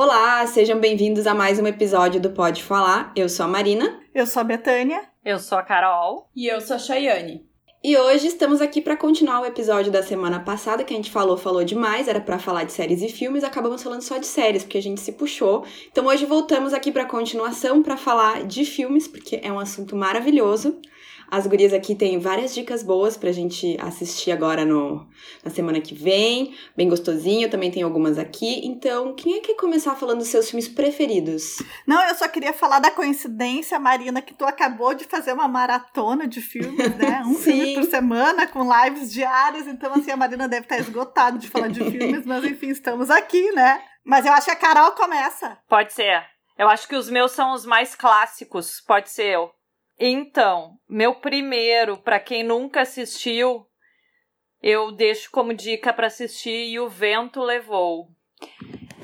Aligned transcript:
Olá, 0.00 0.46
sejam 0.46 0.78
bem-vindos 0.78 1.26
a 1.26 1.34
mais 1.34 1.58
um 1.58 1.66
episódio 1.66 2.20
do 2.20 2.30
Pode 2.30 2.62
Falar. 2.62 3.12
Eu 3.16 3.28
sou 3.28 3.44
a 3.44 3.48
Marina. 3.48 3.98
Eu 4.14 4.28
sou 4.28 4.42
a 4.42 4.44
Betânia. 4.44 5.02
Eu 5.24 5.40
sou 5.40 5.58
a 5.58 5.62
Carol. 5.64 6.30
E 6.36 6.46
eu 6.46 6.60
sou 6.60 6.76
a 6.76 6.78
Chayane. 6.78 7.44
E 7.82 7.96
hoje 7.96 8.28
estamos 8.28 8.60
aqui 8.60 8.80
para 8.80 8.96
continuar 8.96 9.40
o 9.40 9.44
episódio 9.44 9.90
da 9.90 10.00
semana 10.00 10.38
passada 10.38 10.84
que 10.84 10.94
a 10.94 10.96
gente 10.96 11.10
falou, 11.10 11.36
falou 11.36 11.64
demais, 11.64 12.06
era 12.06 12.20
para 12.20 12.38
falar 12.38 12.62
de 12.62 12.70
séries 12.70 13.02
e 13.02 13.08
filmes, 13.08 13.42
acabamos 13.42 13.82
falando 13.82 14.02
só 14.02 14.18
de 14.18 14.26
séries 14.26 14.62
porque 14.62 14.78
a 14.78 14.82
gente 14.82 15.00
se 15.00 15.10
puxou. 15.10 15.64
Então 15.90 16.06
hoje 16.06 16.24
voltamos 16.24 16.72
aqui 16.72 16.92
para 16.92 17.04
continuação 17.04 17.82
para 17.82 17.96
falar 17.96 18.44
de 18.46 18.64
filmes, 18.64 19.08
porque 19.08 19.40
é 19.42 19.52
um 19.52 19.58
assunto 19.58 19.96
maravilhoso. 19.96 20.80
As 21.30 21.46
gurias 21.46 21.72
aqui 21.72 21.94
têm 21.94 22.18
várias 22.18 22.54
dicas 22.54 22.82
boas 22.82 23.16
pra 23.16 23.32
gente 23.32 23.76
assistir 23.80 24.32
agora 24.32 24.64
no, 24.64 25.06
na 25.44 25.50
semana 25.50 25.80
que 25.80 25.94
vem. 25.94 26.56
Bem 26.76 26.88
gostosinho, 26.88 27.50
também 27.50 27.70
tem 27.70 27.82
algumas 27.82 28.18
aqui. 28.18 28.66
Então, 28.66 29.14
quem 29.14 29.36
é 29.36 29.40
que 29.40 29.48
quer 29.48 29.56
começar 29.56 29.94
falando 29.94 30.18
dos 30.18 30.28
seus 30.28 30.50
filmes 30.50 30.68
preferidos? 30.68 31.62
Não, 31.86 32.02
eu 32.06 32.14
só 32.14 32.28
queria 32.28 32.52
falar 32.52 32.78
da 32.78 32.90
coincidência, 32.90 33.78
Marina, 33.78 34.22
que 34.22 34.34
tu 34.34 34.44
acabou 34.44 34.94
de 34.94 35.04
fazer 35.04 35.32
uma 35.32 35.48
maratona 35.48 36.26
de 36.26 36.40
filmes, 36.40 36.96
né? 36.96 37.22
Um 37.28 37.34
filme 37.34 37.74
por 37.74 37.84
semana, 37.84 38.46
com 38.46 38.66
lives 38.84 39.12
diárias. 39.12 39.66
Então, 39.66 39.92
assim, 39.92 40.10
a 40.10 40.16
Marina 40.16 40.48
deve 40.48 40.62
estar 40.62 40.78
esgotada 40.78 41.38
de 41.38 41.48
falar 41.48 41.68
de 41.68 41.84
filmes, 41.90 42.24
mas 42.24 42.44
enfim, 42.44 42.68
estamos 42.68 43.10
aqui, 43.10 43.52
né? 43.52 43.82
Mas 44.04 44.24
eu 44.24 44.32
acho 44.32 44.46
que 44.46 44.52
a 44.52 44.56
Carol 44.56 44.92
começa. 44.92 45.58
Pode 45.68 45.92
ser. 45.92 46.22
Eu 46.58 46.68
acho 46.68 46.88
que 46.88 46.96
os 46.96 47.10
meus 47.10 47.32
são 47.32 47.52
os 47.52 47.66
mais 47.66 47.94
clássicos. 47.94 48.80
Pode 48.80 49.10
ser 49.10 49.34
eu. 49.34 49.57
Então, 50.00 50.78
meu 50.88 51.16
primeiro, 51.16 51.96
para 51.96 52.20
quem 52.20 52.44
nunca 52.44 52.82
assistiu, 52.82 53.66
eu 54.62 54.92
deixo 54.92 55.28
como 55.32 55.52
dica 55.52 55.92
para 55.92 56.06
assistir 56.06 56.70
E 56.70 56.78
o 56.78 56.88
Vento 56.88 57.40
Levou. 57.42 58.08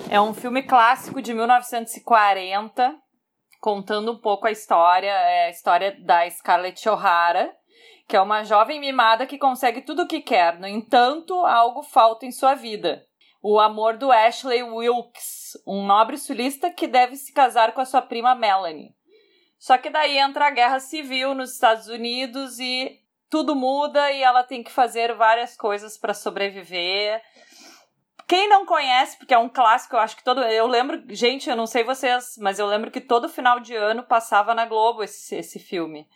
É 0.09 0.21
um 0.21 0.33
filme 0.33 0.63
clássico 0.63 1.21
de 1.21 1.35
1940, 1.35 2.97
contando 3.61 4.13
um 4.13 4.19
pouco 4.19 4.47
a 4.47 4.53
história, 4.53 5.11
é 5.11 5.47
a 5.47 5.51
história 5.51 5.97
da 6.01 6.31
Scarlett 6.31 6.89
O'Hara, 6.89 7.53
que 8.07 8.17
é 8.17 8.21
uma 8.21 8.45
jovem 8.45 8.79
mimada 8.79 9.27
que 9.27 9.37
consegue 9.37 9.81
tudo 9.81 10.03
o 10.03 10.07
que 10.07 10.21
quer. 10.21 10.61
No 10.61 10.69
entanto, 10.69 11.35
algo 11.45 11.83
falta 11.83 12.25
em 12.25 12.31
sua 12.31 12.55
vida. 12.55 13.05
O 13.43 13.59
amor 13.59 13.97
do 13.97 14.13
Ashley 14.13 14.63
Wilkes, 14.63 15.55
um 15.67 15.85
nobre 15.85 16.17
sulista 16.17 16.71
que 16.71 16.87
deve 16.87 17.17
se 17.17 17.33
casar 17.33 17.73
com 17.73 17.81
a 17.81 17.85
sua 17.85 18.01
prima 18.01 18.35
Melanie. 18.37 18.95
Só 19.65 19.79
que 19.79 19.89
daí 19.89 20.19
entra 20.19 20.49
a 20.49 20.51
guerra 20.51 20.79
civil 20.79 21.35
nos 21.35 21.55
Estados 21.55 21.89
Unidos 21.89 22.59
e 22.59 23.01
tudo 23.31 23.57
muda 23.57 24.13
e 24.13 24.23
ela 24.23 24.43
tem 24.43 24.63
que 24.63 24.71
fazer 24.71 25.15
várias 25.15 25.57
coisas 25.57 25.97
para 25.97 26.13
sobreviver. 26.13 27.23
Quem 28.29 28.47
não 28.47 28.67
conhece, 28.67 29.17
porque 29.17 29.33
é 29.33 29.39
um 29.39 29.49
clássico, 29.49 29.97
eu 29.97 30.01
acho 30.01 30.19
que 30.19 30.23
todo. 30.23 30.43
Eu 30.43 30.67
lembro, 30.67 31.03
gente, 31.09 31.49
eu 31.49 31.57
não 31.57 31.67
sei 31.67 31.83
vocês, 31.83 32.35
mas 32.41 32.59
eu 32.59 32.67
lembro 32.67 32.91
que 32.91 33.01
todo 33.01 33.27
final 33.27 33.59
de 33.59 33.75
ano 33.75 34.03
passava 34.03 34.53
na 34.53 34.67
Globo 34.67 35.03
esse, 35.03 35.37
esse 35.37 35.59
filme. 35.59 36.07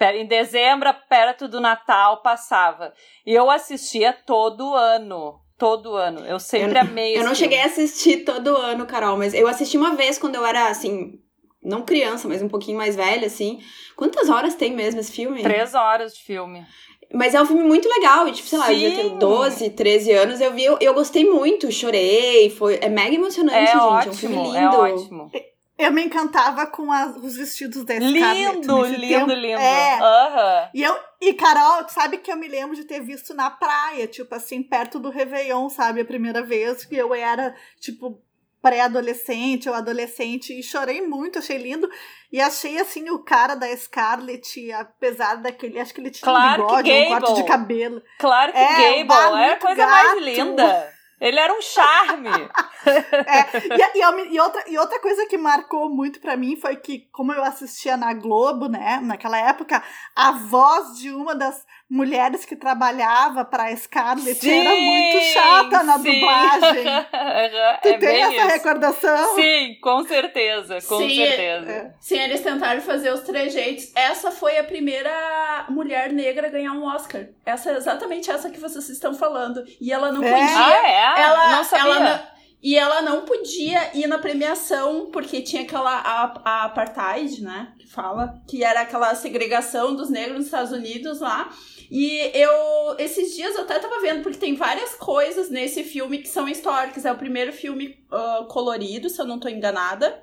Em 0.00 0.24
dezembro, 0.26 0.88
perto 1.06 1.46
do 1.46 1.60
Natal, 1.60 2.22
passava. 2.22 2.94
E 3.26 3.34
eu 3.34 3.50
assistia 3.50 4.14
todo 4.14 4.74
ano. 4.74 5.42
Todo 5.58 5.94
ano. 5.94 6.20
Eu 6.20 6.40
sempre 6.40 6.78
eu, 6.78 6.82
amei 6.82 7.12
Eu 7.12 7.18
não 7.18 7.34
filme. 7.34 7.36
cheguei 7.36 7.60
a 7.60 7.66
assistir 7.66 8.24
todo 8.24 8.56
ano, 8.56 8.86
Carol, 8.86 9.18
mas 9.18 9.34
eu 9.34 9.46
assisti 9.46 9.76
uma 9.76 9.94
vez 9.94 10.18
quando 10.18 10.36
eu 10.36 10.46
era, 10.46 10.68
assim, 10.68 11.22
não 11.64 11.82
criança, 11.82 12.28
mas 12.28 12.42
um 12.42 12.48
pouquinho 12.48 12.76
mais 12.76 12.94
velha, 12.94 13.26
assim. 13.26 13.60
Quantas 13.96 14.28
horas 14.28 14.54
tem 14.54 14.72
mesmo 14.72 15.00
esse 15.00 15.12
filme? 15.12 15.42
Três 15.42 15.74
horas 15.74 16.14
de 16.14 16.22
filme. 16.22 16.66
Mas 17.12 17.34
é 17.34 17.40
um 17.40 17.46
filme 17.46 17.62
muito 17.62 17.88
legal, 17.88 18.26
e 18.26 18.32
tipo, 18.32 18.48
sei 18.48 18.58
lá, 18.58 18.72
eu 18.72 18.78
devia 18.78 19.02
ter 19.02 19.10
12, 19.18 19.70
13 19.70 20.12
anos, 20.12 20.40
eu 20.40 20.52
vi, 20.52 20.64
eu, 20.64 20.76
eu 20.80 20.94
gostei 20.94 21.24
muito, 21.24 21.70
chorei, 21.70 22.50
foi, 22.50 22.78
é 22.80 22.88
mega 22.88 23.14
emocionante, 23.14 23.56
é 23.56 23.66
gente, 23.66 23.76
ótimo, 23.76 24.10
é 24.10 24.14
um 24.14 24.18
filme 24.18 24.36
lindo. 24.36 24.58
É 24.58 24.68
ótimo. 24.68 25.30
Eu 25.76 25.90
me 25.90 26.04
encantava 26.04 26.66
com 26.66 26.90
as, 26.92 27.16
os 27.16 27.36
vestidos 27.36 27.84
da 27.84 27.94
Lindo, 27.94 28.84
lindo, 28.86 29.00
tempo. 29.00 29.30
lindo. 29.32 29.60
É. 29.60 29.96
Uhum. 29.96 30.68
E 30.72 30.82
eu 30.84 30.96
e 31.20 31.34
Carol, 31.34 31.88
sabe 31.88 32.18
que 32.18 32.30
eu 32.30 32.36
me 32.36 32.46
lembro 32.46 32.76
de 32.76 32.84
ter 32.84 33.00
visto 33.00 33.34
na 33.34 33.50
praia, 33.50 34.06
tipo 34.06 34.32
assim, 34.34 34.62
perto 34.62 35.00
do 35.00 35.10
Réveillon, 35.10 35.68
sabe, 35.68 36.00
a 36.00 36.04
primeira 36.04 36.42
vez 36.42 36.84
que 36.84 36.94
eu 36.94 37.12
era, 37.12 37.54
tipo, 37.80 38.22
pré-adolescente 38.64 39.68
ou 39.68 39.74
adolescente 39.74 40.58
e 40.58 40.62
chorei 40.62 41.02
muito, 41.06 41.38
achei 41.38 41.58
lindo. 41.58 41.86
E 42.32 42.40
achei 42.40 42.80
assim 42.80 43.10
o 43.10 43.18
cara 43.18 43.54
da 43.54 43.66
Scarlett, 43.76 44.72
apesar 44.72 45.34
daquele, 45.36 45.78
acho 45.78 45.92
que 45.92 46.00
ele 46.00 46.10
tinha 46.10 46.24
claro 46.24 46.62
um 46.64 46.66
bigode, 46.66 46.90
um 46.90 47.08
corte 47.08 47.34
de 47.34 47.44
cabelo. 47.44 48.02
Claro 48.18 48.52
que 48.52 48.58
É, 48.58 49.04
Gable 49.04 49.38
é 49.42 49.52
a 49.52 49.58
coisa 49.58 49.76
gato. 49.86 49.90
mais 50.06 50.22
linda. 50.22 50.94
Ele 51.20 51.38
era 51.38 51.52
um 51.52 51.60
charme. 51.60 52.30
É, 52.86 53.56
e, 53.78 53.98
e, 53.98 54.34
e 54.34 54.40
outra, 54.40 54.64
e 54.68 54.76
outra 54.76 55.00
coisa 55.00 55.26
que 55.26 55.38
marcou 55.38 55.88
muito 55.88 56.20
pra 56.20 56.36
mim 56.36 56.54
foi 56.54 56.76
que, 56.76 57.08
como 57.10 57.32
eu 57.32 57.42
assistia 57.42 57.96
na 57.96 58.12
Globo, 58.12 58.68
né, 58.68 59.00
naquela 59.02 59.38
época, 59.38 59.82
a 60.14 60.32
voz 60.32 60.98
de 60.98 61.10
uma 61.10 61.34
das 61.34 61.64
mulheres 61.94 62.44
que 62.44 62.56
trabalhava 62.56 63.44
pra 63.44 63.74
Scarlett 63.76 64.50
era 64.50 64.70
muito 64.74 65.24
chata 65.32 65.82
na 65.84 65.98
sim. 65.98 66.12
dublagem. 66.12 66.84
Tu 67.82 67.88
é 67.88 67.98
tem 67.98 68.22
essa 68.22 68.34
isso. 68.34 68.46
recordação? 68.46 69.34
Sim, 69.36 69.78
com 69.80 70.04
certeza, 70.04 70.78
com 70.88 70.98
Sim, 70.98 71.14
certeza. 71.14 71.94
Sim, 72.00 72.18
eles 72.18 72.40
tentaram 72.40 72.80
fazer 72.80 73.12
os 73.12 73.20
trejeitos. 73.20 73.92
Essa 73.94 74.30
foi 74.30 74.58
a 74.58 74.64
primeira 74.64 75.66
mulher 75.68 76.12
negra 76.12 76.48
a 76.48 76.50
ganhar 76.50 76.72
um 76.72 76.84
Oscar. 76.84 77.26
Essa 77.46 77.70
é 77.70 77.76
exatamente 77.76 78.30
essa 78.30 78.50
que 78.50 78.58
vocês 78.58 78.88
estão 78.88 79.14
falando. 79.14 79.62
E 79.80 79.92
ela 79.92 80.10
não 80.10 80.22
É? 80.24 80.30
podia. 80.30 80.58
Ah, 80.66 81.16
é? 81.18 81.22
ela, 81.22 81.50
não 81.56 81.64
sabia. 81.64 81.84
ela 81.84 82.00
não- 82.00 82.34
e 82.66 82.78
ela 82.78 83.02
não 83.02 83.20
podia 83.26 83.90
ir 83.94 84.06
na 84.06 84.16
premiação 84.16 85.10
porque 85.12 85.42
tinha 85.42 85.62
aquela 85.64 85.98
a, 85.98 86.32
a 86.44 86.64
apartheid, 86.64 87.42
né? 87.42 87.68
Que 87.78 87.86
fala 87.86 88.40
que 88.48 88.64
era 88.64 88.80
aquela 88.80 89.14
segregação 89.14 89.94
dos 89.94 90.08
negros 90.08 90.36
nos 90.38 90.46
Estados 90.46 90.72
Unidos 90.72 91.20
lá. 91.20 91.50
E 91.90 92.30
eu 92.34 92.96
esses 92.98 93.34
dias 93.34 93.54
eu 93.54 93.62
até 93.62 93.78
tava 93.78 94.00
vendo 94.00 94.22
porque 94.22 94.38
tem 94.38 94.54
várias 94.54 94.94
coisas 94.94 95.50
nesse 95.50 95.84
filme 95.84 96.18
que 96.18 96.28
são 96.28 96.48
históricas. 96.48 97.04
É 97.04 97.12
o 97.12 97.18
primeiro 97.18 97.52
filme 97.52 97.98
ah, 98.10 98.46
colorido, 98.48 99.08
se 99.08 99.20
eu 99.20 99.26
não 99.26 99.38
tô 99.38 99.48
enganada. 99.48 100.22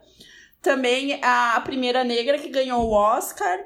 Também 0.61 1.19
a 1.23 1.59
primeira 1.63 2.03
negra 2.03 2.37
que 2.37 2.49
ganhou 2.49 2.83
o 2.83 2.91
Oscar. 2.93 3.59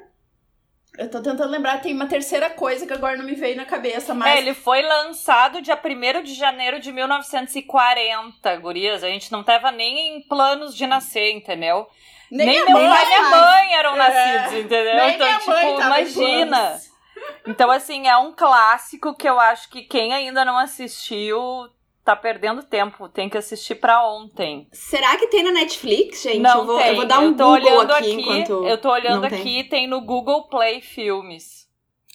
Eu 0.98 1.10
tô 1.10 1.20
tentando 1.20 1.50
lembrar, 1.50 1.82
tem 1.82 1.92
uma 1.92 2.06
terceira 2.06 2.48
coisa 2.48 2.86
que 2.86 2.92
agora 2.92 3.18
não 3.18 3.24
me 3.26 3.34
veio 3.34 3.54
na 3.54 3.66
cabeça, 3.66 4.14
mas 4.14 4.34
É, 4.34 4.38
ele 4.38 4.54
foi 4.54 4.80
lançado 4.80 5.60
dia 5.60 5.78
1 5.78 6.22
de 6.22 6.32
janeiro 6.32 6.80
de 6.80 6.90
1940, 6.90 8.56
gurias. 8.56 9.04
A 9.04 9.08
gente 9.08 9.30
não 9.30 9.42
tava 9.42 9.70
nem 9.70 10.16
em 10.16 10.22
planos 10.22 10.74
de 10.74 10.86
nascer, 10.86 11.32
entendeu? 11.32 11.86
nem, 12.30 12.46
Nem, 12.46 12.64
meu 12.64 12.72
mãe 12.72 12.88
pai 12.88 13.04
e 13.04 13.08
minha 13.08 13.30
mãe 13.30 13.74
eram 13.74 13.94
É. 13.94 13.96
nascidos, 13.98 14.64
entendeu? 14.64 14.96
Nem 14.96 15.14
então, 15.14 15.38
tipo, 15.38 15.80
imagina. 15.80 16.80
Então, 17.46 17.70
assim, 17.70 18.06
é 18.06 18.16
um 18.16 18.32
clássico 18.32 19.14
que 19.14 19.28
eu 19.28 19.38
acho 19.38 19.68
que 19.70 19.82
quem 19.82 20.12
ainda 20.12 20.44
não 20.44 20.58
assistiu 20.58 21.68
tá 22.06 22.14
perdendo 22.14 22.62
tempo. 22.62 23.08
Tem 23.08 23.28
que 23.28 23.36
assistir 23.36 23.74
pra 23.74 24.06
ontem. 24.06 24.68
Será 24.72 25.16
que 25.16 25.26
tem 25.26 25.42
na 25.42 25.50
Netflix, 25.50 26.22
gente? 26.22 26.38
não 26.38 26.60
eu, 26.60 26.66
vou, 26.66 26.78
tem. 26.78 26.88
eu 26.88 26.96
vou 26.96 27.04
dar 27.04 27.18
um 27.18 27.30
eu 27.30 27.36
tô 27.36 27.44
Google 27.44 27.72
olhando 27.72 27.92
aqui, 27.92 28.12
aqui, 28.12 28.20
enquanto. 28.20 28.66
Eu 28.66 28.78
tô 28.78 28.90
olhando 28.90 29.22
não 29.22 29.28
tem. 29.28 29.40
aqui, 29.40 29.64
tem. 29.64 29.86
no 29.88 30.00
Google 30.00 30.48
Play 30.48 30.80
Filmes. 30.80 31.66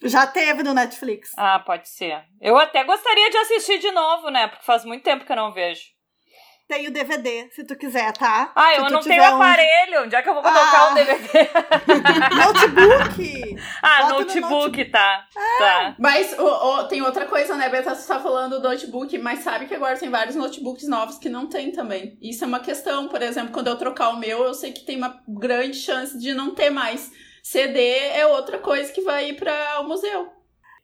Já 0.04 0.26
teve 0.26 0.64
no 0.64 0.74
Netflix. 0.74 1.34
Ah, 1.38 1.60
pode 1.60 1.88
ser. 1.88 2.24
Eu 2.40 2.58
até 2.58 2.84
gostaria 2.84 3.30
de 3.30 3.38
assistir 3.38 3.78
de 3.80 3.92
novo, 3.92 4.30
né? 4.30 4.48
Porque 4.48 4.66
faz 4.66 4.84
muito 4.84 5.04
tempo 5.04 5.26
que 5.26 5.32
eu 5.32 5.36
não 5.36 5.52
vejo. 5.52 5.91
Tem 6.72 6.88
o 6.88 6.92
DVD, 6.92 7.50
se 7.52 7.66
tu 7.66 7.76
quiser, 7.76 8.14
tá? 8.14 8.50
Ah, 8.56 8.74
eu 8.76 8.90
não 8.90 9.02
tenho 9.02 9.22
um 9.22 9.36
aparelho. 9.36 10.04
Onde 10.04 10.16
é 10.16 10.22
que 10.22 10.30
eu 10.30 10.34
vou 10.34 10.42
colocar 10.42 10.88
Ah. 10.88 10.92
o 10.92 10.96
DVD? 10.96 11.50
Notebook! 12.32 13.56
ah, 13.84 14.02
Bota 14.04 14.14
no 14.14 14.20
notebook, 14.22 14.86
tá. 14.86 15.26
Tá. 15.58 15.96
Mas 16.00 16.34
o- 16.40 16.44
o- 16.46 16.84
tem 16.88 17.02
outra 17.02 17.26
coisa, 17.26 17.58
né, 17.58 17.68
Beta? 17.68 17.94
Você 17.94 18.08
tá 18.08 18.22
falando 18.22 18.62
do 18.62 18.70
notebook, 18.70 19.18
mas 19.18 19.40
sabe 19.40 19.66
que 19.66 19.76
agora 19.76 19.98
tem 19.98 20.10
vários 20.10 20.38
notebooks 20.38 20.88
novos 20.88 21.18
que 21.18 21.28
não 21.28 21.46
tem 21.48 21.74
também. 21.74 22.18
Isso 22.22 22.46
é 22.46 22.48
uma 22.48 22.62
questão, 22.62 23.10
por 23.10 23.22
exemplo, 23.22 23.52
quando 23.52 23.68
eu 23.68 23.76
trocar 23.78 24.08
o 24.12 24.18
meu, 24.18 24.44
eu 24.46 24.54
sei 24.54 24.72
que 24.72 24.86
tem 24.86 24.96
uma 24.96 25.20
grande 25.28 25.76
chance 25.78 26.18
de 26.18 26.34
não 26.34 26.56
ter 26.56 26.70
mais. 26.70 27.12
CD 27.44 27.80
é 28.16 28.26
outra 28.28 28.60
coisa 28.60 28.94
que 28.94 29.02
vai 29.02 29.30
ir 29.32 29.34
para 29.34 29.82
o 29.82 29.88
museu. 29.90 30.30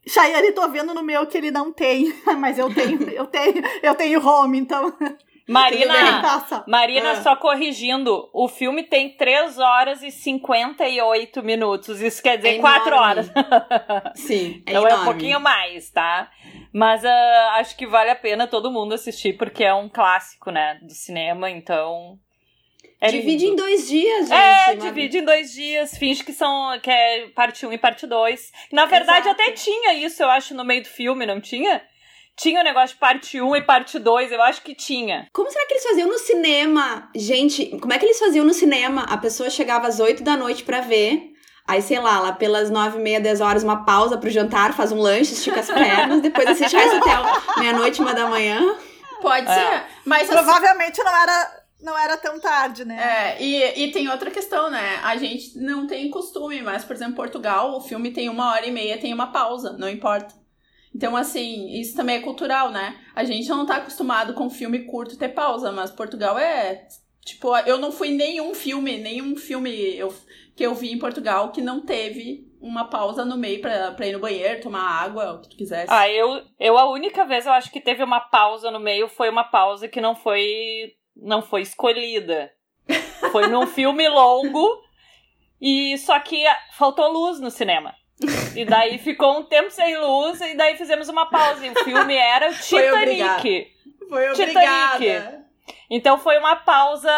Chayane, 0.05 0.51
tô 0.51 0.67
vendo 0.69 0.93
no 0.93 1.01
meu 1.03 1.25
que 1.27 1.37
ele 1.37 1.51
não 1.51 1.71
tem, 1.71 2.13
mas 2.39 2.57
eu 2.59 2.73
tenho, 2.73 3.09
eu 3.09 3.25
tenho, 3.25 3.63
eu 3.81 3.95
tenho 3.95 4.25
home, 4.27 4.57
então. 4.57 4.93
Marina. 5.47 6.63
Marina, 6.67 7.11
Ah. 7.11 7.21
só 7.23 7.35
corrigindo. 7.35 8.29
O 8.33 8.47
filme 8.47 8.83
tem 8.83 9.15
3 9.15 9.57
horas 9.57 10.03
e 10.03 10.11
58 10.11 11.41
minutos. 11.41 12.01
Isso 12.01 12.21
quer 12.21 12.37
dizer 12.37 12.55
É 12.57 12.59
4 12.59 12.89
enorme. 12.89 13.05
horas. 13.05 13.31
Sim, 14.15 14.61
é 14.65 14.71
então 14.71 14.83
é 14.83 14.85
um 14.85 14.87
enorme. 14.89 15.05
pouquinho 15.05 15.39
mais, 15.39 15.89
tá? 15.89 16.29
Mas 16.73 17.03
ah, 17.05 17.55
acho 17.59 17.75
que 17.77 17.87
vale 17.87 18.09
a 18.11 18.15
pena 18.15 18.45
todo 18.47 18.71
mundo 18.71 18.93
assistir, 18.93 19.33
porque 19.37 19.63
é 19.63 19.73
um 19.73 19.87
clássico, 19.89 20.51
né? 20.51 20.79
Do 20.81 20.93
cinema, 20.93 21.49
então. 21.49 22.19
É 22.99 23.09
Divide 23.11 23.45
lindo. 23.45 23.53
em 23.53 23.55
dois 23.55 23.87
dias, 23.87 24.27
gente. 24.27 24.37
É, 24.37 24.75
divide 24.75 25.19
em 25.19 25.23
dois 25.23 25.53
dias, 25.53 25.95
finge 25.97 26.23
que 26.23 26.33
são 26.33 26.79
que 26.81 26.89
é 26.89 27.27
parte 27.29 27.63
1 27.63 27.69
um 27.69 27.73
e 27.73 27.77
parte 27.77 28.07
2. 28.07 28.51
Na 28.71 28.85
verdade, 28.85 29.27
Exato. 29.29 29.39
até 29.41 29.51
tinha 29.51 29.93
isso, 29.93 30.23
eu 30.23 30.29
acho, 30.31 30.55
no 30.55 30.65
meio 30.65 30.81
do 30.81 30.87
filme, 30.87 31.23
não 31.25 31.39
tinha? 31.39 31.83
Tinha 32.37 32.61
o 32.61 32.63
negócio 32.63 32.89
de 32.95 32.99
parte 32.99 33.41
1 33.41 33.55
e 33.55 33.61
parte 33.63 33.97
2, 33.97 34.31
eu 34.31 34.41
acho 34.43 34.61
que 34.61 34.75
tinha. 34.75 35.27
Como 35.33 35.49
será 35.49 35.65
que 35.65 35.73
eles 35.73 35.83
faziam 35.83 36.07
no 36.07 36.19
cinema? 36.19 37.09
Gente, 37.15 37.65
como 37.79 37.91
é 37.91 37.97
que 37.97 38.05
eles 38.05 38.19
faziam 38.19 38.45
no 38.45 38.53
cinema? 38.53 39.01
A 39.09 39.17
pessoa 39.17 39.49
chegava 39.49 39.87
às 39.87 39.99
8 39.99 40.21
da 40.23 40.37
noite 40.37 40.63
pra 40.63 40.81
ver. 40.81 41.33
Aí, 41.67 41.81
sei 41.81 41.99
lá, 41.99 42.19
lá 42.19 42.31
pelas 42.31 42.69
9 42.69 42.99
e 42.99 43.01
meia, 43.01 43.19
10 43.19 43.41
horas, 43.41 43.63
uma 43.63 43.83
pausa 43.83 44.17
pro 44.17 44.29
jantar, 44.29 44.73
faz 44.73 44.91
um 44.91 45.01
lanche, 45.01 45.33
estica 45.33 45.59
as 45.59 45.67
pernas, 45.67 46.21
depois 46.21 46.47
assiste 46.47 46.75
mais 46.75 46.93
até 46.93 47.59
meia-noite, 47.59 47.99
uma 48.01 48.13
da 48.13 48.27
manhã. 48.27 48.61
Pode 49.19 49.49
É. 49.49 49.53
ser. 49.53 49.83
Mas 50.05 50.29
assim, 50.29 50.33
Provavelmente 50.33 51.03
não 51.03 51.11
era, 51.23 51.63
não 51.81 51.97
era 51.97 52.17
tão 52.17 52.39
tarde, 52.39 52.85
né? 52.85 53.35
É, 53.35 53.43
e, 53.43 53.83
e 53.83 53.91
tem 53.91 54.07
outra 54.09 54.29
questão, 54.29 54.69
né? 54.69 54.99
A 55.03 55.17
gente 55.17 55.57
não 55.57 55.87
tem 55.87 56.09
costume, 56.11 56.61
mas, 56.61 56.85
por 56.85 56.95
exemplo, 56.95 57.15
Portugal, 57.15 57.75
o 57.75 57.81
filme 57.81 58.11
tem 58.11 58.29
uma 58.29 58.51
hora 58.51 58.65
e 58.67 58.71
meia, 58.71 58.99
tem 58.99 59.11
uma 59.13 59.31
pausa, 59.31 59.75
não 59.77 59.89
importa. 59.89 60.35
Então, 60.97 61.15
assim, 61.15 61.79
isso 61.79 61.95
também 61.95 62.15
é 62.15 62.21
cultural, 62.21 62.71
né? 62.71 62.99
A 63.13 63.23
gente 63.23 63.47
não 63.49 63.67
tá 63.67 63.75
acostumado 63.75 64.33
com 64.33 64.49
filme 64.49 64.79
curto 64.79 65.15
ter 65.15 65.29
pausa, 65.29 65.71
mas 65.71 65.91
Portugal 65.91 66.39
é. 66.39 66.87
Tipo, 67.23 67.55
eu 67.67 67.77
não 67.77 67.91
fui 67.91 68.09
nenhum 68.09 68.55
filme, 68.55 68.97
nenhum 68.97 69.35
filme 69.35 69.95
eu, 69.95 70.11
que 70.55 70.65
eu 70.65 70.73
vi 70.73 70.91
em 70.91 70.97
Portugal 70.97 71.51
que 71.51 71.61
não 71.61 71.81
teve 71.81 72.51
uma 72.59 72.85
pausa 72.85 73.23
no 73.23 73.37
meio 73.37 73.61
pra, 73.61 73.91
pra 73.91 74.07
ir 74.07 74.13
no 74.13 74.19
banheiro, 74.19 74.59
tomar 74.59 74.81
água, 74.81 75.33
o 75.33 75.41
que 75.41 75.49
tu 75.49 75.57
quisesse. 75.57 75.85
Ah, 75.93 76.09
eu, 76.09 76.41
eu 76.59 76.75
a 76.79 76.89
única 76.89 77.25
vez 77.25 77.45
eu 77.45 77.51
acho 77.51 77.69
que 77.69 77.79
teve 77.79 78.03
uma 78.03 78.19
pausa 78.19 78.71
no 78.71 78.79
meio 78.79 79.07
foi 79.07 79.29
uma 79.29 79.43
pausa 79.43 79.87
que 79.87 80.01
não 80.01 80.15
foi 80.15 80.95
não 81.15 81.43
foi 81.43 81.61
escolhida. 81.61 82.51
Foi 83.31 83.45
num 83.45 83.67
filme 83.69 84.09
longo 84.09 84.81
e 85.61 85.95
só 85.99 86.19
que 86.19 86.43
faltou 86.75 87.11
luz 87.11 87.39
no 87.39 87.51
cinema. 87.51 87.93
E 88.55 88.65
daí 88.65 88.97
ficou 88.97 89.39
um 89.39 89.43
tempo 89.43 89.69
sem 89.69 89.97
luz 89.97 90.41
e 90.41 90.55
daí 90.55 90.75
fizemos 90.75 91.07
uma 91.09 91.27
pausa. 91.29 91.65
E 91.65 91.69
o 91.69 91.83
filme 91.83 92.15
era 92.15 92.49
o 92.49 92.53
Foi. 92.55 92.81
Titanic. 92.83 93.71
Foi 94.09 94.27
Titanic. 94.33 94.95
obrigada. 94.95 95.47
Então 95.89 96.17
foi 96.17 96.37
uma 96.37 96.55
pausa 96.57 97.11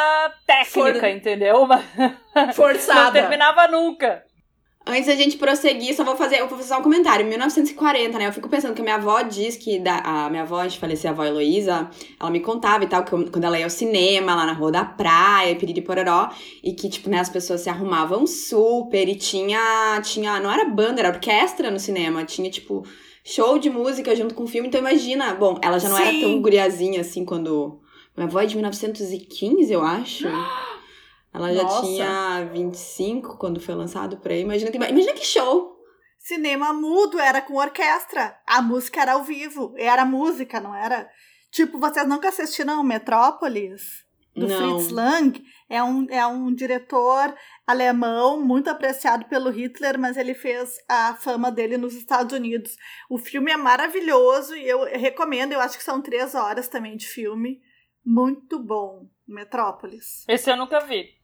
técnica, 0.45 0.99
For- 0.99 1.05
entendeu? 1.09 1.65
Mas 1.67 1.85
não 2.35 2.53
Forçada. 2.53 3.11
terminava 3.19 3.67
nunca. 3.67 4.23
Antes 4.89 5.05
da 5.05 5.15
gente 5.15 5.37
prosseguir, 5.37 5.95
só 5.95 6.03
vou 6.03 6.15
fazer, 6.15 6.37
eu 6.39 6.47
vou 6.47 6.57
fazer 6.57 6.69
só 6.69 6.79
um 6.79 6.81
comentário. 6.81 7.23
Em 7.23 7.29
1940, 7.29 8.17
né? 8.17 8.27
Eu 8.27 8.33
fico 8.33 8.49
pensando 8.49 8.73
que 8.73 8.81
a 8.81 8.83
minha 8.83 8.95
avó 8.95 9.21
diz 9.21 9.55
que 9.55 9.77
da, 9.77 9.99
a 9.99 10.29
minha 10.31 10.41
avó, 10.41 10.65
de 10.65 10.79
falecer, 10.79 11.11
a 11.11 11.13
avó 11.13 11.23
Heloísa, 11.23 11.91
ela 12.19 12.31
me 12.31 12.39
contava 12.39 12.83
e 12.83 12.87
tal, 12.87 13.03
que 13.03 13.13
eu- 13.13 13.29
quando 13.31 13.43
ela 13.43 13.59
ia 13.59 13.65
ao 13.65 13.69
cinema, 13.69 14.33
lá 14.33 14.47
na 14.47 14.53
rua 14.53 14.71
da 14.71 14.83
praia, 14.83 15.55
piriri 15.55 15.81
pororó, 15.81 16.29
e 16.63 16.73
que, 16.73 16.89
tipo, 16.89 17.07
né, 17.07 17.19
as 17.19 17.29
pessoas 17.29 17.61
se 17.61 17.69
arrumavam 17.69 18.25
super 18.25 19.07
e 19.07 19.13
tinha, 19.15 20.01
tinha, 20.03 20.39
não 20.39 20.51
era 20.51 20.65
banda, 20.65 21.01
era 21.01 21.09
orquestra 21.09 21.69
no 21.69 21.79
cinema, 21.79 22.25
tinha, 22.25 22.49
tipo, 22.49 22.83
show 23.23 23.59
de 23.59 23.69
música 23.69 24.15
junto 24.15 24.33
com 24.33 24.43
o 24.45 24.47
filme. 24.47 24.69
Então 24.69 24.79
imagina, 24.79 25.35
bom, 25.35 25.59
ela 25.61 25.77
já 25.77 25.87
não 25.87 25.97
era 25.99 26.09
Sim. 26.09 26.21
tão 26.21 26.41
guriazinha 26.41 27.01
assim 27.01 27.23
quando. 27.23 27.79
Minha 28.17 28.27
avó 28.27 28.41
é 28.41 28.45
de 28.47 28.55
1915, 28.55 29.71
eu 29.71 29.83
acho. 29.83 30.27
Ela 31.33 31.53
já 31.53 31.63
Nossa. 31.63 31.81
tinha 31.81 32.49
25 32.51 33.37
quando 33.37 33.59
foi 33.59 33.75
lançado 33.75 34.17
por 34.17 34.31
aí. 34.31 34.41
Imagina 34.41 34.71
que, 34.71 34.77
imagina 34.77 35.13
que 35.13 35.25
show! 35.25 35.77
Cinema 36.17 36.73
mudo 36.73 37.19
era 37.19 37.41
com 37.41 37.55
orquestra. 37.55 38.37
A 38.45 38.61
música 38.61 39.01
era 39.01 39.13
ao 39.13 39.23
vivo. 39.23 39.73
Era 39.77 40.05
música, 40.05 40.59
não 40.59 40.75
era? 40.75 41.09
Tipo, 41.51 41.79
vocês 41.79 42.07
nunca 42.07 42.29
assistiram 42.29 42.83
Metrópolis? 42.83 44.05
Do 44.35 44.47
Não. 44.47 44.79
Fritz 44.79 44.91
Lang? 44.91 45.43
É 45.67 45.83
um, 45.83 46.07
é 46.09 46.25
um 46.25 46.53
diretor 46.53 47.35
alemão 47.65 48.43
muito 48.43 48.69
apreciado 48.69 49.25
pelo 49.25 49.49
Hitler, 49.49 49.99
mas 49.99 50.17
ele 50.17 50.33
fez 50.33 50.77
a 50.87 51.15
fama 51.15 51.51
dele 51.51 51.77
nos 51.77 51.93
Estados 51.93 52.35
Unidos. 52.35 52.75
O 53.09 53.17
filme 53.17 53.51
é 53.51 53.57
maravilhoso 53.57 54.55
e 54.55 54.67
eu 54.67 54.83
recomendo. 54.83 55.53
Eu 55.53 55.59
acho 55.59 55.77
que 55.77 55.83
são 55.83 56.01
três 56.01 56.35
horas 56.35 56.67
também 56.67 56.95
de 56.97 57.07
filme. 57.07 57.61
Muito 58.05 58.59
bom. 58.59 59.07
Metrópolis. 59.27 60.25
Esse 60.27 60.49
eu 60.49 60.57
nunca 60.57 60.79
vi. 60.79 61.18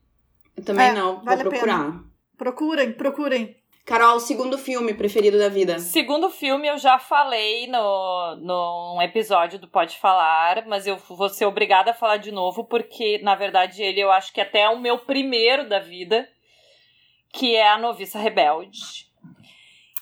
Eu 0.56 0.64
também 0.64 0.88
É, 0.88 0.92
não, 0.92 1.22
vale 1.22 1.40
a 1.40 1.44
vou 1.44 1.52
procurar. 1.52 2.00
Procurem, 2.36 2.92
procurem. 2.92 3.56
Carol, 3.84 4.18
segundo 4.18 4.58
filme 4.58 4.94
preferido 4.94 5.38
da 5.38 5.48
vida. 5.48 5.78
Segundo 5.78 6.28
filme, 6.28 6.66
eu 6.66 6.76
já 6.76 6.98
falei 6.98 7.68
no, 7.68 8.36
num 8.36 9.00
episódio 9.00 9.60
do 9.60 9.68
Pode 9.68 9.96
Falar, 9.98 10.66
mas 10.66 10.88
eu 10.88 10.96
vou 10.96 11.28
ser 11.28 11.46
obrigada 11.46 11.92
a 11.92 11.94
falar 11.94 12.16
de 12.16 12.32
novo, 12.32 12.64
porque, 12.64 13.18
na 13.22 13.36
verdade, 13.36 13.82
ele 13.82 14.00
eu 14.00 14.10
acho 14.10 14.32
que 14.32 14.40
até 14.40 14.62
é 14.62 14.68
o 14.70 14.80
meu 14.80 14.98
primeiro 14.98 15.68
da 15.68 15.78
vida, 15.78 16.28
que 17.32 17.54
é 17.54 17.68
A 17.68 17.78
Noviça 17.78 18.18
Rebelde. 18.18 19.06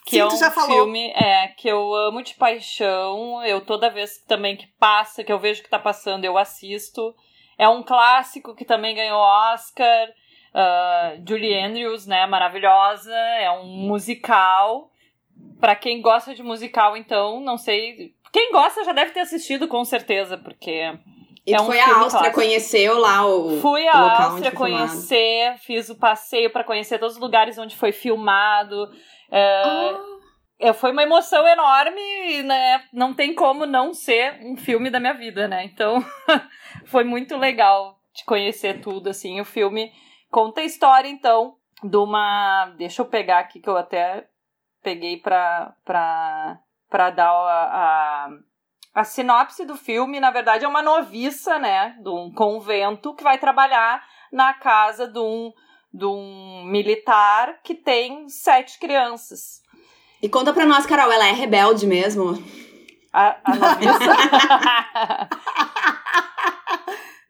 Que 0.07 0.13
Sim, 0.13 0.21
é 0.21 0.27
um 0.27 0.37
já 0.39 0.51
falou. 0.51 0.71
filme 0.71 1.11
é, 1.11 1.49
que 1.49 1.69
eu 1.69 1.95
amo 1.95 2.23
de 2.23 2.35
paixão. 2.35 3.43
Eu 3.45 3.61
toda 3.61 3.91
vez 3.91 4.19
também 4.27 4.57
que 4.57 4.67
passa, 4.79 5.25
que 5.25 5.33
eu 5.33 5.39
vejo 5.39 5.63
que 5.63 5.69
tá 5.69 5.79
passando, 5.79 6.25
eu 6.25 6.39
assisto. 6.39 7.15
É 7.59 7.69
um 7.69 7.83
clássico 7.83 8.55
que 8.55 8.65
também 8.65 8.95
ganhou 8.95 9.19
Oscar. 9.19 10.09
Uh, 10.55 11.23
Julie 11.29 11.59
Andrews, 11.59 12.07
né, 12.07 12.27
maravilhosa, 12.27 13.13
é 13.13 13.51
um 13.51 13.65
musical. 13.65 14.91
Pra 15.61 15.75
quem 15.75 16.01
gosta 16.01 16.35
de 16.35 16.43
musical, 16.43 16.97
então, 16.97 17.41
não 17.41 17.57
sei. 17.59 18.15
Quem 18.33 18.53
gosta 18.53 18.85
já 18.85 18.93
deve 18.93 19.11
ter 19.13 19.21
assistido, 19.21 19.67
com 19.67 19.85
certeza, 19.85 20.37
porque. 20.39 20.93
E 21.47 21.53
É 21.55 21.61
um 21.61 21.67
foi 21.67 21.79
à 21.81 21.87
Áustria, 21.89 22.09
clássico. 22.11 22.35
conheceu 22.35 22.99
lá 22.99 23.27
o, 23.27 23.61
Fui 23.61 23.87
à 23.87 24.25
Áustria 24.25 24.51
foi 24.53 24.69
filmado. 24.69 24.89
conhecer, 24.89 25.57
fiz 25.59 25.91
o 25.91 25.97
passeio 25.99 26.51
pra 26.51 26.65
conhecer 26.65 26.99
todos 26.99 27.17
os 27.17 27.21
lugares 27.21 27.59
onde 27.59 27.77
foi 27.77 27.93
filmado. 27.93 28.91
É, 29.31 29.95
é, 30.61 30.73
foi 30.73 30.93
uma 30.93 31.03
emoção 31.03 31.47
enorme, 31.47 32.43
né? 32.45 32.85
Não 32.93 33.13
tem 33.13 33.35
como 33.35 33.67
não 33.67 33.93
ser 33.93 34.39
um 34.43 34.57
filme 34.57 34.89
da 34.89 34.99
minha 35.01 35.13
vida, 35.13 35.47
né? 35.47 35.65
Então, 35.65 36.03
foi 36.87 37.05
muito 37.05 37.37
legal 37.37 37.99
de 38.15 38.25
conhecer 38.25 38.81
tudo, 38.81 39.11
assim. 39.11 39.39
O 39.41 39.45
filme 39.45 39.93
conta 40.35 40.63
a 40.63 40.65
história, 40.65 41.09
então, 41.09 41.55
de 41.81 41.97
uma... 41.97 42.75
Deixa 42.77 43.03
eu 43.03 43.07
pegar 43.07 43.39
aqui, 43.39 43.61
que 43.61 43.69
eu 43.69 43.77
até 43.77 44.27
peguei 44.83 45.19
pra, 45.19 45.73
pra, 45.85 46.59
pra 46.91 47.11
dar 47.11 47.31
a, 47.31 48.27
a, 48.27 48.29
a 48.97 49.05
sinopse 49.05 49.65
do 49.65 49.77
filme. 49.77 50.19
Na 50.19 50.33
verdade, 50.33 50.65
é 50.65 50.69
uma 50.69 50.83
noviça, 50.83 51.57
né? 51.61 51.97
De 52.03 52.09
um 52.09 52.33
convento 52.35 53.15
que 53.15 53.23
vai 53.23 53.39
trabalhar 53.39 54.03
na 54.33 54.53
casa 54.55 55.07
de 55.07 55.21
um, 55.21 55.53
de 55.93 56.05
um 56.05 56.65
militar 56.65 57.61
que 57.63 57.77
tem 57.77 58.29
sete 58.29 58.81
crianças. 58.81 59.63
E 60.21 60.29
conta 60.29 60.53
pra 60.53 60.67
nós, 60.67 60.85
Carol, 60.85 61.13
ela 61.13 61.29
é 61.29 61.33
rebelde 61.33 61.87
mesmo? 61.87 62.43
A, 63.13 63.37
a 63.45 63.55
noviça. 63.55 64.17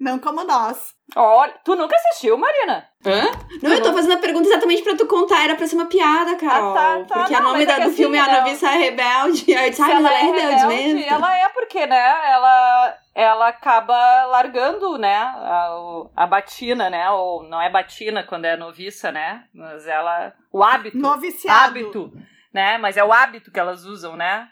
Não 0.00 0.18
como 0.18 0.42
nós. 0.44 0.92
Olha, 1.14 1.54
tu 1.64 1.76
nunca 1.76 1.94
assistiu, 1.94 2.36
Marina? 2.36 2.88
Hã? 3.06 3.22
Não, 3.62 3.72
eu 3.72 3.82
tô 3.82 3.92
fazendo 3.92 4.14
a 4.14 4.20
pergunta 4.20 4.48
exatamente 4.48 4.82
pra 4.82 4.96
tu 4.96 5.06
contar, 5.06 5.44
era 5.44 5.54
pra 5.54 5.66
ser 5.66 5.76
uma 5.76 5.86
piada, 5.86 6.36
Carol. 6.36 6.72
Ah, 6.72 6.74
tá, 6.74 7.04
tá. 7.04 7.14
Porque 7.20 7.34
o 7.36 7.40
nome 7.42 7.62
é 7.62 7.66
da- 7.66 7.76
do 7.78 7.82
assim, 7.82 7.96
filme 7.96 8.16
é 8.16 8.20
A. 8.20 8.40
Noviça 8.40 8.68
Rebelde. 8.70 9.54
Aí 9.54 9.66
eu 9.66 9.70
disse, 9.70 9.82
ai, 9.82 9.88
Se 9.88 9.94
mas 9.94 10.04
ela 10.04 10.12
é 10.18 10.22
rebelde, 10.22 10.66
mesmo. 10.66 11.00
Ela 11.14 11.38
é 11.38 11.48
porque, 11.50 11.86
né? 11.86 12.30
Ela, 12.32 12.98
ela 13.14 13.48
acaba 13.48 14.24
largando, 14.26 14.98
né? 14.98 15.14
A, 15.16 15.70
a 16.16 16.26
batina, 16.26 16.90
né? 16.90 17.08
Ou 17.10 17.42
não 17.44 17.60
é 17.62 17.70
batina 17.70 18.24
quando 18.24 18.46
é 18.46 18.56
noviça, 18.56 19.12
né? 19.12 19.44
Mas 19.54 19.86
ela. 19.86 20.32
O 20.52 20.62
hábito. 20.64 20.96
Noviciado. 20.98 21.64
hábito, 21.66 22.12
né? 22.52 22.78
Mas 22.78 22.96
é 22.96 23.04
o 23.04 23.12
hábito 23.12 23.52
que 23.52 23.60
elas 23.60 23.84
usam, 23.84 24.16
né? 24.16 24.48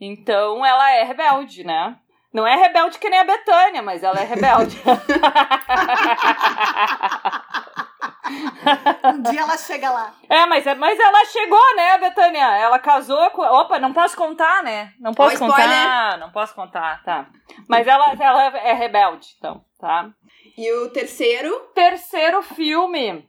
Então 0.00 0.64
ela 0.64 0.90
é 0.92 1.02
rebelde, 1.04 1.64
né? 1.64 1.96
Não 2.34 2.44
é 2.44 2.56
rebelde 2.56 2.98
que 2.98 3.08
nem 3.08 3.20
a 3.20 3.24
Betânia, 3.24 3.80
mas 3.80 4.02
ela 4.02 4.18
é 4.18 4.24
rebelde. 4.24 4.76
Um 9.04 9.22
dia 9.30 9.42
ela 9.42 9.56
chega 9.56 9.90
lá. 9.90 10.14
é, 10.28 10.46
mas, 10.46 10.66
é, 10.66 10.74
mas 10.74 10.98
ela 10.98 11.24
chegou, 11.26 11.76
né, 11.76 11.98
Betânia? 11.98 12.56
Ela 12.56 12.78
casou 12.78 13.30
com. 13.30 13.42
Opa, 13.42 13.78
não 13.78 13.92
posso 13.92 14.16
contar, 14.16 14.62
né? 14.62 14.94
Não 14.98 15.12
posso 15.12 15.36
Ó, 15.36 15.38
contar. 15.38 15.60
spoiler. 15.60 16.18
Não 16.18 16.30
posso 16.32 16.54
contar, 16.54 17.02
tá. 17.04 17.26
Mas 17.68 17.86
ela, 17.86 18.14
ela 18.18 18.58
é 18.58 18.72
rebelde, 18.72 19.28
então, 19.38 19.62
tá? 19.78 20.10
E 20.56 20.72
o 20.72 20.88
terceiro, 20.90 21.54
Terceiro 21.74 22.42
filme. 22.42 23.28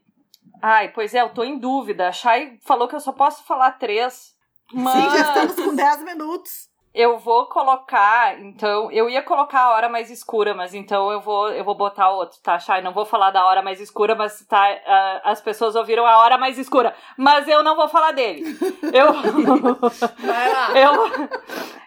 Ai, 0.61 0.87
pois 0.89 1.13
é, 1.13 1.21
eu 1.21 1.29
tô 1.29 1.43
em 1.43 1.59
dúvida. 1.59 2.07
A 2.07 2.11
Chay 2.11 2.57
falou 2.65 2.87
que 2.87 2.95
eu 2.95 3.01
só 3.01 3.11
posso 3.11 3.43
falar 3.43 3.71
três. 3.73 4.33
Mas... 4.73 4.93
Sim, 4.95 5.09
já 5.09 5.21
estamos 5.21 5.55
com 5.55 5.75
10 5.75 6.03
minutos. 6.03 6.69
Eu 6.95 7.17
vou 7.19 7.47
colocar, 7.47 8.39
então, 8.39 8.89
eu 8.89 9.09
ia 9.09 9.21
colocar 9.21 9.59
a 9.63 9.71
hora 9.71 9.89
mais 9.89 10.09
escura, 10.09 10.53
mas 10.53 10.73
então 10.73 11.11
eu 11.11 11.19
vou, 11.19 11.49
eu 11.49 11.61
vou 11.61 11.75
botar 11.75 12.09
outro, 12.09 12.39
tá, 12.41 12.57
Chay? 12.57 12.81
Não 12.81 12.93
vou 12.93 13.03
falar 13.03 13.31
da 13.31 13.43
hora 13.45 13.61
mais 13.61 13.81
escura, 13.81 14.15
mas 14.15 14.45
tá, 14.47 14.65
ah, 14.87 15.21
as 15.25 15.41
pessoas 15.41 15.75
ouviram 15.75 16.07
a 16.07 16.19
hora 16.19 16.37
mais 16.37 16.57
escura, 16.57 16.95
mas 17.17 17.49
eu 17.49 17.61
não 17.61 17.75
vou 17.75 17.89
falar 17.89 18.13
dele. 18.13 18.45
Eu, 18.93 19.11
Vai 19.11 20.53
lá. 20.53 20.71
eu, 20.79 21.29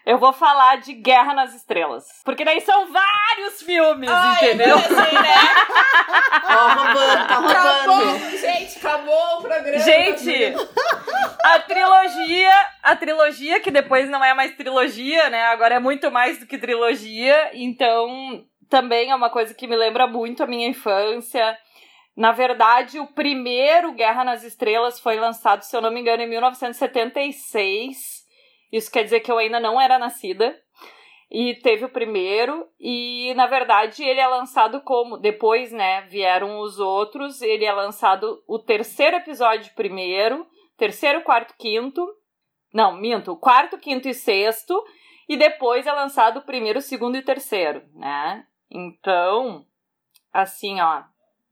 eu 0.05 0.17
vou 0.19 0.31
falar 0.31 0.77
de 0.77 0.93
Guerra 0.93 1.33
nas 1.33 1.55
Estrelas, 1.55 2.05
porque 2.23 2.45
daí 2.45 2.61
são 2.61 2.91
vários 2.91 3.63
filmes, 3.63 4.09
Ai, 4.11 4.35
entendeu? 4.37 4.77
eu 4.77 4.81
pensei, 4.81 5.13
né? 5.13 5.35
ó, 6.43 6.67
roubando, 6.75 7.27
tá 7.27 7.35
roubando. 7.35 7.55
Acabou, 7.55 8.37
gente, 8.37 8.77
acabou 8.77 9.37
o 9.37 9.41
programa. 9.41 9.79
Gente, 9.79 10.55
a 11.43 11.59
trilogia, 11.59 12.53
a 12.83 12.95
trilogia 12.95 13.59
que 13.59 13.71
depois 13.71 14.07
não 14.09 14.23
é 14.23 14.33
mais 14.33 14.55
trilogia, 14.55 14.98
né? 15.29 15.43
Agora 15.45 15.75
é 15.75 15.79
muito 15.79 16.11
mais 16.11 16.39
do 16.39 16.45
que 16.45 16.57
trilogia, 16.57 17.51
então 17.53 18.45
também 18.69 19.09
é 19.09 19.15
uma 19.15 19.29
coisa 19.29 19.53
que 19.53 19.67
me 19.67 19.75
lembra 19.75 20.07
muito 20.07 20.43
a 20.43 20.47
minha 20.47 20.67
infância. 20.67 21.57
Na 22.15 22.31
verdade, 22.31 22.99
o 22.99 23.07
primeiro 23.07 23.93
Guerra 23.93 24.23
nas 24.23 24.43
Estrelas 24.43 24.99
foi 24.99 25.15
lançado, 25.17 25.61
se 25.61 25.75
eu 25.75 25.81
não 25.81 25.91
me 25.91 26.01
engano, 26.01 26.21
em 26.21 26.29
1976. 26.29 28.25
Isso 28.71 28.91
quer 28.91 29.03
dizer 29.03 29.21
que 29.21 29.31
eu 29.31 29.37
ainda 29.37 29.59
não 29.59 29.79
era 29.79 29.97
nascida. 29.97 30.55
E 31.31 31.55
teve 31.55 31.85
o 31.85 31.89
primeiro, 31.89 32.67
e 32.79 33.33
na 33.35 33.45
verdade 33.45 34.03
ele 34.03 34.19
é 34.19 34.27
lançado 34.27 34.81
como. 34.81 35.15
Depois, 35.17 35.71
né, 35.71 36.01
vieram 36.09 36.59
os 36.59 36.79
outros. 36.79 37.41
Ele 37.41 37.65
é 37.65 37.71
lançado 37.71 38.43
o 38.47 38.57
terceiro 38.57 39.17
episódio 39.17 39.71
primeiro, 39.75 40.45
terceiro, 40.75 41.21
quarto, 41.21 41.53
quinto. 41.57 42.05
Não, 42.73 42.95
minto, 42.95 43.35
quarto, 43.35 43.77
quinto 43.77 44.07
e 44.07 44.13
sexto. 44.13 44.81
E 45.27 45.37
depois 45.37 45.85
é 45.85 45.91
lançado 45.91 46.37
o 46.37 46.41
primeiro, 46.41 46.81
segundo 46.81 47.15
e 47.17 47.21
terceiro, 47.21 47.83
né? 47.93 48.45
Então, 48.69 49.65
assim, 50.33 50.79
ó, 50.81 51.03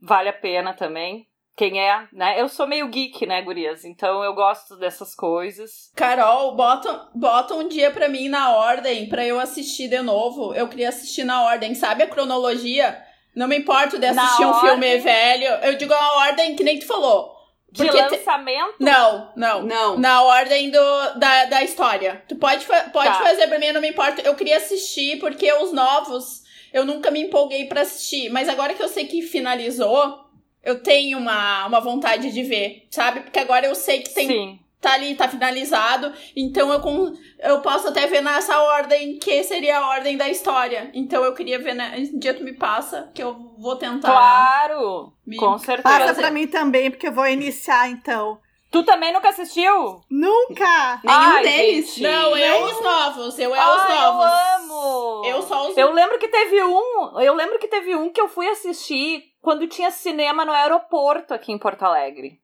vale 0.01 0.29
a 0.29 0.33
pena 0.33 0.74
também 0.74 1.27
quem 1.55 1.81
é, 1.81 2.07
né? 2.13 2.39
Eu 2.39 2.47
sou 2.47 2.67
meio 2.67 2.88
geek, 2.88 3.25
né, 3.25 3.41
gurias? 3.41 3.83
Então 3.83 4.24
eu 4.24 4.33
gosto 4.36 4.77
dessas 4.77 5.15
coisas. 5.15 5.91
Carol, 5.95 6.55
bota, 6.55 7.09
bota 7.15 7.55
um 7.55 7.67
dia 7.67 7.89
pra 7.89 8.07
mim 8.07 8.29
na 8.29 8.55
ordem 8.55 9.09
pra 9.09 9.25
eu 9.25 9.39
assistir 9.39 9.88
de 9.88 10.00
novo. 10.03 10.53
Eu 10.53 10.67
queria 10.67 10.89
assistir 10.89 11.24
na 11.24 11.43
ordem, 11.45 11.74
sabe 11.74 12.03
a 12.03 12.07
cronologia? 12.07 13.03
Não 13.36 13.47
me 13.47 13.57
importo 13.57 13.97
de 13.97 14.05
assistir 14.05 14.41
Na 14.43 14.50
um 14.51 14.53
filme 14.62 14.86
ordem? 14.88 15.00
velho. 15.00 15.45
Eu 15.63 15.77
digo 15.77 15.93
a 15.93 16.17
ordem 16.27 16.55
que 16.55 16.63
nem 16.63 16.77
tu 16.77 16.86
falou. 16.86 17.36
De 17.71 17.83
Porque 17.83 18.01
te- 18.03 18.15
lançamento? 18.17 18.75
Não, 18.79 19.31
não. 19.36 19.62
Não. 19.63 19.97
Na 20.00 20.24
ordem 20.24 20.69
do, 20.71 20.79
da, 21.19 21.45
da 21.45 21.63
história. 21.63 22.24
Tu 22.27 22.36
pode, 22.38 22.65
fa- 22.65 22.89
pode 22.93 23.09
Tá. 23.09 23.24
fazer 23.24 23.47
pra 23.47 23.59
mim, 23.59 23.71
não 23.71 23.81
me 23.81 23.89
importa. 23.89 24.21
Eu 24.21 24.36
queria 24.36 24.57
assistir 24.57 25.19
porque 25.19 25.51
os 25.53 25.74
novos 25.74 26.43
eu 26.74 26.86
nunca 26.86 27.12
me 27.12 27.21
empolguei 27.24 27.65
pra 27.65 27.81
assistir. 27.81 28.29
Mas 28.29 28.47
agora 28.50 28.74
que 28.74 28.81
eu 28.81 28.88
sei 28.88 29.05
que 29.05 29.21
finalizou, 29.21 30.17
eu 30.63 30.81
tenho 30.81 31.17
uma, 31.17 31.65
uma 31.67 31.79
vontade 31.79 32.31
de 32.31 32.43
ver, 32.43 32.88
sabe? 32.89 33.19
Porque 33.21 33.39
agora 33.39 33.65
eu 33.67 33.75
sei 33.75 34.01
que 34.01 34.13
tem, 34.13 34.27
Sim. 34.27 34.59
Tá 34.81 34.93
ali, 34.93 35.15
tá 35.15 35.27
finalizado. 35.27 36.13
Então 36.36 36.72
eu, 36.72 36.79
com, 36.79 37.13
eu 37.39 37.62
posso 37.62 37.88
até 37.88 38.05
ver 38.07 38.22
nessa 38.22 38.60
ordem 38.62 39.17
que 39.17 39.43
seria 39.43 39.79
a 39.79 39.89
ordem 39.89 40.17
da 40.17 40.29
história. 40.29 40.91
Então 40.93 41.24
eu 41.24 41.34
queria 41.34 41.60
ver, 41.60 41.74
né? 41.74 41.96
Um 42.13 42.19
dia 42.19 42.34
tu 42.34 42.43
me 42.43 42.53
passa, 42.53 43.12
que 43.13 43.22
eu 43.24 43.36
vou 43.57 43.75
tentar. 43.75 44.10
Claro, 44.12 45.13
Me- 45.25 45.38
com 45.38 45.51
Passa 45.53 45.65
certeza. 45.65 46.13
pra 46.15 46.31
mim 46.31 46.48
também, 46.48 46.89
porque 46.91 47.07
eu 47.07 47.13
vou 47.13 47.27
iniciar 47.27 47.89
então. 47.89 48.39
Tu 48.69 48.84
também 48.84 49.13
nunca 49.13 49.29
assistiu? 49.29 50.01
Nunca! 50.12 51.00
Nenhum 51.03 51.17
Ai, 51.19 51.41
deles. 51.43 51.88
gente. 51.96 52.03
Não, 52.03 52.36
eu 52.38 52.63
os 52.65 52.84
novos. 52.84 53.39
Eu 53.39 53.55
é 53.55 53.60
os 53.75 53.81
Ai, 53.81 53.96
novos. 53.96 54.25
Eu 54.25 54.55
amo! 54.75 55.25
Eu 55.25 55.41
só 55.43 55.69
os 55.69 55.77
Eu 55.77 55.93
lembro 55.93 56.19
que 56.19 56.27
teve 56.27 56.62
um. 56.63 57.19
Eu 57.22 57.34
lembro 57.34 57.57
que 57.60 57.67
teve 57.69 57.96
um 57.96 58.10
que 58.12 58.19
eu 58.19 58.27
fui 58.27 58.46
assistir 58.50 59.24
quando 59.41 59.67
tinha 59.67 59.89
cinema 59.89 60.43
no 60.43 60.51
aeroporto 60.51 61.34
aqui 61.34 61.51
em 61.53 61.57
Porto 61.57 61.84
Alegre. 61.84 62.39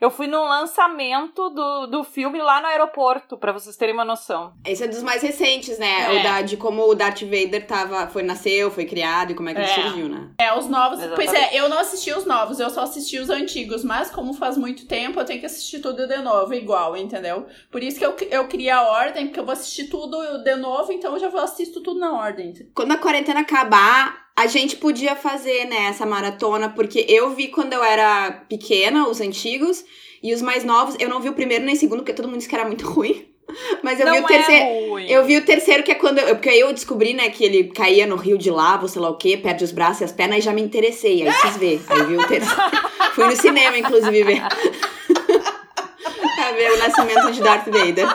Eu 0.00 0.10
fui 0.10 0.26
no 0.26 0.42
lançamento 0.44 1.50
do, 1.50 1.86
do 1.86 2.04
filme 2.04 2.40
lá 2.40 2.60
no 2.60 2.68
aeroporto, 2.68 3.36
pra 3.36 3.52
vocês 3.52 3.76
terem 3.76 3.94
uma 3.94 4.04
noção. 4.04 4.54
Esse 4.64 4.84
é 4.84 4.88
dos 4.88 5.02
mais 5.02 5.22
recentes, 5.22 5.78
né? 5.78 6.16
É. 6.16 6.20
O 6.20 6.22
da, 6.22 6.42
de 6.42 6.56
como 6.56 6.82
o 6.88 6.94
Darth 6.94 7.22
Vader 7.22 7.66
tava, 7.66 8.06
foi, 8.08 8.22
nasceu, 8.22 8.70
foi 8.70 8.86
criado 8.86 9.32
e 9.32 9.34
como 9.34 9.48
é 9.50 9.54
que 9.54 9.60
ele 9.60 9.70
É. 9.70 9.74
surgiu, 9.74 10.08
né? 10.08 10.30
É, 10.38 10.56
os 10.56 10.66
novos. 10.68 10.98
Exatamente. 11.00 11.16
Pois 11.16 11.32
é, 11.34 11.54
eu 11.58 11.68
não 11.68 11.78
assisti 11.78 12.12
os 12.12 12.24
novos, 12.24 12.58
eu 12.58 12.70
só 12.70 12.82
assisti 12.82 13.18
os 13.18 13.28
antigos. 13.28 13.84
Mas 13.84 14.10
como 14.10 14.32
faz 14.32 14.56
muito 14.56 14.86
tempo, 14.86 15.20
eu 15.20 15.24
tenho 15.24 15.40
que 15.40 15.46
assistir 15.46 15.80
tudo 15.80 16.06
de 16.06 16.16
novo, 16.18 16.54
igual, 16.54 16.96
entendeu? 16.96 17.46
Por 17.70 17.82
isso 17.82 17.98
que 17.98 18.06
eu, 18.06 18.16
eu 18.30 18.48
queria 18.48 18.76
a 18.76 18.88
ordem, 18.88 19.26
porque 19.26 19.40
eu 19.40 19.44
vou 19.44 19.52
assistir 19.52 19.84
tudo 19.84 20.16
de 20.42 20.56
novo, 20.56 20.92
então 20.92 21.12
eu 21.12 21.18
já 21.20 21.28
vou 21.28 21.40
assisto 21.40 21.82
tudo 21.82 22.00
na 22.00 22.12
ordem. 22.12 22.54
Quando 22.74 22.92
a 22.92 22.96
quarentena 22.96 23.40
acabar, 23.40 24.29
a 24.36 24.46
gente 24.46 24.76
podia 24.76 25.14
fazer, 25.14 25.66
né, 25.66 25.86
essa 25.88 26.06
maratona, 26.06 26.68
porque 26.68 27.04
eu 27.08 27.30
vi 27.30 27.48
quando 27.48 27.72
eu 27.72 27.82
era 27.82 28.30
pequena, 28.48 29.08
os 29.08 29.20
antigos, 29.20 29.84
e 30.22 30.34
os 30.34 30.42
mais 30.42 30.64
novos, 30.64 30.96
eu 30.98 31.08
não 31.08 31.20
vi 31.20 31.28
o 31.28 31.32
primeiro 31.34 31.64
nem 31.64 31.74
o 31.74 31.78
segundo, 31.78 31.98
porque 32.00 32.12
todo 32.12 32.26
mundo 32.26 32.38
disse 32.38 32.48
que 32.48 32.54
era 32.54 32.66
muito 32.66 32.86
ruim. 32.88 33.26
Mas 33.82 33.98
eu 33.98 34.06
não 34.06 34.14
vi 34.14 34.20
o 34.20 34.26
terceiro. 34.26 34.64
é 34.64 34.88
ruim. 34.88 35.06
Eu 35.10 35.24
vi 35.24 35.36
o 35.36 35.44
terceiro, 35.44 35.82
que 35.82 35.90
é 35.90 35.94
quando. 35.96 36.18
Eu, 36.18 36.36
porque 36.36 36.48
aí 36.48 36.60
eu 36.60 36.72
descobri, 36.72 37.12
né, 37.14 37.30
que 37.30 37.44
ele 37.44 37.64
caía 37.64 38.06
no 38.06 38.14
rio 38.14 38.38
de 38.38 38.48
lava, 38.48 38.86
sei 38.86 39.02
lá 39.02 39.10
o 39.10 39.16
quê, 39.16 39.36
perde 39.36 39.64
os 39.64 39.72
braços 39.72 40.02
e 40.02 40.04
as 40.04 40.12
pernas, 40.12 40.38
e 40.38 40.42
já 40.42 40.52
me 40.52 40.62
interessei. 40.62 41.26
Aí 41.26 41.34
quis 41.42 41.56
ver. 41.56 41.82
Aí 41.88 42.04
vi 42.04 42.16
o 42.16 42.28
terceiro. 42.28 42.70
Fui 43.14 43.26
no 43.26 43.34
cinema, 43.34 43.76
inclusive, 43.76 44.22
ver. 44.22 44.42
pra 46.02 46.52
ver 46.52 46.72
o 46.72 46.78
nascimento 46.78 47.32
de 47.32 47.42
Darth 47.42 47.66
Vader. 47.66 48.06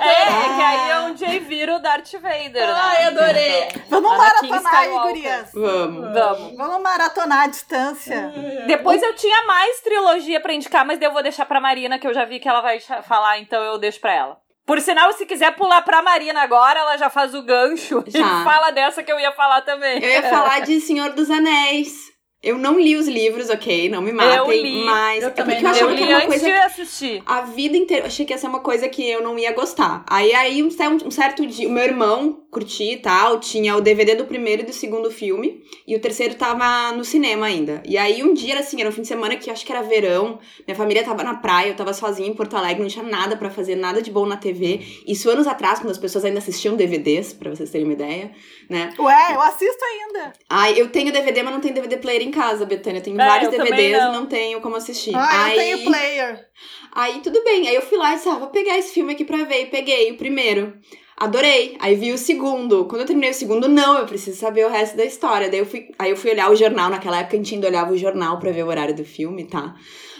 É, 0.00 0.22
é 0.22 0.56
que 0.56 0.62
aí 0.62 0.90
é 0.90 0.98
onde 1.00 1.24
aí 1.24 1.38
vira 1.38 1.76
o 1.76 1.78
Darth 1.78 2.12
Vader, 2.12 2.52
né? 2.66 2.74
Ai, 2.74 3.04
adorei. 3.04 3.68
Então, 3.68 4.02
Vamos 4.02 4.12
Anakin 4.12 4.48
maratonar 4.48 4.74
aí, 4.76 4.90
gurias. 4.90 5.50
Vamos. 5.52 6.12
Vamos. 6.12 6.56
Vamos 6.56 6.82
maratonar 6.82 7.42
à 7.42 7.46
distância. 7.46 8.32
Depois 8.66 9.02
eu 9.02 9.14
tinha 9.14 9.46
mais 9.46 9.80
trilogia 9.80 10.40
pra 10.40 10.52
indicar, 10.52 10.84
mas 10.84 10.98
daí 10.98 11.08
eu 11.08 11.12
vou 11.12 11.22
deixar 11.22 11.46
pra 11.46 11.60
Marina, 11.60 11.98
que 11.98 12.06
eu 12.06 12.14
já 12.14 12.24
vi 12.24 12.38
que 12.38 12.48
ela 12.48 12.60
vai 12.60 12.80
falar, 12.80 13.38
então 13.38 13.62
eu 13.62 13.78
deixo 13.78 14.00
pra 14.00 14.12
ela. 14.12 14.36
Por 14.66 14.80
sinal, 14.80 15.12
se 15.12 15.24
quiser 15.24 15.54
pular 15.54 15.82
pra 15.82 16.02
Marina 16.02 16.42
agora, 16.42 16.80
ela 16.80 16.96
já 16.96 17.08
faz 17.08 17.34
o 17.34 17.42
gancho 17.42 18.02
e 18.04 18.10
Já. 18.10 18.42
fala 18.42 18.72
dessa 18.72 19.00
que 19.00 19.12
eu 19.12 19.20
ia 19.20 19.30
falar 19.30 19.62
também. 19.62 20.02
Eu 20.02 20.10
ia 20.10 20.22
falar 20.24 20.60
de 20.60 20.80
Senhor 20.80 21.10
dos 21.10 21.30
Anéis. 21.30 22.15
Eu 22.46 22.56
não 22.58 22.78
li 22.78 22.94
os 22.94 23.08
livros, 23.08 23.50
ok? 23.50 23.88
Não 23.88 24.00
me 24.00 24.12
matem, 24.12 24.36
Eu 24.36 24.50
li. 24.50 24.84
mas 24.84 25.22
Eu 25.22 25.28
é 25.28 25.32
também 25.32 25.56
porque 25.56 25.66
eu 25.66 25.68
não. 25.68 25.76
achava 25.76 25.90
Eu 25.92 25.96
que 25.96 26.02
era 26.04 26.18
uma 26.18 26.26
coisa 26.26 26.64
assistir. 26.64 27.22
A 27.26 27.40
vida 27.40 27.76
inteira, 27.76 28.04
eu 28.04 28.06
achei 28.06 28.24
que 28.24 28.32
ia 28.32 28.38
ser 28.38 28.46
uma 28.46 28.60
coisa 28.60 28.88
que 28.88 29.04
eu 29.08 29.22
não 29.22 29.38
ia 29.38 29.52
gostar. 29.52 30.04
Aí, 30.08 30.32
aí 30.32 30.62
um, 30.62 30.68
um 31.04 31.10
certo 31.10 31.44
dia, 31.46 31.68
o 31.68 31.72
meu 31.72 31.82
irmão 31.82 32.44
curtia 32.56 32.92
e 32.94 32.96
tal, 32.96 33.38
tinha 33.38 33.76
o 33.76 33.82
DVD 33.82 34.14
do 34.14 34.24
primeiro 34.24 34.62
e 34.62 34.64
do 34.64 34.72
segundo 34.72 35.10
filme, 35.10 35.62
e 35.86 35.94
o 35.94 36.00
terceiro 36.00 36.36
tava 36.36 36.90
no 36.96 37.04
cinema 37.04 37.44
ainda. 37.44 37.82
E 37.84 37.98
aí 37.98 38.22
um 38.22 38.32
dia, 38.32 38.52
era 38.52 38.60
assim, 38.60 38.80
era 38.80 38.88
um 38.88 38.92
fim 38.92 39.02
de 39.02 39.08
semana 39.08 39.36
que 39.36 39.50
eu 39.50 39.52
acho 39.52 39.66
que 39.66 39.70
era 39.70 39.82
verão, 39.82 40.38
minha 40.66 40.74
família 40.74 41.04
tava 41.04 41.22
na 41.22 41.34
praia, 41.34 41.68
eu 41.68 41.76
tava 41.76 41.92
sozinha 41.92 42.26
em 42.26 42.32
Porto 42.32 42.56
Alegre, 42.56 42.80
não 42.80 42.88
tinha 42.88 43.04
nada 43.04 43.36
pra 43.36 43.50
fazer, 43.50 43.74
nada 43.76 44.00
de 44.00 44.10
bom 44.10 44.24
na 44.24 44.38
TV. 44.38 44.80
Isso 45.06 45.28
anos 45.28 45.46
atrás, 45.46 45.80
quando 45.80 45.90
as 45.90 45.98
pessoas 45.98 46.24
ainda 46.24 46.38
assistiam 46.38 46.76
DVDs, 46.76 47.34
pra 47.34 47.50
vocês 47.50 47.68
terem 47.68 47.86
uma 47.86 47.92
ideia, 47.92 48.30
né? 48.70 48.90
Ué, 48.98 49.34
eu 49.34 49.40
assisto 49.42 49.84
ainda. 49.84 50.32
Ai, 50.48 50.80
eu 50.80 50.88
tenho 50.88 51.12
DVD, 51.12 51.42
mas 51.42 51.52
não 51.52 51.60
tenho 51.60 51.74
DVD 51.74 51.98
player 51.98 52.22
em 52.22 52.30
casa, 52.36 52.66
Betânia. 52.66 52.98
Eu 52.98 53.02
tenho 53.02 53.20
É, 53.20 53.26
vários 53.26 53.50
DVDs 53.50 53.98
não. 53.98 54.10
e 54.10 54.16
não 54.16 54.26
tenho 54.26 54.60
como 54.60 54.76
assistir. 54.76 55.14
Ah, 55.14 55.44
aí... 55.44 55.56
eu 55.56 55.62
tenho 55.78 55.84
player. 55.90 56.46
Aí 56.92 57.20
tudo 57.20 57.42
bem, 57.44 57.68
aí 57.68 57.74
eu 57.74 57.82
fui 57.82 57.98
lá 57.98 58.12
e 58.12 58.16
disse, 58.16 58.28
ah, 58.28 58.34
vou 58.38 58.48
pegar 58.48 58.76
esse 58.78 58.92
filme 58.92 59.12
aqui 59.12 59.24
pra 59.24 59.44
ver. 59.44 59.62
E 59.62 59.66
peguei 59.66 60.10
o 60.12 60.16
primeiro. 60.16 60.74
Adorei. 61.16 61.76
Aí 61.80 61.94
vi 61.94 62.12
o 62.12 62.18
segundo. 62.18 62.84
Quando 62.84 63.00
eu 63.00 63.06
terminei 63.06 63.30
o 63.30 63.34
segundo, 63.34 63.68
não, 63.68 63.98
eu 63.98 64.04
preciso 64.06 64.38
saber 64.38 64.66
o 64.66 64.70
resto 64.70 64.96
da 64.96 65.04
história. 65.04 65.48
Daí 65.48 65.60
eu 65.60 65.66
fui, 65.66 65.88
aí 65.98 66.10
eu 66.10 66.16
fui 66.16 66.30
olhar 66.30 66.50
o 66.50 66.56
jornal. 66.56 66.90
Naquela 66.90 67.20
época 67.20 67.36
a 67.36 67.38
gente 67.38 67.54
ainda 67.54 67.68
olhava 67.68 67.92
o 67.92 67.96
jornal 67.96 68.38
pra 68.38 68.50
ver 68.50 68.64
o 68.64 68.68
horário 68.68 68.94
do 68.94 69.04
filme, 69.04 69.44
tá? 69.44 69.74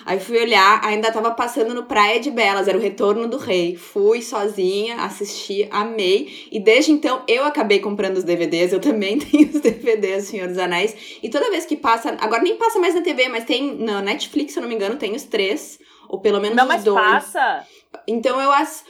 Aí 0.06 0.20
fui 0.20 0.38
olhar, 0.40 0.80
ainda 0.84 1.10
tava 1.10 1.32
passando 1.32 1.74
no 1.74 1.82
Praia 1.82 2.20
de 2.20 2.30
Belas, 2.30 2.68
era 2.68 2.78
o 2.78 2.80
Retorno 2.80 3.26
do 3.26 3.36
Rei. 3.36 3.74
Fui 3.76 4.22
sozinha, 4.22 4.98
assisti, 5.02 5.66
amei. 5.68 6.46
E 6.52 6.60
desde 6.60 6.92
então 6.92 7.22
eu 7.26 7.44
acabei 7.44 7.80
comprando 7.80 8.16
os 8.16 8.22
DVDs, 8.22 8.72
eu 8.72 8.78
também 8.80 9.18
tenho 9.20 9.48
os 9.48 9.60
DVDs 9.60 10.24
do 10.24 10.30
Senhor 10.30 10.46
dos 10.46 10.58
Anéis. 10.58 10.94
E 11.20 11.28
toda 11.28 11.50
vez 11.50 11.66
que 11.66 11.76
passa, 11.76 12.16
agora 12.20 12.40
nem 12.40 12.56
passa 12.56 12.78
mais 12.78 12.94
na 12.94 13.02
TV, 13.02 13.28
mas 13.28 13.44
tem 13.44 13.76
na 13.78 14.00
Netflix, 14.00 14.52
se 14.52 14.60
eu 14.60 14.62
não 14.62 14.68
me 14.68 14.76
engano, 14.76 14.94
tem 14.96 15.12
os 15.16 15.24
três. 15.24 15.80
Ou 16.08 16.20
pelo 16.20 16.40
menos 16.40 16.56
Não, 16.56 16.64
os 16.64 16.68
mas 16.68 16.84
dois. 16.84 17.04
passa. 17.04 17.66
Então 18.06 18.40
eu, 18.40 18.52
as, 18.52 18.84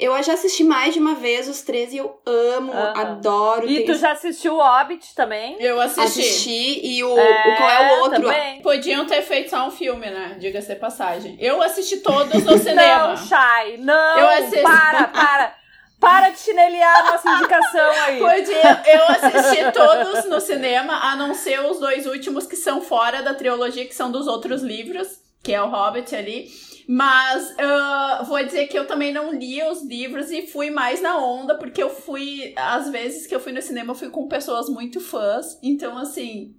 eu 0.00 0.22
já 0.22 0.32
assisti 0.32 0.64
mais 0.64 0.94
de 0.94 1.00
uma 1.00 1.14
vez 1.14 1.48
os 1.48 1.62
três 1.62 1.92
e 1.92 1.98
eu 1.98 2.20
amo, 2.24 2.72
Aham. 2.72 2.92
adoro. 2.96 3.68
E 3.68 3.84
tu 3.84 3.94
já 3.94 4.12
assistiu 4.12 4.54
o 4.56 4.62
Hobbit 4.62 5.14
também? 5.14 5.56
Eu 5.60 5.80
assisti. 5.80 6.20
assisti 6.20 6.80
e 6.86 7.04
o, 7.04 7.12
o 7.12 7.56
qual 7.56 7.70
é 7.70 7.80
o 7.96 8.00
outro? 8.00 8.22
Também. 8.22 8.62
Podiam 8.62 9.04
ter 9.06 9.22
feito 9.22 9.50
só 9.50 9.66
um 9.66 9.70
filme, 9.70 10.08
né? 10.08 10.36
Diga-se 10.38 10.68
de 10.74 10.80
passagem. 10.80 11.36
Eu 11.38 11.60
assisti 11.62 11.98
todos 11.98 12.44
no 12.44 12.56
cinema. 12.58 13.08
Não, 13.08 13.16
Shai, 13.16 13.76
não. 13.76 14.18
Eu 14.18 14.28
assisto. 14.28 14.62
Para, 14.62 15.08
para. 15.08 15.60
Para 16.00 16.30
de 16.30 16.38
chinelear 16.38 16.98
a 17.00 17.12
nossa 17.12 17.28
indicação 17.28 17.90
aí. 18.06 18.18
Podia, 18.18 18.82
eu 18.86 19.04
assisti 19.08 19.70
todos 19.70 20.24
no 20.24 20.40
cinema, 20.40 20.94
a 20.94 21.14
não 21.14 21.34
ser 21.34 21.60
os 21.60 21.78
dois 21.78 22.06
últimos 22.06 22.46
que 22.46 22.56
são 22.56 22.80
fora 22.80 23.22
da 23.22 23.34
trilogia, 23.34 23.84
que 23.84 23.94
são 23.94 24.10
dos 24.10 24.26
outros 24.26 24.62
livros, 24.62 25.08
que 25.42 25.52
é 25.52 25.60
o 25.60 25.68
Hobbit 25.68 26.16
ali. 26.16 26.48
Mas 26.92 27.54
ah, 27.56 28.24
vou 28.26 28.44
dizer 28.44 28.66
que 28.66 28.76
eu 28.76 28.84
também 28.84 29.12
não 29.12 29.32
li 29.32 29.62
os 29.62 29.80
livros 29.84 30.32
e 30.32 30.48
fui 30.48 30.72
mais 30.72 31.00
na 31.00 31.24
onda, 31.24 31.56
porque 31.56 31.80
eu 31.80 31.88
fui, 31.88 32.52
às 32.56 32.90
vezes 32.90 33.28
que 33.28 33.34
eu 33.34 33.38
fui 33.38 33.52
no 33.52 33.62
cinema, 33.62 33.92
eu 33.92 33.94
fui 33.94 34.10
com 34.10 34.26
pessoas 34.26 34.68
muito 34.68 34.98
fãs. 34.98 35.56
Então, 35.62 35.96
assim, 35.96 36.52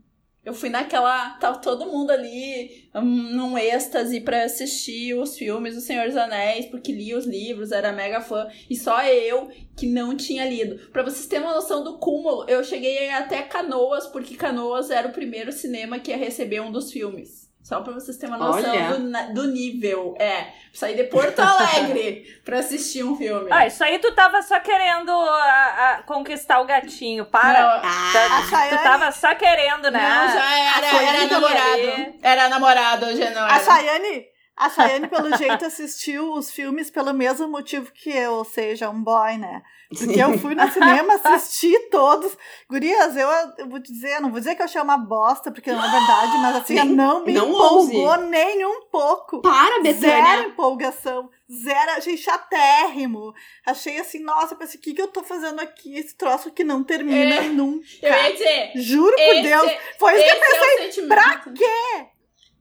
eu 0.45 0.53
fui 0.53 0.69
naquela. 0.69 1.31
Tava 1.31 1.57
todo 1.59 1.85
mundo 1.85 2.11
ali 2.11 2.89
hum, 2.95 3.35
num 3.35 3.57
êxtase 3.57 4.21
pra 4.21 4.45
assistir 4.45 5.15
os 5.15 5.37
filmes 5.37 5.75
do 5.75 5.81
Senhor 5.81 6.07
dos 6.07 6.15
Anéis, 6.15 6.65
porque 6.67 6.93
li 6.93 7.13
os 7.13 7.25
livros, 7.25 7.73
era 7.73 7.91
mega 7.91 8.21
fã. 8.21 8.47
E 8.69 8.75
só 8.77 9.03
eu 9.03 9.49
que 9.75 9.85
não 9.85 10.15
tinha 10.15 10.47
lido. 10.47 10.77
Pra 10.93 11.03
vocês 11.03 11.27
terem 11.27 11.45
uma 11.45 11.55
noção 11.55 11.83
do 11.83 11.97
cúmulo, 11.99 12.45
eu 12.47 12.63
cheguei 12.63 13.09
até 13.09 13.41
Canoas, 13.41 14.07
porque 14.07 14.37
Canoas 14.37 14.91
era 14.91 15.09
o 15.09 15.13
primeiro 15.13 15.51
cinema 15.51 15.99
que 15.99 16.09
ia 16.09 16.17
receber 16.17 16.61
um 16.61 16.71
dos 16.71 16.89
filmes. 16.89 17.40
Só 17.63 17.79
pra 17.81 17.93
vocês 17.93 18.17
terem 18.17 18.35
uma 18.35 18.45
noção 18.47 18.99
do, 18.99 19.33
do 19.33 19.47
nível. 19.51 20.15
É, 20.19 20.47
sair 20.73 20.95
de 20.95 21.03
Porto 21.05 21.39
Alegre 21.39 22.25
pra 22.43 22.59
assistir 22.59 23.03
um 23.03 23.15
filme. 23.15 23.47
Ah, 23.51 23.67
isso 23.67 23.83
aí 23.83 23.99
tu 23.99 24.11
tava 24.13 24.41
só 24.41 24.59
querendo 24.59 25.11
a- 25.11 25.91
a 25.99 26.03
conquistar 26.03 26.59
o 26.59 26.65
gatinho. 26.65 27.25
Para. 27.25 27.59
Não, 27.61 27.69
Ah, 27.83 28.11
Tá- 28.13 28.37
A 28.37 28.43
Chayane- 28.49 28.77
tu 28.77 28.83
tava 28.83 29.11
só 29.11 29.35
querendo, 29.35 29.91
né? 29.91 29.99
Não, 29.99 30.33
já 30.33 30.59
era, 30.59 30.87
Ah, 30.97 31.03
era 31.03 31.27
namorado. 31.27 32.13
Era 32.21 32.49
namorado, 32.49 33.05
hoje 33.05 33.29
não 33.29 33.43
A 33.43 33.55
era. 33.55 33.63
Chayane, 33.63 34.25
a 34.57 34.69
Chayane, 34.69 35.07
pelo 35.07 35.37
jeito, 35.37 35.63
assistiu 35.65 36.33
os 36.33 36.51
filmes 36.51 36.89
pelo 36.89 37.13
mesmo 37.13 37.47
motivo 37.47 37.91
que 37.93 38.09
eu, 38.09 38.33
ou 38.33 38.43
seja, 38.45 38.89
um 38.89 39.03
boy, 39.03 39.37
né? 39.37 39.61
Porque 39.97 40.19
eu 40.21 40.37
fui 40.39 40.55
no 40.55 40.71
cinema, 40.71 41.15
assisti 41.23 41.77
todos. 41.89 42.37
Gurias, 42.69 43.15
eu, 43.17 43.27
eu 43.57 43.67
vou 43.69 43.79
dizer, 43.79 44.19
não 44.21 44.31
vou 44.31 44.39
dizer 44.39 44.55
que 44.55 44.61
eu 44.61 44.65
achei 44.65 44.81
uma 44.81 44.97
bosta, 44.97 45.51
porque 45.51 45.71
não 45.71 45.83
é 45.83 45.89
verdade, 45.91 46.37
mas 46.37 46.55
assim, 46.55 46.75
Nem- 46.75 46.85
não 46.89 47.25
me 47.25 47.33
não 47.33 47.49
empolgou 47.49 48.05
ouse. 48.07 48.23
nem 48.29 48.65
um 48.65 48.81
pouco. 48.89 49.41
Para, 49.41 49.81
Zero 49.83 49.83
Betânia. 49.83 50.47
empolgação, 50.47 51.29
zero, 51.51 51.91
achei 51.91 52.15
chatérrimo. 52.15 53.33
Achei 53.65 53.99
assim, 53.99 54.19
nossa, 54.19 54.55
pensei, 54.55 54.79
o 54.79 54.81
que, 54.83 54.93
que 54.93 55.01
eu 55.01 55.07
tô 55.07 55.23
fazendo 55.23 55.59
aqui? 55.59 55.97
Esse 55.97 56.15
troço 56.15 56.51
que 56.51 56.63
não 56.63 56.83
termina 56.83 57.35
É. 57.35 57.41
nunca. 57.49 57.85
Eu 58.01 58.13
ia 58.13 58.31
dizer. 58.33 58.71
Juro 58.75 59.15
por 59.15 59.21
Esse- 59.21 59.41
Deus, 59.41 59.71
foi 59.99 60.13
isso 60.15 60.23
que 60.39 60.45
eu 60.45 60.55
é 60.55 60.59
o 60.59 60.77
sentimento. 60.83 61.07
Pra 61.09 61.37
quê? 61.53 62.05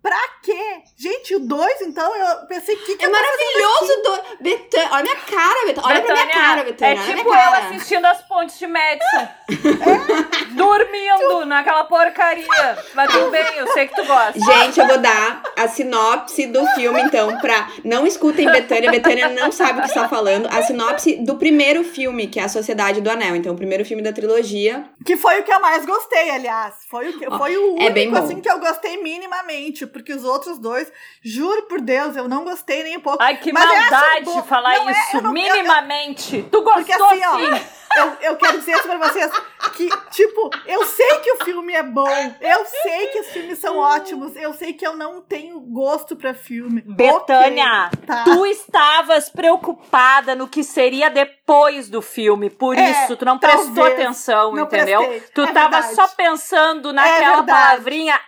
Pra 0.02 0.18
quê? 0.42 0.82
Gente, 0.96 1.34
o 1.34 1.40
2, 1.40 1.80
então, 1.82 2.14
eu 2.16 2.46
pensei, 2.46 2.74
que 2.74 2.96
que 2.96 3.04
É 3.04 3.08
maravilhoso 3.08 4.02
do 4.02 4.42
Betânia. 4.42 4.88
Olha 4.92 5.00
a 5.00 5.02
minha 5.02 5.16
cara, 5.16 5.66
Betânia. 5.66 5.90
Olha 5.90 6.00
pra 6.02 6.14
minha 6.14 6.26
cara, 6.28 6.64
Betânia. 6.64 6.94
É 6.94 7.02
Olha 7.02 7.16
tipo 7.16 7.28
eu 7.28 7.54
assistindo 7.54 8.04
as 8.06 8.22
pontes 8.22 8.58
de 8.58 8.66
Madison. 8.66 9.28
Dormindo 10.56 11.44
naquela 11.46 11.84
porcaria. 11.84 12.78
Mas 12.94 13.12
tudo 13.12 13.30
bem, 13.30 13.56
eu 13.56 13.66
sei 13.72 13.88
que 13.88 13.94
tu 13.94 14.04
gosta. 14.06 14.40
Gente, 14.40 14.80
eu 14.80 14.86
vou 14.86 14.98
dar 14.98 15.42
a 15.56 15.68
sinopse 15.68 16.46
do 16.46 16.66
filme, 16.68 17.02
então, 17.02 17.38
pra. 17.38 17.68
Não 17.84 18.06
escutem 18.06 18.50
Betânia. 18.50 18.90
Betânia 18.90 19.28
não 19.28 19.52
sabe 19.52 19.80
o 19.80 19.82
que 19.82 19.88
está 19.88 20.08
falando. 20.08 20.48
A 20.50 20.62
sinopse 20.62 21.16
do 21.16 21.36
primeiro 21.36 21.84
filme, 21.84 22.26
que 22.26 22.40
é 22.40 22.44
A 22.44 22.48
Sociedade 22.48 23.00
do 23.00 23.10
Anel. 23.10 23.36
Então, 23.36 23.52
o 23.52 23.56
primeiro 23.56 23.84
filme 23.84 24.02
da 24.02 24.12
trilogia. 24.12 24.84
Que 25.04 25.16
foi 25.16 25.40
o 25.40 25.42
que 25.42 25.52
eu 25.52 25.60
mais 25.60 25.84
gostei, 25.84 26.30
aliás. 26.30 26.74
Foi 26.88 27.10
o, 27.10 27.18
que, 27.18 27.26
Ó, 27.28 27.38
foi 27.38 27.56
o 27.56 27.60
é 27.60 27.82
único, 27.82 27.92
bem 27.92 28.10
bom. 28.10 28.18
assim, 28.18 28.40
que 28.40 28.50
eu 28.50 28.58
gostei 28.58 29.02
minimamente. 29.02 29.89
Porque 29.90 30.12
os 30.12 30.24
outros 30.24 30.58
dois, 30.58 30.90
juro 31.22 31.62
por 31.62 31.80
Deus, 31.80 32.16
eu 32.16 32.28
não 32.28 32.44
gostei 32.44 32.82
nem 32.82 32.96
um 32.96 33.00
pouco. 33.00 33.22
Ai, 33.22 33.36
que 33.36 33.52
Mas 33.52 33.64
eu 33.64 33.70
acho 33.76 33.90
maldade 33.90 34.48
falar 34.48 34.76
Não 34.78 34.88
é, 34.88 34.92
isso, 34.92 35.16
eu 35.16 35.22
não- 35.22 35.36
eu- 35.36 35.44
eu- 35.46 35.52
minimamente. 35.54 36.42
Tu 36.50 36.62
gostou 36.62 36.74
Porque 36.84 36.92
assim, 36.92 37.24
ó, 37.26 37.36
sim. 37.38 37.66
eu, 37.96 38.12
eu 38.30 38.36
quero 38.36 38.58
dizer 38.58 38.72
isso 38.72 38.82
pra 38.84 38.96
vocês 38.98 39.30
que, 39.76 39.88
tipo, 40.10 40.50
eu 40.66 40.84
sei 40.86 41.18
que 41.18 41.32
o 41.32 41.44
filme 41.44 41.72
é 41.74 41.82
bom, 41.82 42.08
eu 42.40 42.64
sei 42.66 43.06
que 43.08 43.20
os 43.20 43.26
filmes 43.28 43.58
são 43.58 43.78
ótimos, 43.78 44.34
eu 44.36 44.52
sei 44.54 44.72
que 44.72 44.86
eu 44.86 44.96
não 44.96 45.20
tenho 45.20 45.58
gosto 45.60 46.14
pra 46.16 46.32
filme. 46.34 46.82
Betânia, 46.86 47.86
Ok, 47.92 48.06
tá. 48.06 48.24
tu 48.24 48.46
estavas 48.46 49.28
preocupada 49.28 50.34
no 50.34 50.46
que 50.48 50.62
seria 50.64 51.08
depois 51.10 51.39
do 51.88 52.00
filme, 52.00 52.48
por 52.48 52.76
É, 52.78 52.90
isso 52.90 53.16
tu 53.16 53.24
não 53.24 53.36
prestou 53.38 53.74
talvez. 53.74 53.94
atenção, 54.00 54.52
Não 54.52 54.62
entendeu? 54.64 55.00
prestei, 55.00 55.20
Tu 55.34 55.42
é 55.42 55.52
tava 55.52 55.70
verdade. 55.80 55.94
só 55.96 56.06
pensando 56.08 56.92
naquela 56.92 57.36
verdade. 57.38 57.46
palavrinha 57.68 58.20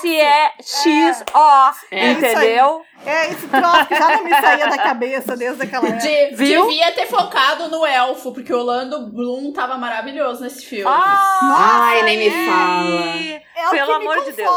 Sexy. 0.00 0.20
S-E-X-O, 0.20 1.72
É. 1.90 2.10
entendeu? 2.12 2.84
É 3.04 3.30
esse 3.30 3.48
troço 3.48 3.86
que 3.86 3.94
já 3.96 4.08
não 4.16 4.24
me 4.24 4.30
saía 4.30 4.68
da 4.68 4.78
cabeça 4.78 5.36
desde 5.36 5.62
aquela 5.62 5.88
época. 5.88 6.02
De- 6.02 6.36
Viu? 6.36 6.66
Devia 6.66 6.92
ter 6.92 7.06
focado 7.06 7.68
no 7.68 7.84
elfo, 7.86 8.32
porque 8.32 8.52
o 8.52 8.58
Orlando 8.58 9.10
Bloom 9.10 9.52
tava 9.52 9.76
maravilhoso 9.76 10.42
nesse 10.42 10.64
filme. 10.64 10.84
Ah, 10.88 11.88
Ai, 11.90 12.02
nem 12.02 12.18
me 12.18 12.28
e- 12.28 12.46
fala. 12.46 13.42
É 13.56 13.66
o 13.66 13.70
Pelo 13.70 13.86
que 13.86 13.92
amor 13.92 14.16
me 14.18 14.24
de 14.24 14.32
Deus. 14.32 14.48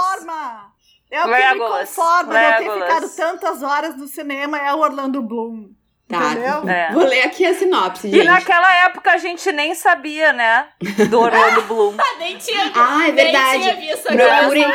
É 1.10 1.20
o 1.20 1.24
que 1.24 1.30
me 1.30 1.38
Legolas, 1.54 1.90
conforma 1.96 2.34
de 2.34 2.46
eu 2.46 2.51
ter 2.58 2.60
Legolas. 2.70 2.84
ficado 2.88 3.16
tantas 3.16 3.63
horas 3.63 3.98
no 3.98 4.08
cinema, 4.08 4.58
é 4.58 4.74
o 4.74 4.80
Orlando 4.80 5.22
Bloom. 5.22 5.70
Tá. 6.12 6.32
Entendeu? 6.34 6.70
É. 6.70 6.91
Vou 6.91 7.03
ler 7.06 7.22
aqui 7.24 7.46
a 7.46 7.53
sinopse, 7.53 8.08
E 8.08 8.12
gente. 8.12 8.25
naquela 8.25 8.74
época 8.86 9.12
a 9.12 9.18
gente 9.18 9.51
nem 9.51 9.74
sabia, 9.74 10.32
né? 10.34 10.65
Do 11.10 11.20
Orlando 11.20 11.62
Bloom. 11.68 11.96
Ah, 11.98 12.18
nem 12.20 12.38
tinha, 12.38 12.72
Ah, 12.75 13.08
é 13.08 13.12
nem 13.12 13.15
verdade. 13.25 13.60
tinha 13.62 13.75
visto 13.75 14.03
Procurem. 14.03 14.65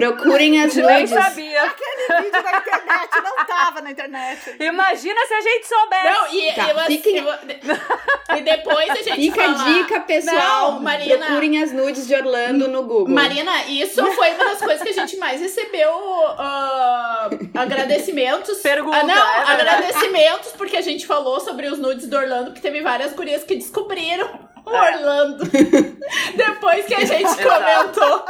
Procurem 0.00 0.62
as 0.62 0.74
nudes. 0.76 1.10
sabia. 1.10 1.62
Aquele 1.62 2.22
vídeo 2.22 2.42
na 2.42 2.58
internet 2.58 3.10
não 3.24 3.44
tava 3.46 3.80
na 3.80 3.90
internet. 3.90 4.56
Imagina 4.60 5.20
se 5.26 5.34
a 5.34 5.40
gente 5.40 5.66
soubesse. 5.66 6.04
Não, 6.04 6.34
e, 6.34 6.52
Tá, 6.52 6.68
eu, 6.70 6.78
fiquem- 6.86 7.16
eu- 7.16 8.36
e 8.36 8.40
depois 8.42 8.90
a 8.90 8.94
gente 8.96 9.14
Fica 9.30 9.42
a 9.44 9.54
fala- 9.54 9.64
dica, 9.72 10.00
pessoal. 10.00 10.72
Não, 10.72 10.80
Marina. 10.82 11.16
Procurem 11.26 11.62
as 11.62 11.72
nudes 11.72 12.06
de 12.06 12.14
Orlando 12.14 12.68
no 12.68 12.82
Google. 12.82 13.08
Marina, 13.08 13.64
isso 13.64 14.04
foi 14.12 14.30
uma 14.32 14.44
das 14.44 14.58
coisas 14.58 14.82
que 14.82 14.88
a 14.90 14.92
gente 14.92 15.16
mais 15.16 15.40
recebeu 15.40 15.90
ah, 16.38 17.30
agradecimentos. 17.54 18.58
Pergunta, 18.58 18.98
Ah, 18.98 19.02
não, 19.04 19.14
é 19.14 19.42
agradecimentos, 19.52 20.52
porque 20.52 20.76
a 20.76 20.82
gente 20.82 21.06
falou 21.06 21.40
sobre 21.40 21.66
os 21.68 21.78
nudes 21.78 22.06
do 22.06 22.16
Orlando, 22.16 22.52
que 22.52 22.60
teve 22.60 22.80
várias 22.82 23.12
gurias 23.12 23.44
que 23.44 23.54
descobriram 23.56 24.28
o 24.64 24.70
É. 24.74 24.94
Orlando. 24.96 25.44
Depois 26.36 26.84
que 26.86 26.94
a 26.94 27.04
gente 27.04 27.30
comentou. 27.36 28.24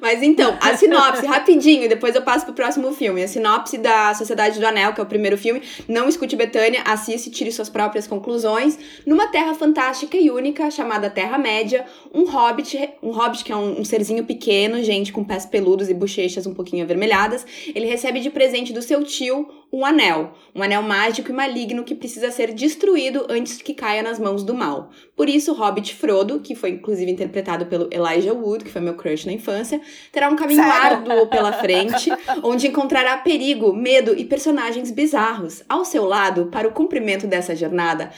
Mas 0.00 0.22
então, 0.22 0.56
a 0.60 0.76
sinopse, 0.76 1.24
rapidinho, 1.26 1.88
depois 1.88 2.14
eu 2.14 2.22
passo 2.22 2.44
pro 2.44 2.54
próximo 2.54 2.92
filme. 2.92 3.22
A 3.22 3.28
sinopse 3.28 3.78
da 3.78 4.14
Sociedade 4.14 4.58
do 4.58 4.66
Anel, 4.66 4.92
que 4.92 5.00
é 5.00 5.02
o 5.02 5.06
primeiro 5.06 5.36
filme. 5.36 5.62
Não 5.86 6.08
escute 6.08 6.36
Betânia, 6.36 6.82
assiste 6.84 7.28
e 7.28 7.30
tire 7.30 7.52
suas 7.52 7.68
próprias 7.68 8.06
conclusões. 8.06 8.78
Numa 9.06 9.28
terra 9.28 9.54
fantástica 9.54 10.16
e 10.16 10.30
única, 10.30 10.70
chamada 10.70 11.10
Terra-média, 11.10 11.84
um 12.12 12.24
hobbit, 12.24 12.90
um 13.02 13.10
hobbit 13.10 13.44
que 13.44 13.52
é 13.52 13.56
um, 13.56 13.80
um 13.80 13.84
serzinho 13.84 14.24
pequeno, 14.24 14.82
gente, 14.82 15.12
com 15.12 15.24
pés 15.24 15.46
peludos 15.46 15.88
e 15.88 15.94
bochechas 15.94 16.46
um 16.46 16.54
pouquinho 16.54 16.84
avermelhadas, 16.84 17.46
ele 17.74 17.86
recebe 17.86 18.20
de 18.20 18.30
presente 18.30 18.72
do 18.72 18.82
seu 18.82 19.02
tio 19.04 19.48
um 19.72 19.84
anel. 19.84 20.34
Um 20.54 20.62
anel 20.62 20.82
mágico 20.82 21.30
e 21.30 21.34
maligno 21.34 21.84
que 21.84 21.94
precisa 21.94 22.30
ser 22.30 22.52
destruído 22.52 23.26
antes 23.28 23.60
que 23.60 23.74
caia 23.74 24.02
nas 24.02 24.18
mãos 24.18 24.42
do 24.42 24.54
mal. 24.54 24.90
Por 25.14 25.28
isso, 25.28 25.52
Hobbit 25.52 25.94
Frodo, 25.94 26.40
que 26.40 26.54
foi 26.54 26.70
inclusive 26.70 27.10
interpretado 27.10 27.66
pelo 27.66 27.88
Elijah 27.92 28.32
Wood, 28.32 28.64
que 28.64 28.70
foi 28.70 28.80
meu 28.80 28.94
crush 28.94 29.26
na 29.26 29.32
infância, 29.32 29.80
terá 30.10 30.28
um 30.28 30.36
caminho 30.36 30.62
Sério? 30.62 30.98
árduo 30.98 31.26
pela 31.26 31.52
frente, 31.52 32.10
onde 32.42 32.68
encontrará 32.68 33.18
perigo, 33.18 33.72
medo 33.72 34.14
e 34.16 34.24
personagens 34.24 34.90
bizarros. 34.90 35.62
Ao 35.68 35.84
seu 35.84 36.04
lado, 36.04 36.46
para 36.46 36.66
o 36.66 36.72
cumprimento 36.72 37.26
dessa 37.26 37.54
jornada, 37.54 38.10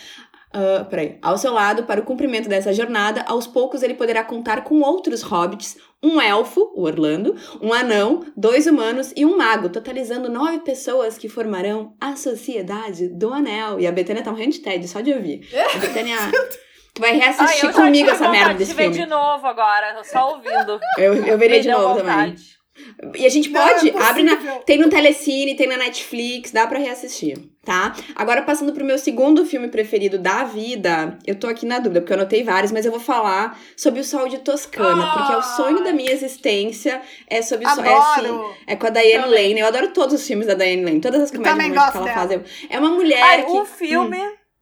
ah, 0.52 0.84
peraí. 0.88 1.18
Ao 1.22 1.38
seu 1.38 1.52
lado, 1.52 1.84
para 1.84 2.00
o 2.00 2.04
cumprimento 2.04 2.48
dessa 2.48 2.72
jornada, 2.72 3.22
aos 3.26 3.46
poucos 3.46 3.82
ele 3.82 3.94
poderá 3.94 4.24
contar 4.24 4.64
com 4.64 4.80
outros 4.80 5.22
hobbits, 5.22 5.76
um 6.02 6.20
elfo, 6.20 6.72
o 6.74 6.82
Orlando, 6.82 7.36
um 7.60 7.72
anão, 7.72 8.24
dois 8.36 8.66
humanos 8.66 9.12
e 9.16 9.24
um 9.24 9.36
mago, 9.36 9.68
totalizando 9.68 10.30
nove 10.30 10.60
pessoas 10.60 11.16
que 11.16 11.28
formarão 11.28 11.94
a 12.00 12.16
Sociedade 12.16 13.08
do 13.08 13.32
Anel. 13.32 13.78
E 13.78 13.86
a 13.86 13.92
Betânia 13.92 14.22
tá 14.22 14.30
morrendo 14.30 14.52
de 14.52 14.60
tédio 14.60 14.88
só 14.88 15.00
de 15.00 15.12
ouvir. 15.12 15.48
A 15.74 15.78
Betânia. 15.78 16.16
Tu 16.92 17.00
vai 17.00 17.10
Ai, 17.10 17.18
reassistir 17.18 17.66
eu 17.66 17.72
já 17.72 17.82
comigo 17.82 18.10
essa 18.10 18.28
merda 18.28 18.38
vontade 18.38 18.58
desse 18.58 18.74
filme. 18.74 18.90
de 18.96 19.06
novo 19.06 19.46
agora, 19.46 20.02
só 20.02 20.32
ouvindo. 20.34 20.80
Eu, 20.98 21.14
eu 21.24 21.38
veria 21.38 21.58
Me 21.58 21.62
de 21.62 21.70
novo 21.70 22.00
também. 22.00 22.34
E 23.16 23.24
a 23.24 23.28
gente 23.28 23.48
Não 23.50 23.60
pode, 23.60 23.90
é 23.90 24.02
abre 24.02 24.22
na, 24.22 24.36
tem 24.66 24.78
no 24.78 24.88
Telecine, 24.88 25.56
tem 25.56 25.66
na 25.66 25.76
Netflix, 25.76 26.50
dá 26.50 26.66
pra 26.66 26.78
reassistir, 26.78 27.38
tá? 27.64 27.94
Agora 28.14 28.42
passando 28.42 28.72
pro 28.72 28.84
meu 28.84 28.98
segundo 28.98 29.44
filme 29.46 29.68
preferido 29.68 30.18
da 30.18 30.44
vida, 30.44 31.18
eu 31.26 31.34
tô 31.34 31.46
aqui 31.46 31.64
na 31.64 31.78
dúvida, 31.78 32.00
porque 32.00 32.12
eu 32.12 32.18
anotei 32.18 32.42
vários, 32.42 32.70
mas 32.72 32.84
eu 32.84 32.90
vou 32.90 33.00
falar 33.00 33.58
sobre 33.76 34.00
o 34.00 34.04
Sol 34.04 34.28
de 34.28 34.38
Toscana, 34.38 35.12
porque 35.12 35.32
é 35.32 35.36
o 35.36 35.42
sonho 35.42 35.82
da 35.82 35.92
minha 35.92 36.12
existência, 36.12 37.00
é 37.28 37.40
sobre 37.42 37.66
o 37.66 37.70
sol, 37.70 37.84
é 37.84 37.94
assim, 37.94 38.54
é 38.66 38.76
com 38.76 38.86
a 38.86 38.90
Diane 38.90 39.24
Também. 39.24 39.48
Lane, 39.48 39.60
eu 39.60 39.66
adoro 39.66 39.88
todos 39.92 40.14
os 40.14 40.26
filmes 40.26 40.46
da 40.46 40.54
Diane 40.54 40.84
Lane, 40.84 41.00
todas 41.00 41.22
as 41.22 41.30
comédias 41.30 41.90
que 41.90 41.96
ela 41.96 42.08
faz, 42.12 42.30
eu- 42.30 42.44
é 42.68 42.78
uma 42.78 42.90
mulher 42.90 43.22
Ai, 43.22 43.44
que... 43.44 43.52
o 43.52 43.64
filme, 43.64 44.18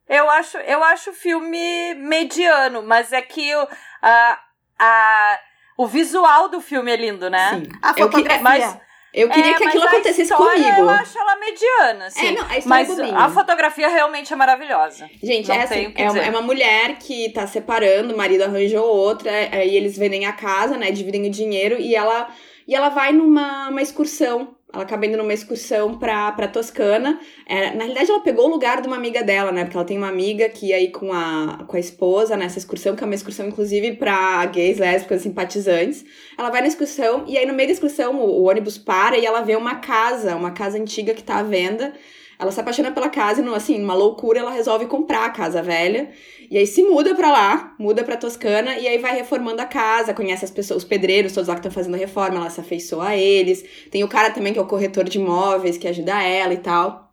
eu 0.09 0.31
acho, 0.31 0.57
eu 0.59 0.83
acho 0.85 1.11
o 1.11 1.15
filme 1.15 1.95
mediano, 1.97 2.83
mas 2.83 3.13
é 3.13 3.21
que 3.21 3.55
o, 3.55 3.69
a, 4.03 4.39
a, 4.79 5.39
o 5.79 5.87
visual 5.87 6.49
do 6.51 6.61
filme 6.61 6.91
é 6.93 6.97
lindo, 6.97 7.31
né? 7.31 7.51
Sim. 7.55 7.63
A 7.81 7.91
Eu 7.91 7.95
fotografia. 8.11 8.43
mas- 8.43 8.79
Eu 9.15 9.31
queria 9.31 9.53
É, 9.53 9.55
que 9.55 9.65
mas 9.65 9.69
aquilo 9.69 9.85
a 9.85 9.87
acontecesse 9.89 10.23
história, 10.23 10.63
comigo. 10.63 10.81
Eu 10.83 10.91
acho 10.91 11.19
ela 11.19 11.37
mediana, 11.37 12.07
assim. 12.09 12.27
É, 12.27 12.33
não, 12.33 12.43
a 12.45 12.49
mas 12.67 12.91
é 12.91 12.95
bobinha. 12.95 13.17
a 13.19 13.29
fotografia 13.31 13.89
realmente 13.89 14.31
é 14.31 14.37
maravilhosa. 14.37 15.09
Gente, 15.23 15.49
Não 15.49 15.55
é 15.55 15.63
assim, 15.63 15.95
é 15.97 16.11
uma, 16.11 16.19
é 16.19 16.29
uma 16.31 16.43
mulher 16.43 16.97
que 16.99 17.31
tá 17.31 17.47
separando, 17.47 18.13
o 18.13 18.17
marido 18.19 18.43
arranjou 18.45 18.85
outra, 18.85 19.31
aí 19.31 19.75
eles 19.75 19.97
vendem 19.97 20.27
a 20.27 20.33
casa, 20.35 20.77
né, 20.77 20.91
dividem 20.91 21.27
o 21.27 21.31
dinheiro, 21.31 21.81
e 21.81 21.97
ela, 21.97 22.29
e 22.67 22.75
ela 22.75 22.91
vai 22.91 23.11
numa 23.13 23.71
uma 23.71 23.81
excursão, 23.81 24.55
ela 24.73 24.83
acaba 24.83 25.07
indo 25.07 25.17
numa 25.17 25.33
excursão 25.33 25.99
pra, 25.99 26.31
pra 26.33 26.47
Toscana, 26.49 27.19
É, 27.47 27.71
na 27.75 27.85
realidade 27.85 28.11
ela 28.11 28.21
pegou 28.21 28.47
o 28.47 28.51
lugar 28.51 28.81
de 28.83 28.87
uma 28.87 28.97
amiga 28.97 29.23
dela, 29.23 29.51
né, 29.51 29.65
porque 29.65 29.77
ela 29.77 29.87
tem 29.87 29.97
uma 29.97 30.09
amiga 30.09 30.49
que 30.49 30.67
ia 30.67 30.93
com 30.93 31.13
a, 31.13 31.65
com 31.67 31.77
a 31.77 31.81
esposa 31.81 32.37
nessa 32.37 32.59
excursão, 32.59 32.95
que 32.95 33.03
é 33.03 33.07
uma 33.07 33.15
excursão 33.15 33.49
inclusive 33.49 33.97
pra 33.97 34.45
gays, 34.47 34.79
lésbicas, 34.79 35.23
simpatizantes, 35.23 36.05
ela 36.37 36.51
vai 36.51 36.61
na 36.61 36.69
excursão, 36.69 37.25
e 37.27 37.39
aí 37.39 37.47
no 37.47 37.55
meio 37.55 37.69
da 37.69 37.73
excursão 37.73 38.17
o, 38.21 38.43
o 38.43 38.49
ônibus 38.49 38.77
para 38.79 39.17
e 39.17 39.25
ela 39.25 39.41
vê 39.41 39.57
uma 39.57 39.77
casa, 39.77 40.37
uma 40.37 40.51
casa 40.51 40.79
antiga 40.79 41.15
que 41.15 41.23
tá 41.23 41.39
à 41.39 41.43
venda, 41.43 41.95
Ela 42.39 42.53
se 42.53 42.61
apaixona 42.61 42.93
pela 42.93 43.09
casa 43.09 43.43
e, 43.43 43.55
assim, 43.55 43.79
numa 43.79 43.95
loucura, 43.95 44.39
ela 44.39 44.51
resolve 44.51 44.87
comprar 44.87 45.25
a 45.25 45.31
casa 45.31 45.61
velha. 45.63 46.11
E 46.51 46.57
aí 46.57 46.67
se 46.67 46.83
muda 46.83 47.15
pra 47.15 47.33
lá, 47.33 47.75
muda 47.79 48.05
pra 48.05 48.17
Toscana, 48.17 48.79
e 48.79 48.87
aí 48.87 48.99
vai 48.99 49.15
reformando 49.15 49.61
a 49.61 49.67
casa, 49.67 50.15
conhece 50.15 50.45
as 50.45 50.51
pessoas, 50.51 50.83
os 50.83 50.89
pedreiros, 50.89 51.33
todos 51.33 51.49
lá 51.49 51.55
que 51.55 51.61
estão 51.61 51.73
fazendo 51.73 51.97
reforma, 51.97 52.37
ela 52.37 52.51
se 52.51 52.61
afeiçoa 52.61 53.09
a 53.09 53.17
eles. 53.17 53.65
Tem 53.91 54.05
o 54.05 54.09
cara 54.09 54.31
também 54.31 54.53
que 54.53 54.59
é 54.59 54.63
o 54.63 54.67
corretor 54.67 55.05
de 55.05 55.19
imóveis, 55.19 55.77
que 55.77 55.89
ajuda 55.89 56.23
ela 56.23 56.55
e 56.55 56.59
tal. 56.59 57.08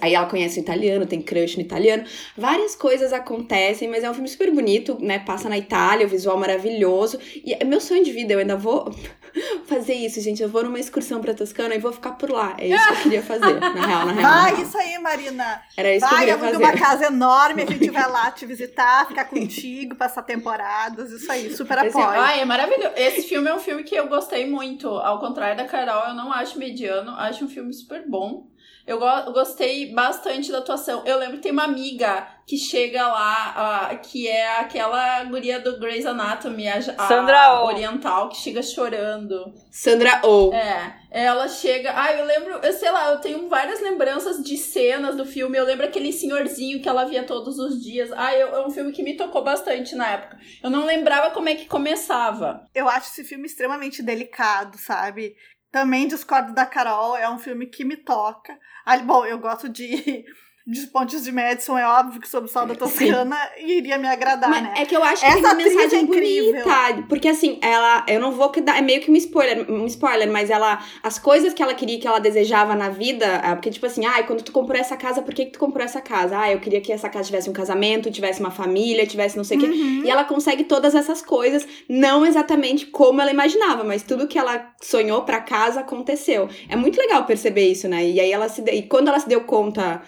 Aí 0.00 0.14
ela 0.14 0.26
conhece 0.26 0.60
o 0.60 0.62
italiano, 0.62 1.06
tem 1.06 1.20
crush 1.20 1.56
no 1.56 1.62
italiano. 1.62 2.04
Várias 2.36 2.76
coisas 2.76 3.12
acontecem, 3.12 3.88
mas 3.88 4.04
é 4.04 4.10
um 4.10 4.14
filme 4.14 4.28
super 4.28 4.50
bonito, 4.52 4.98
né? 5.00 5.18
Passa 5.18 5.48
na 5.48 5.58
Itália, 5.58 6.06
o 6.06 6.08
visual 6.08 6.36
maravilhoso. 6.36 7.18
E 7.44 7.54
é 7.54 7.64
meu 7.64 7.80
sonho 7.80 8.04
de 8.04 8.12
vida, 8.12 8.34
eu 8.34 8.38
ainda 8.38 8.56
vou 8.56 8.94
fazer 9.66 9.94
isso, 9.94 10.20
gente. 10.20 10.42
Eu 10.42 10.48
vou 10.48 10.62
numa 10.62 10.78
excursão 10.78 11.20
pra 11.20 11.34
Toscana 11.34 11.74
e 11.74 11.78
vou 11.78 11.92
ficar 11.92 12.12
por 12.12 12.30
lá. 12.30 12.54
É 12.58 12.68
isso 12.68 12.86
que 12.86 12.92
eu 12.92 13.02
queria 13.02 13.22
fazer, 13.22 13.58
na 13.58 13.86
real, 13.86 14.06
na 14.06 14.12
real. 14.12 14.30
Vai, 14.30 14.50
na 14.50 14.56
real. 14.56 14.62
isso 14.62 14.78
aí, 14.78 14.98
Marina. 14.98 15.62
Era 15.76 15.94
isso 15.94 16.06
vai, 16.06 16.26
que 16.26 16.30
eu 16.30 16.38
queria 16.38 16.52
fazer. 16.52 16.64
uma 16.64 16.72
casa 16.72 17.06
enorme, 17.06 17.62
a 17.62 17.66
gente 17.66 17.90
vai 17.90 18.10
lá 18.10 18.30
te 18.30 18.46
visitar, 18.46 19.08
ficar 19.08 19.24
contigo, 19.24 19.96
passar 19.96 20.22
temporadas, 20.22 21.10
isso 21.10 21.30
aí, 21.32 21.54
super 21.56 21.78
Assim, 21.78 21.88
apoio. 21.88 22.20
Ai, 22.20 22.40
é 22.40 22.44
maravilhoso. 22.44 22.92
Esse 22.94 23.22
filme 23.22 23.48
é 23.48 23.54
um 23.54 23.58
filme 23.58 23.82
que 23.82 23.94
eu 23.94 24.06
gostei 24.06 24.48
muito. 24.48 24.88
Ao 24.88 25.18
contrário 25.18 25.56
da 25.56 25.64
Carol, 25.64 26.08
eu 26.08 26.14
não 26.14 26.32
acho 26.32 26.58
mediano, 26.58 27.12
acho 27.12 27.44
um 27.44 27.48
filme 27.48 27.72
super 27.72 28.06
bom. 28.06 28.51
Eu 28.86 28.98
go 28.98 29.32
gostei 29.32 29.92
bastante 29.92 30.50
da 30.50 30.58
atuação. 30.58 31.04
Eu 31.06 31.18
lembro 31.18 31.36
que 31.36 31.42
tem 31.42 31.52
uma 31.52 31.64
amiga 31.64 32.26
que 32.46 32.56
chega 32.58 33.06
lá, 33.06 33.90
uh, 33.92 33.98
que 34.00 34.26
é 34.26 34.58
aquela 34.58 35.22
guria 35.24 35.60
do 35.60 35.78
Grey's 35.78 36.04
Anatomy, 36.04 36.66
a, 36.68 36.78
a 36.78 37.08
Sandra 37.08 37.62
Oh. 37.62 37.66
oriental, 37.66 38.28
que 38.28 38.36
chega 38.36 38.60
chorando. 38.62 39.54
Sandra 39.70 40.20
Oh. 40.24 40.52
É, 40.52 40.96
ela 41.10 41.46
chega. 41.48 41.92
Ah, 41.94 42.12
eu 42.12 42.24
lembro, 42.24 42.54
eu 42.54 42.72
sei 42.72 42.90
lá, 42.90 43.12
eu 43.12 43.20
tenho 43.20 43.48
várias 43.48 43.80
lembranças 43.80 44.42
de 44.42 44.56
cenas 44.56 45.16
do 45.16 45.24
filme. 45.24 45.56
Eu 45.56 45.64
lembro 45.64 45.86
aquele 45.86 46.12
senhorzinho 46.12 46.82
que 46.82 46.88
ela 46.88 47.04
via 47.04 47.22
todos 47.22 47.58
os 47.58 47.80
dias. 47.82 48.10
Ah, 48.12 48.34
eu, 48.34 48.48
é 48.48 48.66
um 48.66 48.70
filme 48.70 48.90
que 48.92 49.02
me 49.04 49.16
tocou 49.16 49.44
bastante 49.44 49.94
na 49.94 50.08
época. 50.10 50.38
Eu 50.62 50.70
não 50.70 50.84
lembrava 50.84 51.30
como 51.30 51.48
é 51.48 51.54
que 51.54 51.66
começava. 51.66 52.68
Eu 52.74 52.88
acho 52.88 53.10
esse 53.10 53.22
filme 53.24 53.46
extremamente 53.46 54.02
delicado, 54.02 54.76
sabe? 54.76 55.36
Também 55.72 56.06
discordo 56.06 56.52
da 56.52 56.66
Carol, 56.66 57.16
é 57.16 57.28
um 57.30 57.38
filme 57.38 57.66
que 57.66 57.82
me 57.82 57.96
toca. 57.96 58.58
Ah, 58.84 58.98
bom, 58.98 59.24
eu 59.24 59.38
gosto 59.38 59.70
de, 59.70 60.22
de 60.66 60.86
Pontes 60.86 61.24
de 61.24 61.32
Madison, 61.32 61.76
é 61.76 61.86
óbvio 61.86 62.20
que 62.20 62.28
sobre 62.28 62.48
o 62.48 62.52
Sol 62.52 62.66
da 62.66 62.74
Toscana 62.74 63.36
iria 63.58 63.98
me 63.98 64.06
agradar, 64.06 64.48
Mas 64.48 64.62
né? 64.62 64.74
é 64.76 64.84
que 64.84 64.96
eu 64.96 65.02
acho 65.02 65.20
que 65.22 65.26
Essa 65.26 65.34
tem 65.36 65.44
uma 65.44 65.52
atriz 65.52 65.74
mensagem 65.74 65.98
é 65.98 66.02
incrível. 66.02 66.62
bonita. 66.64 67.04
Porque 67.08 67.28
assim, 67.28 67.58
ela. 67.60 68.04
Eu 68.08 68.20
não 68.20 68.32
vou 68.32 68.50
que 68.50 68.60
dar. 68.60 68.78
É 68.78 68.80
meio 68.80 69.00
que 69.00 69.10
um 69.10 69.16
spoiler, 69.16 69.70
um 69.70 69.86
spoiler, 69.86 70.30
mas 70.30 70.50
ela. 70.50 70.78
As 71.02 71.18
coisas 71.18 71.52
que 71.52 71.62
ela 71.62 71.74
queria, 71.74 71.98
que 71.98 72.06
ela 72.06 72.20
desejava 72.20 72.74
na 72.74 72.88
vida. 72.88 73.40
ah, 73.42 73.56
Porque, 73.56 73.70
tipo 73.70 73.86
assim, 73.86 74.04
ai, 74.06 74.24
quando 74.26 74.42
tu 74.42 74.52
comprou 74.52 74.78
essa 74.80 74.96
casa, 74.96 75.20
por 75.22 75.34
que, 75.34 75.46
que 75.46 75.52
tu 75.52 75.58
comprou 75.58 75.84
essa 75.84 76.00
casa? 76.00 76.38
Ah, 76.38 76.52
eu 76.52 76.60
queria 76.60 76.80
que 76.80 76.92
essa 76.92 77.08
casa 77.08 77.26
tivesse 77.26 77.50
um 77.50 77.52
casamento, 77.52 78.10
tivesse 78.10 78.40
uma 78.40 78.50
família, 78.50 79.06
tivesse 79.06 79.36
não 79.36 79.44
sei 79.44 79.56
o 79.58 79.60
quê. 79.60 79.66
Uhum. 79.66 80.02
E 80.04 80.10
ela 80.10 80.24
consegue 80.24 80.64
todas 80.64 80.94
essas 80.94 81.20
coisas, 81.22 81.66
não 81.88 82.24
exatamente 82.24 82.86
como 82.86 83.20
ela 83.20 83.30
imaginava, 83.32 83.82
mas 83.84 84.02
tudo 84.02 84.28
que 84.28 84.38
ela 84.38 84.72
sonhou 84.80 85.22
pra 85.22 85.40
casa 85.40 85.80
aconteceu. 85.80 86.48
É 86.68 86.76
muito 86.76 86.96
legal 86.98 87.24
perceber 87.24 87.68
isso, 87.68 87.88
né? 87.88 88.04
E 88.04 88.20
aí 88.20 88.30
ela 88.30 88.48
se 88.48 88.62
e 88.70 88.82
quando 88.82 89.08
ela 89.08 89.18
se 89.18 89.28
deu 89.28 89.40
conta 89.42 90.02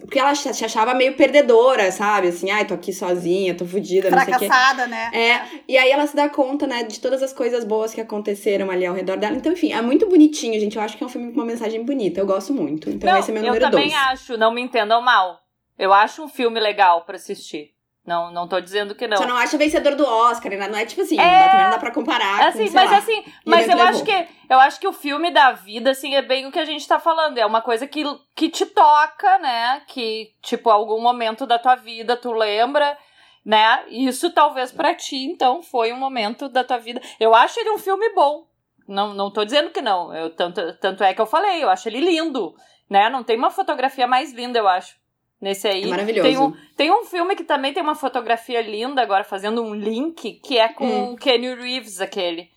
porque 0.00 0.18
ela 0.18 0.34
se 0.34 0.64
achava 0.64 0.94
meio 0.94 1.14
perdedora, 1.16 1.90
sabe? 1.92 2.28
Assim, 2.28 2.50
ai, 2.50 2.64
tô 2.66 2.74
aqui 2.74 2.92
sozinha, 2.92 3.54
tô 3.54 3.64
fodida, 3.64 4.10
não 4.10 4.18
sei 4.18 4.34
o 4.34 4.38
quê. 4.38 4.46
Fracassada, 4.46 4.86
né? 4.86 5.10
É, 5.12 5.42
e 5.68 5.76
aí 5.76 5.90
ela 5.90 6.06
se 6.06 6.16
dá 6.16 6.28
conta, 6.28 6.66
né, 6.66 6.82
de 6.84 7.00
todas 7.00 7.22
as 7.22 7.32
coisas 7.32 7.64
boas 7.64 7.92
que 7.94 8.00
aconteceram 8.00 8.70
ali 8.70 8.86
ao 8.86 8.94
redor 8.94 9.16
dela. 9.16 9.36
Então, 9.36 9.52
enfim, 9.52 9.72
é 9.72 9.82
muito 9.82 10.08
bonitinho, 10.08 10.58
gente. 10.58 10.76
Eu 10.76 10.82
acho 10.82 10.96
que 10.96 11.02
é 11.02 11.06
um 11.06 11.10
filme 11.10 11.28
com 11.32 11.40
uma 11.40 11.46
mensagem 11.46 11.84
bonita. 11.84 12.20
Eu 12.20 12.26
gosto 12.26 12.52
muito. 12.52 12.88
Então, 12.90 13.10
não, 13.12 13.18
esse 13.18 13.30
é 13.30 13.34
meu 13.34 13.42
eu 13.42 13.46
número 13.48 13.70
também 13.70 13.90
2. 13.90 14.02
acho, 14.08 14.36
não 14.36 14.52
me 14.52 14.60
entendam 14.60 15.00
mal. 15.02 15.38
Eu 15.78 15.92
acho 15.92 16.22
um 16.22 16.28
filme 16.28 16.58
legal 16.58 17.04
pra 17.04 17.16
assistir. 17.16 17.75
Não, 18.06 18.30
não 18.30 18.46
tô 18.46 18.60
dizendo 18.60 18.94
que 18.94 19.08
não. 19.08 19.16
Só 19.16 19.26
não 19.26 19.36
acha 19.36 19.58
vencedor 19.58 19.96
do 19.96 20.06
Oscar, 20.06 20.52
né? 20.56 20.68
Não 20.68 20.78
é 20.78 20.86
tipo 20.86 21.02
assim, 21.02 21.18
É. 21.18 21.24
não 21.24 21.38
dá, 21.40 21.48
também 21.48 21.64
não 21.64 21.70
dá 21.72 21.78
pra 21.78 21.90
comparar. 21.90 22.38
com, 22.38 22.44
assim, 22.46 22.66
sei 22.68 22.74
mas 22.80 22.90
lá. 22.90 22.98
assim, 22.98 23.24
mas 23.44 23.68
eu 23.68 23.76
levou. 23.76 23.84
acho 23.90 24.04
que 24.04 24.28
eu 24.48 24.60
acho 24.60 24.80
que 24.80 24.86
o 24.86 24.92
filme 24.92 25.30
da 25.32 25.50
vida 25.52 25.90
assim 25.90 26.14
é 26.14 26.22
bem 26.22 26.46
o 26.46 26.52
que 26.52 26.58
a 26.60 26.64
gente 26.64 26.86
tá 26.86 27.00
falando, 27.00 27.36
é 27.36 27.44
uma 27.44 27.60
coisa 27.60 27.84
que, 27.86 28.04
que 28.36 28.48
te 28.48 28.64
toca, 28.64 29.38
né? 29.38 29.82
Que 29.88 30.32
tipo 30.40 30.70
algum 30.70 31.00
momento 31.02 31.46
da 31.46 31.58
tua 31.58 31.74
vida 31.74 32.16
tu 32.16 32.30
lembra, 32.32 32.96
né? 33.44 33.82
Isso 33.88 34.30
talvez 34.30 34.70
pra 34.70 34.94
ti 34.94 35.16
então 35.24 35.60
foi 35.60 35.92
um 35.92 35.96
momento 35.98 36.48
da 36.48 36.62
tua 36.62 36.78
vida. 36.78 37.00
Eu 37.18 37.34
acho 37.34 37.58
ele 37.58 37.70
um 37.70 37.78
filme 37.78 38.08
bom. 38.14 38.46
Não, 38.86 39.12
não 39.14 39.32
tô 39.32 39.44
dizendo 39.44 39.70
que 39.70 39.82
não. 39.82 40.14
Eu 40.14 40.30
tanto 40.30 40.60
tanto 40.78 41.02
é 41.02 41.12
que 41.12 41.20
eu 41.20 41.26
falei, 41.26 41.64
eu 41.64 41.68
acho 41.68 41.88
ele 41.88 41.98
lindo, 41.98 42.54
né? 42.88 43.10
Não 43.10 43.24
tem 43.24 43.36
uma 43.36 43.50
fotografia 43.50 44.06
mais 44.06 44.32
linda, 44.32 44.60
eu 44.60 44.68
acho. 44.68 44.94
Nesse 45.40 45.68
aí. 45.68 45.84
É 45.84 45.86
maravilhoso. 45.86 46.28
Tem 46.28 46.38
um, 46.38 46.52
tem 46.76 46.90
um 46.90 47.04
filme 47.04 47.36
que 47.36 47.44
também 47.44 47.72
tem 47.72 47.82
uma 47.82 47.94
fotografia 47.94 48.60
linda, 48.62 49.02
agora 49.02 49.22
fazendo 49.22 49.62
um 49.62 49.74
link, 49.74 50.40
que 50.42 50.58
é 50.58 50.68
com 50.68 51.12
o 51.12 51.16
Kenny 51.16 51.54
Reeves, 51.54 52.00
aquele. 52.00 52.48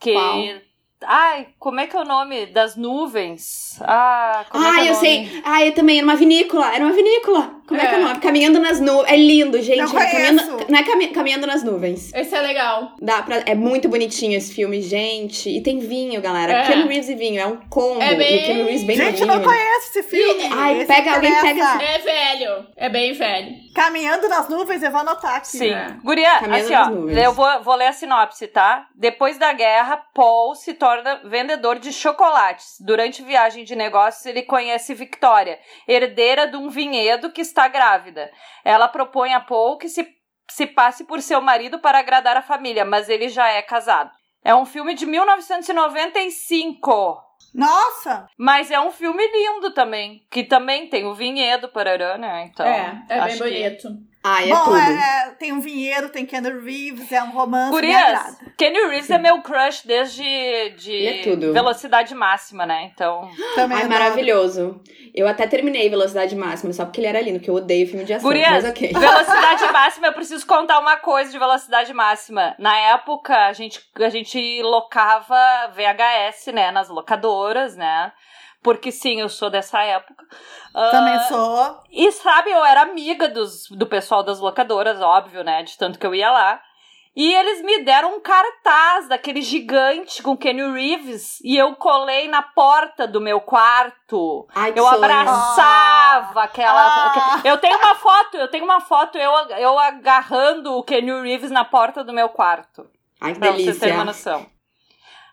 Que. 0.00 0.12
Qual? 0.12 0.38
Ai, 1.06 1.48
como 1.58 1.80
é 1.80 1.86
que 1.86 1.96
é 1.96 2.00
o 2.00 2.04
nome? 2.04 2.46
Das 2.46 2.76
nuvens. 2.76 3.78
Ah, 3.82 4.46
como 4.48 4.64
é 4.64 4.70
que 4.70 4.76
é 4.76 4.80
Ah, 4.80 4.84
eu 4.86 4.94
nome? 4.94 5.06
sei. 5.06 5.42
Ah, 5.44 5.64
eu 5.64 5.74
também. 5.74 5.98
Era 5.98 6.06
uma 6.06 6.16
vinícola. 6.16 6.74
Era 6.74 6.84
uma 6.84 6.94
vinícola. 6.94 7.60
Como 7.66 7.80
é, 7.80 7.86
que 7.86 7.94
é 7.94 7.98
o 7.98 8.00
É. 8.00 8.04
nome? 8.04 8.20
Caminhando 8.20 8.60
nas 8.60 8.80
nuvens. 8.80 9.12
É 9.12 9.16
lindo, 9.16 9.60
gente. 9.62 9.78
Não 9.92 10.00
É 10.00 10.10
caminhando... 10.10 10.42
conheço. 10.42 10.66
Não 10.70 10.78
é 10.78 10.82
cami- 10.82 11.08
caminhando 11.08 11.46
nas 11.46 11.62
nuvens. 11.62 12.12
Esse 12.14 12.34
é 12.34 12.40
legal. 12.40 12.92
Dá 13.00 13.22
pra... 13.22 13.42
É 13.46 13.54
muito 13.54 13.88
bonitinho 13.88 14.36
esse 14.36 14.52
filme, 14.54 14.82
gente. 14.82 15.48
E 15.48 15.62
tem 15.62 15.78
vinho, 15.78 16.20
galera. 16.20 16.52
É. 16.52 16.62
Ken 16.66 16.86
Reeves 16.86 17.08
e 17.08 17.14
vinho. 17.14 17.40
É 17.40 17.46
um 17.46 17.56
combo. 17.68 18.02
É 18.02 18.14
bem- 18.14 18.34
E 18.34 18.42
o 18.42 18.46
Ken 18.46 18.64
Reeves 18.64 18.84
bem 18.84 18.96
Gente, 18.96 19.20
novinho. 19.24 19.26
não 19.38 19.42
conhece 19.42 19.90
esse 19.98 20.02
filme. 20.02 20.48
Ai, 20.52 20.76
Esse 20.78 20.86
pega- 20.86 21.14
alguém 21.14 21.30
interessa. 21.32 21.78
pega 21.78 21.90
É 21.92 21.98
velho. 21.98 22.66
É 22.76 22.88
bem 22.88 23.12
velho. 23.12 23.64
Caminhando 23.74 24.28
nas 24.28 24.48
nuvens, 24.48 24.82
eu 24.82 24.90
vou 24.90 25.00
anotar 25.00 25.36
aqui. 25.36 25.48
Sim. 25.48 25.70
É. 25.72 25.96
Guria, 26.04 26.30
Caminhando 26.40 26.64
assim, 26.64 26.72
nas 26.72 26.86
ó, 26.86 26.90
nuvens. 26.90 27.18
eu 27.18 27.32
vou, 27.32 27.62
vou 27.62 27.74
ler 27.74 27.86
a 27.86 27.92
sinopse, 27.92 28.46
tá? 28.46 28.86
Depois 28.94 29.36
da 29.38 29.52
guerra, 29.52 29.96
Paul 30.14 30.54
se 30.54 30.74
torna 30.74 31.20
vendedor 31.24 31.78
de 31.80 31.92
chocolates. 31.92 32.76
Durante 32.80 33.22
viagem 33.22 33.64
de 33.64 33.74
negócios, 33.74 34.24
ele 34.26 34.42
conhece 34.42 34.94
Victoria, 34.94 35.58
herdeira 35.88 36.46
de 36.46 36.56
um 36.56 36.68
vinhedo 36.68 37.32
que 37.32 37.40
está 37.54 37.68
grávida. 37.68 38.30
Ela 38.64 38.88
propõe 38.88 39.32
a 39.32 39.40
Paul 39.40 39.78
que 39.78 39.88
se, 39.88 40.06
se 40.50 40.66
passe 40.66 41.04
por 41.04 41.22
seu 41.22 41.40
marido 41.40 41.78
para 41.78 41.98
agradar 42.00 42.36
a 42.36 42.42
família, 42.42 42.84
mas 42.84 43.08
ele 43.08 43.28
já 43.28 43.48
é 43.48 43.62
casado. 43.62 44.10
É 44.44 44.52
um 44.54 44.66
filme 44.66 44.94
de 44.94 45.06
1995. 45.06 47.22
Nossa! 47.54 48.26
Mas 48.36 48.70
é 48.70 48.80
um 48.80 48.90
filme 48.90 49.24
lindo 49.26 49.72
também, 49.72 50.26
que 50.30 50.42
também 50.42 50.88
tem 50.88 51.06
o 51.06 51.14
vinhedo, 51.14 51.68
parará, 51.68 52.18
né? 52.18 52.48
Então, 52.50 52.66
é, 52.66 53.02
é 53.08 53.20
bem 53.24 53.32
que- 53.32 53.38
bonito. 53.38 53.88
Ai, 54.26 54.50
é 54.50 54.54
Bom, 54.54 54.64
tudo. 54.64 54.76
é- 54.78 55.28
é, 55.28 55.30
tem 55.38 55.52
um 55.52 55.60
vinheiro, 55.60 56.08
tem 56.08 56.24
Keanu 56.24 56.64
Reeves, 56.64 57.12
é 57.12 57.22
um 57.22 57.30
romance, 57.30 57.70
Gurias. 57.70 58.38
Kenny 58.56 58.78
Reeves 58.86 59.10
é 59.10 59.18
meu 59.18 59.42
crush 59.42 59.82
desde 59.86 60.22
de 60.78 61.06
é 61.06 61.22
tudo. 61.22 61.52
velocidade 61.52 62.14
máxima, 62.14 62.64
né? 62.64 62.90
Então. 62.94 63.28
Também 63.54 63.76
Ai, 63.76 63.84
adoro. 63.84 64.00
maravilhoso. 64.00 64.80
Eu 65.14 65.28
até 65.28 65.46
terminei 65.46 65.88
Velocidade 65.90 66.34
Máxima, 66.34 66.72
só 66.72 66.84
porque 66.86 67.00
ele 67.00 67.06
era 67.06 67.20
lindo, 67.20 67.38
que 67.38 67.48
eu 67.50 67.54
odeio 67.54 67.86
filme 67.86 68.04
de 68.04 68.14
ação. 68.14 68.28
Gurias, 68.28 68.50
Mas 68.50 68.64
ok. 68.64 68.90
velocidade 68.98 69.72
máxima, 69.72 70.06
eu 70.08 70.12
preciso 70.12 70.46
contar 70.46 70.80
uma 70.80 70.96
coisa 70.96 71.30
de 71.30 71.38
velocidade 71.38 71.92
máxima. 71.92 72.54
Na 72.58 72.76
época, 72.76 73.36
a 73.46 73.52
gente, 73.52 73.80
a 74.00 74.08
gente 74.08 74.60
locava 74.62 75.36
VHS, 75.74 76.46
né? 76.52 76.70
Nas 76.70 76.88
locadoras, 76.88 77.76
né? 77.76 78.10
Porque 78.64 78.90
sim, 78.90 79.20
eu 79.20 79.28
sou 79.28 79.50
dessa 79.50 79.82
época. 79.82 80.24
Ah, 80.74 80.90
Também 80.90 81.20
sou. 81.28 81.78
E 81.92 82.10
sabe, 82.10 82.50
eu 82.50 82.64
era 82.64 82.80
amiga 82.80 83.28
dos, 83.28 83.68
do 83.70 83.86
pessoal 83.86 84.22
das 84.22 84.40
locadoras, 84.40 85.00
óbvio, 85.02 85.44
né? 85.44 85.62
De 85.62 85.76
tanto 85.76 85.98
que 85.98 86.06
eu 86.06 86.14
ia 86.14 86.30
lá. 86.30 86.58
E 87.16 87.32
eles 87.32 87.62
me 87.62 87.84
deram 87.84 88.16
um 88.16 88.20
cartaz 88.20 89.06
daquele 89.06 89.40
gigante 89.42 90.20
com 90.22 90.36
Kenny 90.36 90.62
Reeves 90.72 91.38
e 91.44 91.56
eu 91.56 91.76
colei 91.76 92.26
na 92.26 92.42
porta 92.42 93.06
do 93.06 93.20
meu 93.20 93.40
quarto. 93.40 94.48
Ai, 94.52 94.72
Eu 94.74 94.84
abraçava 94.88 96.42
aquela. 96.42 97.36
Ah. 97.36 97.40
Eu 97.44 97.58
tenho 97.58 97.78
uma 97.78 97.94
foto, 97.94 98.36
eu 98.36 98.48
tenho 98.48 98.64
uma 98.64 98.80
foto 98.80 99.16
eu, 99.18 99.30
eu 99.58 99.78
agarrando 99.78 100.72
o 100.76 100.82
Kenny 100.82 101.12
Reeves 101.22 101.50
na 101.52 101.64
porta 101.64 102.02
do 102.02 102.12
meu 102.12 102.30
quarto. 102.30 102.84
Ai, 103.20 103.34
que 103.34 103.38
Pra 103.38 103.52
vocês 103.52 103.78
terem 103.78 103.94
uma 103.94 104.04
delícia. 104.06 104.32
noção. 104.32 104.53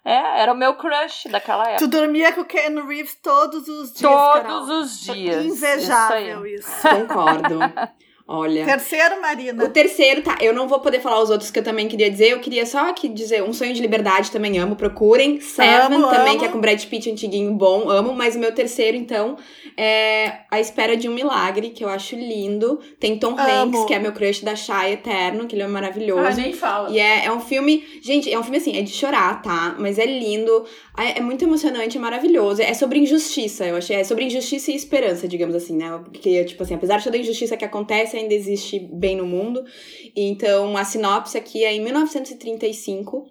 É, 0.04 0.42
era 0.42 0.52
o 0.52 0.56
meu 0.56 0.76
crush 0.76 1.28
daquela 1.30 1.64
época. 1.64 1.78
Tu 1.80 1.88
dormia 1.88 2.34
com 2.34 2.42
o 2.42 2.46
Keanu 2.46 2.88
Reeves 2.88 3.16
todos 3.22 3.68
os 3.68 3.94
dias, 3.94 4.02
Todos 4.02 4.42
Carol. 4.42 4.80
os 4.80 5.00
dias. 5.02 5.46
Invejável 5.46 6.46
Isso 6.46 6.68
isso. 6.70 6.82
Concordo. 6.88 7.60
Olha. 8.28 8.66
Terceiro, 8.66 9.22
Marina. 9.22 9.64
O 9.66 9.70
terceiro, 9.70 10.22
tá. 10.22 10.38
Eu 10.40 10.54
não 10.54 10.68
vou 10.68 10.80
poder 10.80 11.00
falar 11.02 11.22
os 11.22 11.30
outros 11.30 11.52
que 11.52 11.60
eu 11.60 11.64
também 11.64 11.88
queria 11.88 12.10
dizer. 12.10 12.32
Eu 12.32 12.40
queria 12.40 12.66
só 12.66 12.90
aqui 12.90 13.10
dizer 13.10 13.44
Um 13.44 13.54
Sonho 13.54 13.74
de 13.74 13.82
Liberdade 13.82 14.32
também 14.32 14.58
amo. 14.58 14.76
Procurem. 14.76 15.40
Seven 15.42 15.98
Amo, 15.98 16.08
também, 16.10 16.32
amo. 16.32 16.40
que 16.40 16.46
é 16.46 16.48
com 16.48 16.62
Brad 16.62 16.84
Pitt 16.86 17.12
antiguinho 17.12 17.54
bom. 17.54 17.90
Amo. 17.90 18.14
Mas 18.14 18.36
o 18.36 18.40
meu 18.40 18.54
terceiro, 18.54 18.96
então, 18.96 19.38
é 19.78 20.40
A 20.50 20.60
Espera 20.60 20.96
de 20.96 21.10
um 21.10 21.14
Milagre, 21.14 21.70
que 21.70 21.84
eu 21.84 21.90
acho 21.90 22.16
lindo. 22.16 22.80
Tem 23.00 23.18
Tom 23.18 23.36
Amo. 23.38 23.42
Hanks, 23.42 23.86
que 23.86 23.94
é 23.94 24.00
meu 24.00 24.12
crush 24.12 24.44
da 24.44 24.56
Shai 24.56 24.94
eterno, 24.94 25.48
que 25.48 25.56
ele 25.56 25.64
é 25.64 25.68
maravilhoso. 25.68 26.22
Ah, 26.22 26.34
nem 26.34 26.54
fala. 26.54 26.90
E 26.90 27.00
é, 27.00 27.26
é 27.26 27.32
um 27.32 27.40
filme. 27.40 27.84
Gente, 28.02 28.32
é 28.32 28.38
um 28.40 28.44
filme 28.44 28.58
assim, 28.58 28.78
é 28.78 28.82
de 28.82 28.92
chorar, 28.92 29.42
tá? 29.42 29.76
Mas 29.78 29.98
é 30.00 30.06
lindo. 30.06 30.66
É, 30.98 31.20
é 31.20 31.22
muito 31.22 31.44
emocionante, 31.44 31.98
é 31.98 32.02
maravilhoso. 32.02 32.62
É 32.62 32.74
sobre 32.74 33.00
injustiça, 33.00 33.66
eu 33.66 33.76
achei. 33.76 33.98
É 33.98 34.04
sobre 34.04 34.26
injustiça 34.26 34.72
e 34.72 34.76
esperança, 34.76 35.28
digamos 35.28 35.56
assim, 35.56 35.76
né? 35.76 36.00
Porque, 36.04 36.44
tipo 36.46 36.64
assim, 36.64 36.76
apesar 36.76 36.98
de 36.98 37.04
toda 37.04 37.18
a 37.18 37.20
injustiça 37.20 37.58
que 37.58 37.66
acontece, 37.66 38.11
ainda 38.18 38.34
existe 38.34 38.80
bem 38.80 39.16
no 39.16 39.26
mundo. 39.26 39.64
Então, 40.16 40.76
a 40.78 40.84
sinopse 40.84 41.38
aqui 41.38 41.64
é 41.64 41.74
em 41.74 41.82
1935, 41.82 43.26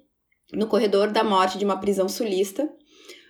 no 0.53 0.67
corredor 0.67 1.11
da 1.11 1.23
morte 1.23 1.59
de 1.59 1.65
uma 1.65 1.79
prisão 1.79 2.09
sulista. 2.09 2.69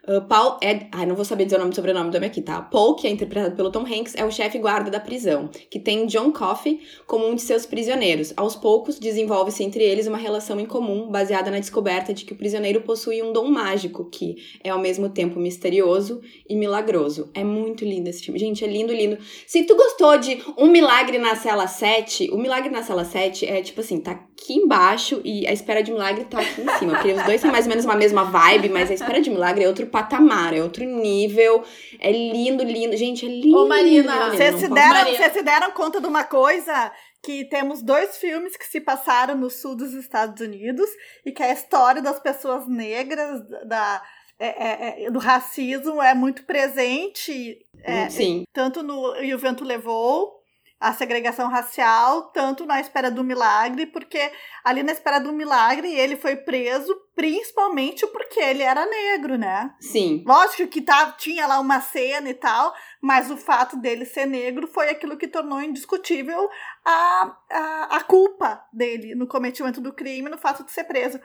Uh, 0.09 0.23
Paul 0.27 0.59
Ed... 0.63 0.89
Ai, 0.93 1.07
não 1.07 1.15
vou 1.15 1.25
saber 1.25 1.45
dizer 1.45 1.57
o 1.57 1.59
nome 1.61 1.73
e 1.73 1.75
sobrenome 1.75 2.11
do 2.11 2.17
homem 2.17 2.29
aqui, 2.29 2.43
tá? 2.43 2.61
Paul, 2.61 2.95
que 2.95 3.07
é 3.07 3.11
interpretado 3.11 3.55
pelo 3.55 3.71
Tom 3.71 3.85
Hanks, 3.85 4.15
é 4.17 4.25
o 4.25 4.31
chefe 4.31 4.59
guarda 4.59 4.91
da 4.91 5.01
prisão, 5.01 5.49
que 5.71 5.79
tem 5.79 6.07
John 6.07 6.33
Coffey 6.33 6.81
como 7.07 7.29
um 7.29 7.35
de 7.35 7.43
seus 7.43 7.67
prisioneiros. 7.67 8.33
Aos 8.37 8.57
poucos, 8.57 8.99
desenvolve-se 8.99 9.63
entre 9.63 9.85
eles 9.85 10.07
uma 10.07 10.19
relação 10.19 10.59
em 10.59 10.67
comum, 10.67 11.11
baseada 11.11 11.51
na 11.51 11.59
descoberta 11.59 12.15
de 12.15 12.25
que 12.25 12.33
o 12.33 12.37
prisioneiro 12.37 12.81
possui 12.83 13.23
um 13.23 13.33
dom 13.33 13.49
mágico, 13.49 14.09
que 14.09 14.37
é 14.65 14.71
ao 14.71 14.79
mesmo 14.79 15.09
tempo 15.09 15.39
misterioso 15.39 16.21
e 16.49 16.57
milagroso. 16.57 17.31
É 17.35 17.45
muito 17.45 17.85
lindo 17.85 18.09
esse 18.09 18.23
filme. 18.23 18.39
Gente, 18.39 18.65
é 18.65 18.69
lindo, 18.69 18.93
lindo. 18.93 19.19
Se 19.47 19.65
tu 19.65 19.77
gostou 19.77 20.19
de 20.19 20.43
Um 20.57 20.69
Milagre 20.69 21.19
na 21.19 21.35
Cela 21.35 21.67
7, 21.67 22.31
O 22.33 22.39
Milagre 22.39 22.71
na 22.71 22.83
Cela 22.83 23.05
7 23.05 23.47
é 23.47 23.63
tipo 23.63 23.81
assim, 23.81 24.01
tá 24.01 24.15
aqui 24.41 24.55
embaixo 24.55 25.21
e 25.25 25.47
A 25.47 25.53
Espera 25.53 25.83
de 25.83 25.93
Milagre 25.93 26.25
tá 26.25 26.41
aqui 26.41 26.63
em 26.63 26.79
cima. 26.79 26.95
Porque 26.95 27.13
os 27.13 27.23
dois 27.25 27.41
têm 27.41 27.51
mais 27.51 27.67
ou 27.67 27.69
menos 27.69 27.85
uma 27.85 27.95
mesma 27.95 28.25
vibe, 28.25 28.71
mas 28.71 28.91
A 28.91 28.95
Espera 28.95 29.21
de 29.21 29.31
Milagre 29.31 29.65
é 29.65 29.69
outro 29.69 29.87
patamar, 29.87 30.55
é 30.57 30.63
outro 30.63 30.85
nível. 30.85 31.63
É 32.01 32.11
lindo, 32.11 32.65
lindo. 32.65 32.97
Gente, 32.97 33.27
é 33.27 33.29
lindo. 33.29 33.59
Ô, 33.59 33.69
Marina, 33.69 34.31
Vocês 34.31 34.57
se, 34.57 34.69
deram, 34.69 35.33
se 35.33 35.43
deram 35.43 35.71
conta 35.73 36.01
de 36.01 36.07
uma 36.07 36.25
coisa? 36.25 36.91
Que 37.23 37.45
temos 37.45 37.83
dois 37.83 38.17
filmes 38.17 38.57
que 38.57 38.65
se 38.65 38.81
passaram 38.81 39.37
no 39.37 39.51
sul 39.51 39.77
dos 39.77 39.93
Estados 39.93 40.41
Unidos 40.41 40.89
e 41.25 41.31
que 41.33 41.43
a 41.43 41.53
história 41.53 42.01
das 42.01 42.19
pessoas 42.19 42.67
negras, 42.67 43.43
da, 43.67 44.03
é- 44.39 44.47
é- 44.47 45.05
é- 45.05 45.11
do 45.11 45.19
racismo 45.19 46.01
é 46.01 46.15
muito 46.15 46.45
presente, 46.45 47.59
é, 47.85 48.09
Sim. 48.09 48.45
tanto 48.55 48.83
no 48.83 49.15
E 49.23 49.35
o 49.35 49.39
Vento 49.39 49.65
Levou, 49.65 50.40
a 50.81 50.95
segregação 50.95 51.49
racial, 51.49 52.31
tanto 52.33 52.65
na 52.65 52.81
Espera 52.81 53.11
do 53.11 53.23
Milagre, 53.23 53.85
porque 53.85 54.33
ali 54.65 54.83
na 54.83 54.93
Espera 54.93 55.21
do 55.21 55.31
Milagre 55.31 55.93
ele 55.93 56.17
foi 56.17 56.37
preso 56.37 56.99
principalmente 57.15 58.07
porque 58.07 58.41
ele 58.41 58.63
era 58.63 58.87
negro, 58.87 59.37
né? 59.37 59.75
Sim. 59.79 60.25
Lógico 60.27 60.67
que 60.69 60.81
tá, 60.81 61.13
tinha 61.13 61.47
lá 61.47 61.61
uma 61.61 61.83
cena 61.83 62.31
e 62.31 62.35
tal, 62.35 62.75
mas 62.99 63.31
o 63.31 63.37
fato 63.37 63.77
dele 63.77 64.07
ser 64.07 64.25
negro 64.25 64.67
foi 64.67 64.89
aquilo 64.89 65.19
que 65.19 65.29
tornou 65.29 65.61
indiscutível 65.61 66.49
a, 66.83 67.37
a, 67.51 67.97
a 67.97 68.05
culpa 68.05 68.65
dele 68.73 69.15
no 69.15 69.27
cometimento 69.27 69.83
do 69.83 69.93
crime, 69.93 70.31
no 70.31 70.39
fato 70.39 70.65
de 70.65 70.73
ser 70.73 70.85
preso. 70.85 71.21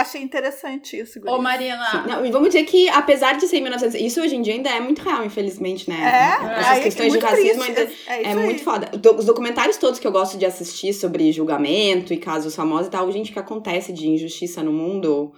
Achei 0.00 0.20
interessante 0.22 0.98
isso, 0.98 1.18
Ô, 1.20 1.22
Guri. 1.22 1.42
Marina. 1.42 1.90
Sim. 1.90 2.08
Não, 2.08 2.26
e 2.26 2.30
vamos 2.30 2.48
dizer 2.48 2.64
que, 2.64 2.88
apesar 2.90 3.34
de 3.36 3.46
ser 3.48 3.56
em 3.58 3.62
1900, 3.62 3.98
isso 4.00 4.20
hoje 4.20 4.36
em 4.36 4.42
dia 4.42 4.54
ainda 4.54 4.68
é 4.70 4.78
muito 4.80 5.00
real, 5.02 5.24
infelizmente, 5.24 5.88
né? 5.88 5.96
É, 5.96 6.46
Essas 6.60 6.66
aí 6.72 6.82
questões 6.82 7.12
de 7.12 7.18
muito 7.18 7.30
racismo 7.30 7.64
triste, 7.64 7.78
ainda 7.78 7.80
é, 8.06 8.14
é 8.14 8.22
isso 8.32 8.40
muito 8.40 8.58
aí. 8.58 8.64
foda. 8.64 8.86
Do- 8.98 9.16
Os 9.16 9.24
documentários 9.24 9.76
todos 9.76 9.98
que 9.98 10.06
eu 10.06 10.12
gosto 10.12 10.36
de 10.36 10.44
assistir 10.44 10.92
sobre 10.92 11.32
julgamento 11.32 12.12
e 12.12 12.18
casos 12.18 12.54
famosos 12.54 12.88
e 12.88 12.90
tal, 12.90 13.10
gente, 13.10 13.32
que 13.32 13.38
acontece 13.38 13.92
de 13.92 14.06
injustiça 14.08 14.62
no 14.62 14.72
mundo 14.72 15.32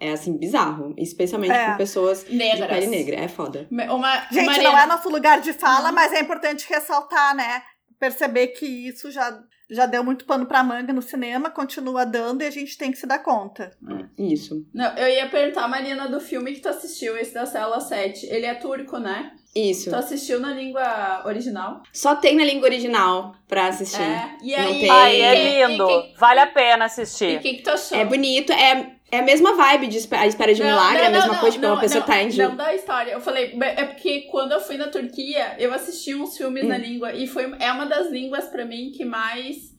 é, 0.00 0.10
assim, 0.12 0.36
bizarro. 0.36 0.92
Especialmente 0.98 1.52
É. 1.52 1.70
com 1.70 1.76
pessoas 1.76 2.24
de 2.24 2.34
Negras. 2.36 2.68
pele 2.68 2.86
negra. 2.88 3.16
É 3.16 3.28
foda. 3.28 3.66
Uma, 3.70 4.26
Gente, 4.30 4.44
Marina, 4.46 4.70
não 4.72 4.78
é 4.78 4.86
nosso 4.86 5.08
lugar 5.08 5.40
de 5.40 5.52
fala, 5.52 5.88
Uhum. 5.88 5.94
mas 5.94 6.12
é 6.12 6.20
importante 6.20 6.66
ressaltar, 6.68 7.34
né? 7.34 7.62
Perceber 8.08 8.48
que 8.48 8.66
isso 8.66 9.10
já, 9.10 9.40
já 9.70 9.86
deu 9.86 10.04
muito 10.04 10.26
pano 10.26 10.44
pra 10.44 10.62
manga 10.62 10.92
no 10.92 11.00
cinema, 11.00 11.48
continua 11.48 12.04
dando 12.04 12.42
e 12.42 12.46
a 12.46 12.50
gente 12.50 12.76
tem 12.76 12.90
que 12.90 12.98
se 12.98 13.06
dar 13.06 13.20
conta. 13.20 13.70
Isso. 14.18 14.66
Não, 14.74 14.94
eu 14.98 15.08
ia 15.08 15.26
perguntar, 15.30 15.66
Marina, 15.66 16.06
do 16.06 16.20
filme 16.20 16.52
que 16.52 16.60
tu 16.60 16.68
assistiu, 16.68 17.16
esse 17.16 17.32
da 17.32 17.46
Cela 17.46 17.80
7. 17.80 18.26
Ele 18.26 18.44
é 18.44 18.54
turco, 18.54 18.98
né? 18.98 19.32
Isso. 19.56 19.88
Tu 19.88 19.96
assistiu 19.96 20.38
na 20.38 20.52
língua 20.52 21.22
original? 21.24 21.82
Só 21.94 22.14
tem 22.16 22.36
na 22.36 22.44
língua 22.44 22.66
original 22.68 23.34
pra 23.48 23.68
assistir. 23.68 24.02
É. 24.02 24.36
E 24.42 24.50
Não 24.54 24.66
aí. 24.68 24.80
tem- 24.80 24.90
Ai, 24.90 25.20
é 25.22 25.62
e- 25.62 25.66
lindo. 25.68 25.88
E, 25.88 26.12
e, 26.12 26.14
Vale 26.18 26.40
a 26.40 26.46
pena 26.48 26.84
e 26.84 26.86
assistir. 26.86 27.38
o 27.38 27.40
que, 27.40 27.54
que 27.54 27.62
tu 27.62 27.70
achou? 27.70 27.96
É 27.96 28.04
bonito, 28.04 28.52
é, 28.52 28.93
é 29.10 29.18
a 29.18 29.22
mesma 29.22 29.54
vibe 29.54 29.86
de 29.86 29.98
a 30.10 30.26
espera 30.26 30.54
de 30.54 30.60
Não, 30.60 30.68
milagre, 30.68 30.98
não, 30.98 31.04
é 31.04 31.06
a 31.06 31.10
mesma 31.10 31.32
não, 31.34 31.40
coisa, 31.40 31.58
não, 31.58 31.72
uma 31.74 31.80
pessoa 31.80 32.00
não, 32.00 32.06
tá 32.06 32.22
em 32.22 32.36
Não 32.36 32.56
da 32.56 32.74
história. 32.74 33.12
Eu 33.12 33.20
falei, 33.20 33.56
é 33.60 33.84
porque 33.84 34.22
quando 34.22 34.52
eu 34.52 34.60
fui 34.60 34.76
na 34.76 34.88
Turquia, 34.88 35.54
eu 35.58 35.72
assisti 35.72 36.14
uns 36.14 36.36
filmes 36.36 36.64
Hum. 36.64 36.68
na 36.68 36.78
língua 36.78 37.12
e 37.12 37.26
foi 37.26 37.54
é 37.60 37.70
uma 37.70 37.86
das 37.86 38.10
línguas 38.10 38.46
pra 38.46 38.64
mim 38.64 38.90
que 38.90 39.04
mais, 39.04 39.74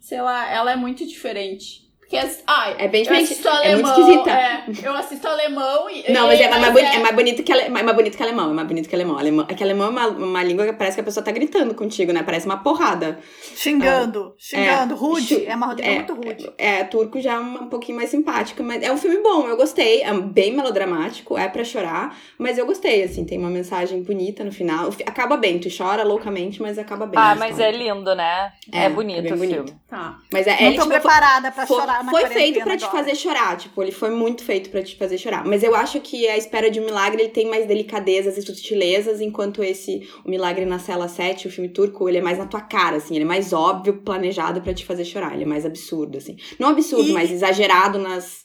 sei 0.00 0.20
lá, 0.20 0.50
ela 0.50 0.72
é 0.72 0.76
muito 0.76 1.06
diferente. 1.06 1.83
Porque 2.14 2.26
as- 2.26 2.42
ai, 2.46 2.74
É 2.78 2.88
bem 2.88 3.00
eu 3.00 3.04
diferente. 3.04 3.24
assisto 3.32 3.48
É 3.48 3.50
alemão, 3.72 3.82
muito 3.96 4.00
esquisita. 4.00 4.30
é, 4.30 4.64
eu 4.88 4.94
assisto 4.94 5.26
alemão 5.28 5.90
e 5.90 6.12
Não, 6.12 6.26
mas 6.26 6.40
é, 6.40 6.48
mais, 6.48 6.72
boni- 6.72 6.84
é- 6.86 6.94
é 6.94 6.98
mais 6.98 7.14
bonito 7.14 7.42
que 7.42 7.52
ale- 7.52 7.62
é 7.62 7.68
mais 7.68 7.96
bonito 7.96 8.16
que 8.16 8.22
alemão, 8.22 8.50
é 8.50 8.54
mais 8.54 8.68
bonito 8.68 8.88
que 8.88 8.94
alemão. 8.94 9.18
alemão 9.18 9.46
é 9.48 9.54
que 9.54 9.62
alemão 9.64 9.86
é 9.86 9.90
uma, 9.90 10.06
uma 10.08 10.42
língua 10.42 10.64
que 10.66 10.72
parece 10.74 10.96
que 10.96 11.00
a 11.00 11.04
pessoa 11.04 11.24
tá 11.24 11.30
gritando 11.32 11.74
contigo, 11.74 12.12
né? 12.12 12.22
Parece 12.22 12.46
uma 12.46 12.58
porrada. 12.58 13.18
Xingando, 13.56 14.34
xingando, 14.38 14.94
rude. 14.94 15.46
É 15.46 15.54
uma 15.56 15.74
é, 15.80 15.94
muito 15.94 16.14
rude. 16.14 16.52
É, 16.58 16.84
turco 16.84 17.20
já 17.20 17.34
é 17.34 17.38
um, 17.40 17.62
um 17.64 17.68
pouquinho 17.68 17.96
mais 17.96 18.10
simpático, 18.10 18.62
mas 18.62 18.82
é 18.82 18.92
um 18.92 18.96
filme 18.96 19.18
bom, 19.22 19.46
eu 19.48 19.56
gostei. 19.56 20.02
É 20.02 20.12
bem 20.12 20.54
melodramático, 20.54 21.36
é 21.38 21.48
pra 21.48 21.64
chorar, 21.64 22.16
mas 22.38 22.58
eu 22.58 22.66
gostei, 22.66 23.02
assim, 23.04 23.24
tem 23.24 23.38
uma 23.38 23.50
mensagem 23.50 24.02
bonita 24.02 24.44
no 24.44 24.52
final. 24.52 24.90
Acaba 25.06 25.36
bem, 25.36 25.58
tu 25.58 25.68
chora 25.74 26.04
loucamente, 26.04 26.60
mas 26.60 26.78
acaba 26.78 27.06
bem. 27.06 27.18
Ah, 27.20 27.34
mas 27.34 27.58
é 27.58 27.70
história. 27.70 27.94
lindo, 27.94 28.14
né? 28.14 28.52
É, 28.72 28.82
É, 28.82 28.84
é 28.84 28.88
bonito 28.90 29.22
bem 29.22 29.32
o 29.32 29.36
bonito. 29.36 29.54
filme. 29.54 29.80
Tá. 29.88 30.18
Mas 30.32 30.46
é, 30.46 30.60
Não 30.60 30.72
tô 30.74 30.82
tipo, 30.82 30.88
preparada 30.88 31.50
pra 31.50 31.66
chorar 31.66 32.03
na 32.04 32.10
foi 32.10 32.26
feito 32.26 32.60
pra 32.62 32.76
te 32.76 32.86
fazer 32.86 33.14
chorar, 33.16 33.56
tipo, 33.56 33.82
ele 33.82 33.90
foi 33.92 34.10
muito 34.10 34.44
feito 34.44 34.70
pra 34.70 34.82
te 34.82 34.96
fazer 34.96 35.18
chorar. 35.18 35.44
Mas 35.44 35.62
eu 35.62 35.74
acho 35.74 36.00
que 36.00 36.28
a 36.28 36.36
espera 36.36 36.70
de 36.70 36.80
um 36.80 36.84
milagre 36.84 37.22
ele 37.22 37.30
tem 37.30 37.46
mais 37.48 37.66
delicadezas 37.66 38.36
e 38.38 38.42
sutilezas, 38.42 39.20
enquanto 39.20 39.62
esse 39.62 40.08
O 40.24 40.30
Milagre 40.30 40.64
na 40.64 40.78
Cela 40.78 41.08
7, 41.08 41.48
o 41.48 41.50
filme 41.50 41.68
turco, 41.68 42.08
ele 42.08 42.18
é 42.18 42.22
mais 42.22 42.38
na 42.38 42.46
tua 42.46 42.60
cara, 42.60 42.96
assim, 42.96 43.14
ele 43.16 43.24
é 43.24 43.28
mais 43.28 43.52
óbvio, 43.52 44.02
planejado 44.02 44.60
pra 44.62 44.72
te 44.74 44.84
fazer 44.84 45.04
chorar, 45.04 45.34
ele 45.34 45.42
é 45.44 45.46
mais 45.46 45.64
absurdo, 45.66 46.18
assim. 46.18 46.36
Não 46.58 46.68
absurdo, 46.70 47.08
E- 47.08 47.12
mas 47.12 47.30
exagerado 47.30 47.98
nas, 47.98 48.44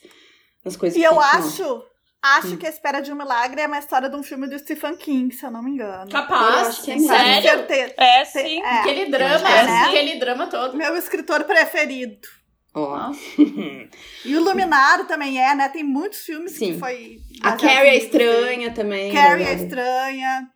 nas 0.65 0.75
coisas 0.75 0.97
E 0.97 1.01
que 1.01 1.05
eu 1.07 1.13
não. 1.13 1.19
acho, 1.21 1.83
acho 2.21 2.47
Hum. 2.53 2.57
que 2.57 2.65
A 2.65 2.69
Espera 2.69 2.99
de 3.01 3.11
um 3.11 3.15
Milagre 3.15 3.61
é 3.61 3.67
uma 3.67 3.79
história 3.79 4.09
de 4.09 4.15
um 4.15 4.23
filme 4.23 4.47
do 4.47 4.57
Stephen 4.59 4.95
King, 4.97 5.33
se 5.33 5.45
eu 5.45 5.51
não 5.51 5.63
me 5.63 5.71
engano. 5.71 6.09
Capaz. 6.11 6.63
Eu 6.63 6.69
acho 6.69 6.83
que 6.83 6.91
é 6.91 6.95
mesmo. 6.95 7.07
Sério? 7.09 7.41
certeza. 7.49 7.93
É, 7.97 8.25
sim. 8.25 8.61
É, 8.61 8.79
Aquele 8.79 9.05
drama, 9.09 9.49
É, 9.49 9.63
né? 9.65 9.81
aquele 9.87 10.19
drama 10.19 10.47
todo. 10.47 10.75
meu 10.77 10.95
escritor 10.97 11.43
preferido. 11.45 12.27
Ó. 12.73 13.11
E 14.25 14.35
o 14.35 14.39
Iluminado 14.41 15.05
também 15.05 15.41
é, 15.41 15.55
né? 15.55 15.69
Tem 15.69 15.83
muitos 15.83 16.19
filmes 16.19 16.53
Sim. 16.53 16.73
que 16.73 16.79
foi. 16.79 17.17
A 17.41 17.53
Carrie 17.53 17.89
é 17.89 17.97
estranha 17.97 18.71
também. 18.73 19.11
Carrie 19.13 19.43
é 19.43 19.55
verdade. 19.55 19.63
estranha. 19.63 20.47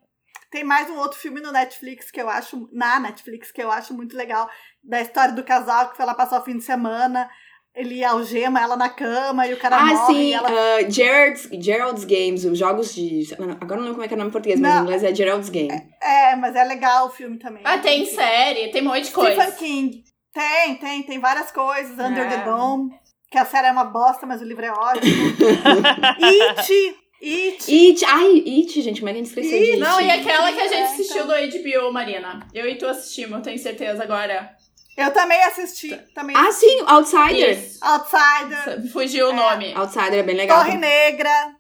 Tem 0.52 0.63
mais 0.63 0.89
um 0.89 0.97
outro 0.97 1.17
filme 1.17 1.41
no 1.41 1.52
Netflix 1.52 2.12
que 2.12 2.21
eu 2.21 2.30
acho. 2.30 2.69
Na 2.71 2.99
Netflix, 2.99 3.52
que 3.52 3.62
eu 3.63 3.71
acho 3.71 3.93
muito 3.93 4.15
legal. 4.15 4.47
Da 4.84 5.02
história 5.02 5.34
do 5.34 5.43
casal 5.43 5.89
que 5.89 5.97
foi 5.97 6.06
lá 6.06 6.13
passar 6.13 6.39
o 6.39 6.43
fim 6.43 6.58
de 6.58 6.63
semana. 6.63 7.30
Ele 7.76 8.04
algema 8.04 8.62
ela 8.62 8.76
na 8.76 8.88
cama 8.89 9.47
e 9.47 9.54
o 9.56 9.58
cara 9.58 9.78
Ah, 9.78 9.86
morre. 9.86 10.13
sim, 10.13 10.30
e 10.30 10.34
ela... 10.34 10.47
uh, 10.52 10.91
Gerald's, 10.91 11.49
Gerald's 11.60 12.04
Games, 12.06 12.45
os 12.45 12.60
jogos 12.60 12.93
de. 12.93 13.28
Agora 13.60 13.78
não 13.82 13.88
lembro 13.88 13.93
como 13.93 14.04
é 14.04 14.08
que 14.08 14.13
é 14.13 14.15
o 14.15 14.17
nome 14.19 14.30
em 14.30 14.32
português, 14.32 14.60
mas 14.60 14.71
Não. 14.71 14.80
em 14.82 14.84
inglês 14.84 15.04
é 15.04 15.15
Gerald's 15.15 15.49
Game. 15.49 15.73
É, 15.99 16.36
mas 16.36 16.56
é 16.56 16.63
legal 16.65 17.08
o 17.08 17.10
filme 17.10 17.39
também. 17.39 17.63
Ah, 17.65 17.80
tem 17.80 18.06
série, 18.06 18.69
tem 18.69 18.84
um 18.84 18.86
monte 18.86 19.06
de 19.06 19.12
coisa. 19.12 19.41
Stephen 19.41 19.58
King. 19.58 20.04
Tem, 20.34 20.76
tem, 20.76 21.04
tem 21.04 21.19
várias 21.19 21.52
coisas. 21.52 21.91
Under 21.93 22.26
É. 22.26 22.30
the 22.30 22.38
Dome. 22.46 22.91
Que 23.32 23.38
a 23.38 23.46
série 23.46 23.67
é 23.67 23.72
uma 23.72 23.86
bosta, 23.86 24.26
mas 24.26 24.41
o 24.41 24.46
livro 24.46 24.65
é 24.65 24.72
ótimo. 24.72 25.34
It. 26.22 26.96
It. 27.22 27.72
It, 27.74 28.06
ai, 28.06 28.43
It, 28.46 28.82
gente, 28.82 29.00
como 29.00 29.10
é 29.10 29.13
que 29.13 29.19
a 29.19 29.24
gente 29.24 29.30
esqueceu 29.30 29.58
It, 29.58 29.65
de 29.65 29.72
It? 29.72 29.80
Não, 29.80 30.02
e 30.02 30.12
aquela 30.12 30.52
que 30.52 30.60
a 30.60 30.67
gente 30.67 30.76
É, 30.82 30.84
assistiu 30.86 31.24
então. 31.24 31.28
do 31.28 31.82
HBO, 31.88 31.93
Marina. 31.93 32.46
Eu 32.54 32.67
e 32.67 32.76
tu 32.78 32.86
assistimos, 32.86 33.38
eu 33.38 33.41
tenho 33.41 33.58
certeza 33.58 34.04
agora. 34.04 34.52
Eu 34.98 35.10
também 35.12 35.41
assisti. 35.43 35.89
Também 36.13 36.36
Ah, 36.38 36.52
sim, 36.52 36.82
Outsider. 36.86 37.52
Isso. 37.58 37.80
Outsider. 37.84 38.91
Fugiu 38.91 39.28
o 39.30 39.32
É. 39.32 39.34
nome. 39.34 39.74
Outsider 39.74 40.19
é 40.19 40.24
bem 40.24 40.36
legal. 40.36 40.63
Torre 40.63 40.78
Negra. 40.78 41.56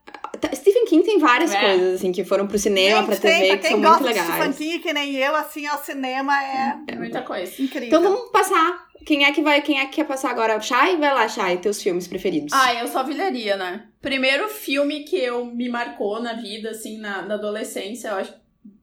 Stephen 0.53 0.85
King 0.85 1.03
tem 1.03 1.17
várias 1.19 1.53
É. 1.53 1.59
coisas, 1.59 1.95
assim, 1.95 2.11
que 2.11 2.23
foram 2.23 2.47
pro 2.47 2.57
cinema, 2.59 2.99
Gente, 2.99 3.05
pra 3.07 3.15
tem, 3.17 3.31
TV, 3.41 3.47
pra 3.47 3.57
que 3.57 3.61
quem 3.61 3.71
são 3.71 3.79
muito 3.79 3.91
gosta 3.91 4.03
de 4.07 4.19
legais. 4.19 4.33
Stephen 4.35 4.53
King, 4.53 4.79
que 4.83 4.93
nem 4.93 5.15
eu, 5.15 5.35
assim, 5.35 5.65
ao 5.67 5.83
cinema 5.83 6.33
é 6.43 6.77
É 6.87 6.95
muita 6.95 7.21
coisa. 7.21 7.51
incrível. 7.61 7.87
Então 7.87 8.01
vamos 8.03 8.31
passar. 8.31 8.87
Quem 9.05 9.25
é 9.25 9.31
que 9.33 9.41
vai, 9.41 9.61
quem 9.61 9.79
é 9.81 9.85
que 9.85 9.95
quer 9.97 10.05
passar 10.05 10.31
agora? 10.31 10.59
Shai? 10.61 10.95
Vai 10.97 11.13
lá, 11.13 11.27
Shai, 11.27 11.57
teus 11.57 11.81
filmes 11.81 12.07
preferidos. 12.07 12.53
Ah, 12.53 12.73
eu 12.73 12.87
só 12.87 13.03
vilharia, 13.03 13.57
né? 13.57 13.85
Primeiro 14.01 14.47
filme 14.47 15.03
que 15.03 15.17
eu 15.17 15.45
me 15.45 15.67
marcou 15.67 16.21
na 16.21 16.33
vida, 16.33 16.69
assim, 16.69 16.97
na, 16.99 17.21
na 17.21 17.33
adolescência, 17.33 18.07
eu 18.09 18.15
acho 18.15 18.33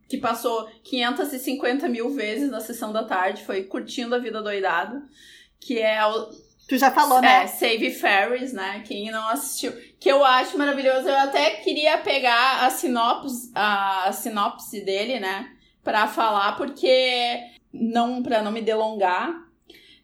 que 0.08 0.18
passou 0.18 0.68
550 0.84 1.88
mil 1.88 2.10
vezes 2.10 2.50
na 2.50 2.60
sessão 2.60 2.92
da 2.92 3.04
tarde, 3.04 3.44
foi 3.44 3.62
curtindo 3.64 4.14
a 4.14 4.18
vida 4.18 4.42
doidado, 4.42 5.00
que 5.58 5.78
é 5.78 6.04
o 6.04 6.28
Tu 6.70 6.78
já 6.78 6.88
falou, 6.92 7.20
né? 7.20 7.42
é, 7.42 7.46
Save 7.48 7.90
Ferris, 7.90 8.52
né? 8.52 8.85
Quem 8.87 9.11
não 9.11 9.28
assistiu. 9.28 9.72
Que 9.98 10.09
eu 10.09 10.24
acho 10.24 10.56
maravilhoso. 10.56 11.09
Eu 11.09 11.18
até 11.18 11.50
queria 11.56 11.98
pegar 11.98 12.64
a 12.64 12.70
sinopse, 12.70 13.50
a 13.56 14.12
sinopse 14.12 14.80
dele, 14.85 15.18
né? 15.18 15.50
Pra 15.83 16.06
falar, 16.06 16.56
porque. 16.56 17.40
Não, 17.72 18.22
pra 18.22 18.40
não 18.40 18.52
me 18.52 18.62
delongar. 18.62 19.35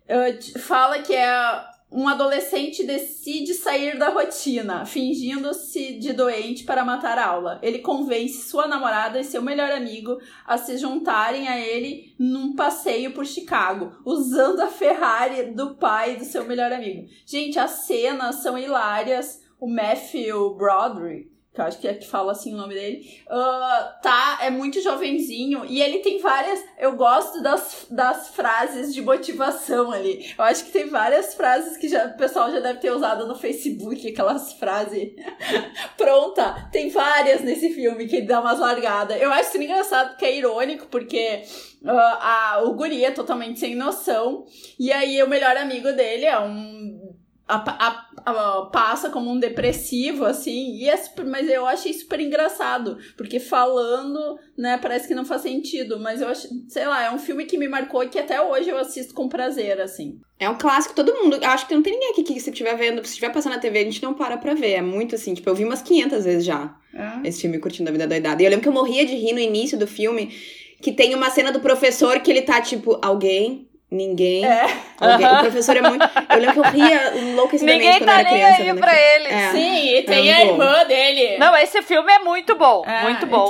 eh, 0.09 0.39
fala 0.59 0.99
que 1.03 1.15
é 1.15 1.65
um 1.91 2.09
adolescente 2.09 2.85
decide 2.85 3.55
sair 3.55 3.97
da 3.97 4.09
rotina, 4.09 4.85
fingindo-se 4.85 5.99
de 5.99 6.13
doente 6.13 6.65
para 6.65 6.85
matar 6.85 7.17
a 7.17 7.27
aula. 7.27 7.61
Ele 7.63 7.79
convence 7.79 8.49
sua 8.49 8.67
namorada 8.67 9.21
e 9.21 9.25
seu 9.25 9.41
melhor 9.41 9.71
amigo 9.71 10.19
a 10.45 10.59
se 10.59 10.77
juntarem 10.79 11.49
a 11.49 11.59
ele 11.59 12.15
num 12.19 12.55
passeio 12.55 13.13
por 13.13 13.25
Chicago, 13.25 13.93
usando 14.05 14.61
a 14.61 14.69
Ferrari 14.69 15.53
do 15.53 15.77
pai 15.77 16.17
do 16.17 16.25
seu 16.25 16.45
melhor 16.45 16.73
amigo. 16.73 17.07
Gente, 17.25 17.59
as 17.59 17.71
cenas 17.87 18.37
são 18.37 18.59
hilárias. 18.59 19.45
O 19.59 19.67
Matthew 19.67 20.55
Broderick, 20.55 21.31
que 21.57 21.61
eu 21.63 21.65
acho 21.65 21.79
que 21.79 21.89
é 21.89 21.95
que 21.95 22.07
fala 22.07 22.33
assim 22.33 22.53
o 22.53 22.57
nome 22.57 22.75
dele, 22.75 23.19
ah, 23.31 23.99
tá, 24.03 24.39
é 24.43 24.51
muito 24.51 24.81
jovenzinho 24.83 25.65
e 25.65 25.81
ele 25.81 26.01
tem 26.01 26.19
várias. 26.19 26.63
Eu 26.79 26.95
gosto 26.97 27.43
das, 27.43 27.87
das 27.91 28.29
frases 28.29 28.95
de 28.95 29.01
motivação 29.01 29.91
ali. 29.91 30.35
Eu 30.39 30.45
acho 30.45 30.67
que 30.67 30.71
tem 30.71 30.87
várias 30.89 31.35
frases 31.35 31.79
que 31.79 31.89
já, 31.89 32.09
o 32.09 32.17
pessoal 32.19 32.53
já 32.53 32.61
deve 32.61 32.79
ter 32.79 32.91
usado 32.91 33.27
no 33.27 33.35
Facebook, 33.35 34.07
aquelas 34.07 34.53
frases. 34.53 35.13
Pronta! 35.97 36.69
Tem 36.71 36.91
várias 36.91 37.41
nesse 37.41 37.71
filme 37.71 38.07
que 38.07 38.21
dá 38.21 38.41
umas 38.41 38.59
largadas. 38.59 39.21
Eu 39.21 39.33
acho 39.33 39.49
isso 39.49 39.63
engraçado 39.63 40.11
porque 40.11 40.27
é 40.27 40.37
irônico, 40.37 40.87
porque 40.89 41.43
ah, 41.87 42.57
a, 42.57 42.63
o 42.65 42.75
guri 42.75 43.03
é 43.03 43.11
totalmente 43.11 43.59
sem 43.59 43.75
noção. 43.75 44.45
E 44.79 44.93
aí 44.93 45.23
o 45.23 45.29
melhor 45.29 45.57
amigo 45.57 45.91
dele 45.93 46.27
é 46.27 46.39
um. 46.39 47.16
A- 47.49 47.87
a- 48.25 48.31
a- 48.31 48.67
passa 48.73 49.09
como 49.11 49.31
um 49.31 49.39
depressivo, 49.39 50.25
assim, 50.25 50.77
e 50.77 50.89
é 50.89 50.97
super- 50.97 51.25
mas 51.25 51.49
eu 51.49 51.67
achei 51.67 51.93
super 51.93 52.19
engraçado, 52.21 52.99
porque 53.17 53.39
falando, 53.39 54.39
né, 54.57 54.79
parece 54.81 55.07
que 55.07 55.15
não 55.15 55.25
faz 55.25 55.43
sentido, 55.43 55.99
mas 56.01 56.21
eu 56.21 56.29
acho, 56.29 56.49
sei 56.69 56.87
lá, 56.87 57.05
é 57.05 57.11
um 57.11 57.19
filme 57.19 57.45
que 57.45 57.57
me 57.57 57.69
marcou 57.69 58.03
e 58.03 58.09
que 58.09 58.19
até 58.19 58.41
hoje 58.41 58.69
eu 58.69 58.77
assisto 58.79 59.15
com 59.15 59.29
prazer, 59.29 59.81
assim. 59.81 60.19
É 60.39 60.51
um 60.51 60.59
clássico, 60.59 60.95
todo 60.95 61.15
mundo. 61.15 61.39
Acho 61.43 61.67
que 61.67 61.75
não 61.75 61.83
tem 61.83 61.95
ninguém 61.95 62.11
aqui 62.11 62.23
que 62.23 62.39
se 62.41 62.51
estiver 62.51 62.77
vendo, 62.77 63.03
se 63.05 63.11
estiver 63.11 63.33
passando 63.33 63.55
na 63.55 63.59
TV, 63.61 63.79
a 63.79 63.85
gente 63.85 64.03
não 64.03 64.13
para 64.13 64.37
pra 64.37 64.53
ver. 64.55 64.73
É 64.73 64.83
muito 64.83 65.15
assim, 65.15 65.33
tipo, 65.33 65.49
eu 65.49 65.55
vi 65.55 65.65
umas 65.65 65.81
500 65.83 66.25
vezes 66.25 66.45
já 66.45 66.75
esse 67.25 67.41
filme 67.43 67.59
Curtindo 67.59 67.89
a 67.89 67.93
Vida 67.93 68.07
Doidada. 68.07 68.43
E 68.43 68.45
eu 68.45 68.51
lembro 68.51 68.63
que 68.63 68.69
eu 68.69 68.73
morria 68.73 69.07
de 69.07 69.15
rir 69.15 69.33
no 69.33 69.39
início 69.39 69.79
do 69.79 69.87
filme, 69.87 70.35
que 70.83 70.93
tem 70.93 71.15
uma 71.15 71.31
cena 71.31 71.51
do 71.51 71.61
professor 71.61 72.21
que 72.21 72.31
ele 72.31 72.43
tá 72.43 72.61
tipo, 72.61 72.99
alguém, 73.01 73.66
ninguém, 73.91 74.45
É. 74.45 74.67
alguém. 75.01 75.27
O 75.27 75.39
professor 75.41 75.77
é 75.77 75.81
muito. 75.83 76.05
Eu 76.29 76.39
lembro 76.39 76.53
que 76.55 76.59
eu 76.59 76.73
ria 76.73 77.17
enlouquecidamente 77.19 77.85
Ninguém 77.85 77.99
quando 77.99 78.07
tá 78.09 78.21
era 78.21 78.23
nem 78.31 78.33
criança. 78.39 78.57
aí 78.57 78.65
vendo 78.65 78.81
pra 78.81 78.95
ele. 78.95 79.29
É. 79.29 79.51
Sim, 79.53 79.89
e 79.97 80.03
tem 80.03 80.29
É 80.31 80.35
a 80.37 80.45
irmã 80.47 80.85
dele. 80.85 81.39
Não, 81.39 81.57
esse 81.57 81.81
filme 81.83 82.13
é 82.13 82.19
muito 82.19 82.55
bom. 82.57 82.83
É, 82.87 83.03
muito 83.03 83.27
bom. 83.27 83.49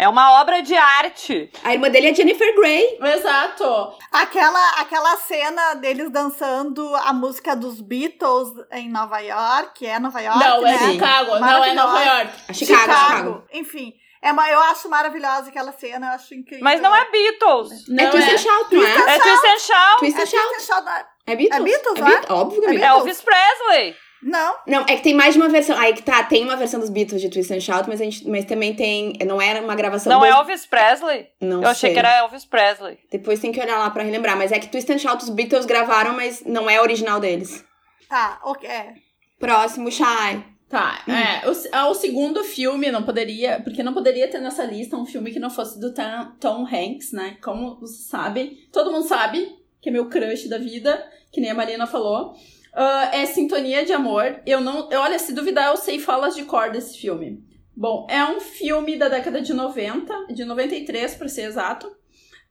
É 0.00 0.08
uma 0.08 0.40
obra 0.40 0.62
de 0.62 0.76
arte. 0.76 1.50
A 1.64 1.72
irmã 1.72 1.90
dele 1.90 2.10
é 2.10 2.14
Jennifer 2.14 2.54
Grey. 2.54 2.98
Exato. 3.02 3.92
Aquela, 4.12 4.70
aquela 4.80 5.16
cena 5.16 5.74
deles 5.74 6.08
dançando 6.10 6.94
a 7.04 7.12
música 7.12 7.56
dos 7.56 7.80
Beatles 7.80 8.48
em 8.72 8.88
Nova 8.88 9.18
York, 9.18 9.84
é 9.84 9.98
Nova 9.98 10.20
York, 10.20 10.38
não, 10.38 10.58
é 10.66 10.70
né? 10.72 10.92
Chicago, 10.92 11.38
não 11.40 11.64
é 11.64 11.74
Nova 11.74 12.00
York. 12.04 12.30
A 12.48 12.52
Chicago, 12.52 12.82
Chicago. 12.92 13.44
Enfim, 13.52 13.92
é 14.22 14.32
uma, 14.32 14.50
eu 14.50 14.58
acho 14.60 14.88
maravilhosa 14.88 15.48
aquela 15.48 15.72
cena, 15.72 16.08
eu 16.08 16.12
acho 16.12 16.34
incrível. 16.34 16.64
Mas 16.64 16.80
não 16.80 16.94
é 16.94 17.10
Beatles. 17.10 17.88
Não 17.88 18.04
é 18.04 18.10
Twist 18.10 18.30
é. 18.30 18.34
and 18.34 18.38
Shout, 18.38 18.74
não 18.74 18.82
é? 18.82 19.14
É 19.14 19.18
Twist 19.18 19.46
and 19.46 19.58
Shout. 19.58 19.98
Twist 19.98 20.18
É 20.18 20.22
and 20.22 20.60
Shout. 20.60 20.88
É? 20.88 21.32
É 21.32 21.36
Beatles? 21.36 21.60
É 21.60 21.64
Beatles, 21.64 21.98
é 22.00 22.30
é? 22.30 22.32
Óbvio 22.32 22.60
que 22.60 22.66
é 22.66 22.70
É 22.70 22.72
Beatles. 22.74 22.98
Elvis 22.98 23.20
Presley. 23.22 23.96
Não, 24.20 24.56
Não, 24.66 24.80
é 24.88 24.96
que 24.96 25.02
tem 25.02 25.14
mais 25.14 25.34
de 25.34 25.40
uma 25.40 25.48
versão. 25.48 25.78
Aí 25.78 25.94
que 25.94 26.02
tá, 26.02 26.24
tem 26.24 26.42
uma 26.42 26.56
versão 26.56 26.80
dos 26.80 26.90
Beatles 26.90 27.20
de 27.20 27.28
Twist 27.30 27.52
and 27.54 27.60
Shout, 27.60 27.88
mas, 27.88 28.00
a 28.00 28.04
gente, 28.04 28.28
mas 28.28 28.44
também 28.44 28.74
tem. 28.74 29.12
Não 29.24 29.40
era 29.40 29.62
uma 29.62 29.76
gravação. 29.76 30.12
Não 30.12 30.18
dos- 30.18 30.28
é 30.28 30.32
Elvis 30.32 30.66
Presley? 30.66 31.28
Não 31.40 31.62
Eu 31.62 31.68
achei 31.68 31.90
sei. 31.90 31.92
que 31.92 31.98
era 32.00 32.16
Elvis 32.16 32.44
Presley. 32.44 32.98
Depois 33.12 33.38
tem 33.38 33.52
que 33.52 33.60
olhar 33.60 33.78
lá 33.78 33.88
pra 33.90 34.02
relembrar. 34.02 34.36
Mas 34.36 34.50
é 34.50 34.58
que 34.58 34.66
Twist 34.66 34.90
and 34.92 34.98
Shout 34.98 35.22
os 35.22 35.30
Beatles 35.30 35.66
gravaram, 35.66 36.14
mas 36.14 36.42
não 36.44 36.68
é 36.68 36.80
original 36.80 37.20
deles. 37.20 37.64
tá, 38.08 38.40
ok. 38.42 38.68
é. 38.68 38.94
Próximo, 39.38 39.88
Shai. 39.92 40.44
Tá, 40.68 41.02
é. 41.08 41.48
O, 41.48 41.52
ah, 41.72 41.88
o 41.88 41.94
segundo 41.94 42.44
filme 42.44 42.90
não 42.90 43.02
poderia. 43.02 43.60
Porque 43.60 43.82
não 43.82 43.94
poderia 43.94 44.28
ter 44.28 44.38
nessa 44.38 44.64
lista 44.64 44.96
um 44.96 45.06
filme 45.06 45.30
que 45.30 45.38
não 45.38 45.48
fosse 45.48 45.80
do 45.80 45.94
Tom, 45.94 46.32
Tom 46.38 46.66
Hanks, 46.66 47.12
né? 47.12 47.38
Como 47.42 47.80
vocês 47.80 48.06
sabem. 48.06 48.58
Todo 48.70 48.92
mundo 48.92 49.08
sabe 49.08 49.56
que 49.80 49.88
é 49.88 49.92
meu 49.92 50.08
crush 50.08 50.48
da 50.48 50.58
vida, 50.58 51.02
que 51.32 51.40
nem 51.40 51.50
a 51.50 51.54
Marina 51.54 51.86
falou. 51.86 52.34
Ah, 52.74 53.10
é 53.14 53.24
Sintonia 53.24 53.84
de 53.84 53.92
Amor. 53.92 54.42
Eu 54.44 54.60
não. 54.60 54.90
Eu, 54.90 55.00
olha, 55.00 55.18
se 55.18 55.32
duvidar, 55.32 55.70
eu 55.70 55.76
sei 55.78 55.98
falas 55.98 56.34
de 56.34 56.44
cor 56.44 56.70
desse 56.70 56.98
filme. 56.98 57.42
Bom, 57.74 58.06
é 58.10 58.22
um 58.24 58.40
filme 58.40 58.96
da 58.96 59.08
década 59.08 59.40
de 59.40 59.54
90, 59.54 60.26
de 60.34 60.44
93 60.44 61.14
pra 61.14 61.28
ser 61.28 61.42
exato. 61.42 61.90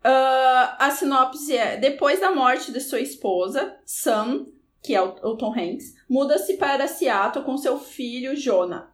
Ah, 0.03 0.75
a 0.79 0.89
sinopse 0.89 1.55
é: 1.55 1.77
depois 1.77 2.19
da 2.19 2.31
morte 2.31 2.71
de 2.71 2.79
sua 2.79 2.99
esposa, 2.99 3.77
Sam, 3.85 4.45
que 4.81 4.95
é 4.95 5.01
o, 5.01 5.35
Tom 5.35 5.53
Hanks, 5.53 5.93
muda-se 6.09 6.57
para 6.57 6.87
Seattle 6.87 7.43
com 7.43 7.57
seu 7.57 7.77
filho 7.77 8.35
Jonah. 8.35 8.89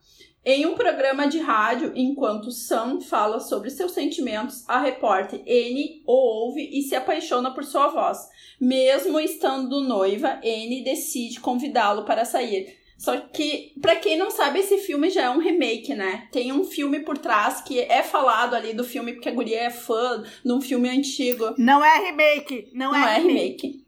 Em 0.46 0.66
um 0.66 0.76
programa 0.76 1.26
de 1.26 1.40
rádio, 1.40 1.94
enquanto 1.96 2.52
Sam 2.52 3.00
fala 3.00 3.40
sobre 3.40 3.70
seus 3.70 3.94
sentimentos, 3.94 4.68
a 4.68 4.78
repórter 4.78 5.40
Anne 5.42 6.04
o 6.06 6.12
ouve 6.12 6.70
e 6.70 6.82
se 6.82 6.96
apaixona 6.96 7.54
por 7.54 7.64
sua 7.64 7.88
voz. 7.88 8.18
Mesmo 8.60 9.20
estando 9.22 9.80
noiva, 9.80 10.42
Anne 10.44 10.84
decide 10.84 11.40
convidá-lo 11.40 12.04
para 12.04 12.26
sair. 12.26 12.78
Só 12.98 13.18
que, 13.18 13.74
pra 13.82 13.96
quem 13.96 14.18
não 14.18 14.32
sabe, 14.32 14.60
esse 14.60 14.78
filme 14.78 15.10
já 15.10 15.24
é 15.24 15.30
um 15.30 15.40
remake, 15.40 15.94
né? 15.94 16.28
Tem 16.32 16.52
um 16.52 16.64
filme 16.64 17.00
por 17.02 17.18
trás 17.18 17.62
que 17.62 17.80
é 17.80 18.04
falado 18.04 18.54
ali 18.54 18.74
do 18.74 18.84
filme, 18.84 19.14
porque 19.14 19.30
a 19.30 19.34
guria 19.34 19.62
é 19.62 19.70
fã 19.70 20.24
de 20.44 20.52
um 20.52 20.62
filme 20.62 20.90
antigo. 20.90 21.54
Não 21.58 21.84
é 21.84 22.00
remake, 22.06 22.70
não, 22.74 22.92
Não, 22.92 23.08
é 23.08 23.18
remake. 23.18 23.83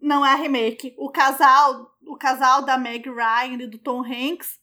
Não 0.00 0.24
é 0.24 0.34
remake. 0.34 0.94
O 0.98 1.10
casal, 1.10 1.94
o 2.06 2.16
casal 2.16 2.62
da 2.62 2.78
Meg 2.78 3.08
Ryan 3.08 3.62
e 3.62 3.66
do 3.66 3.78
Tom 3.78 4.02
Hanks, 4.04 4.58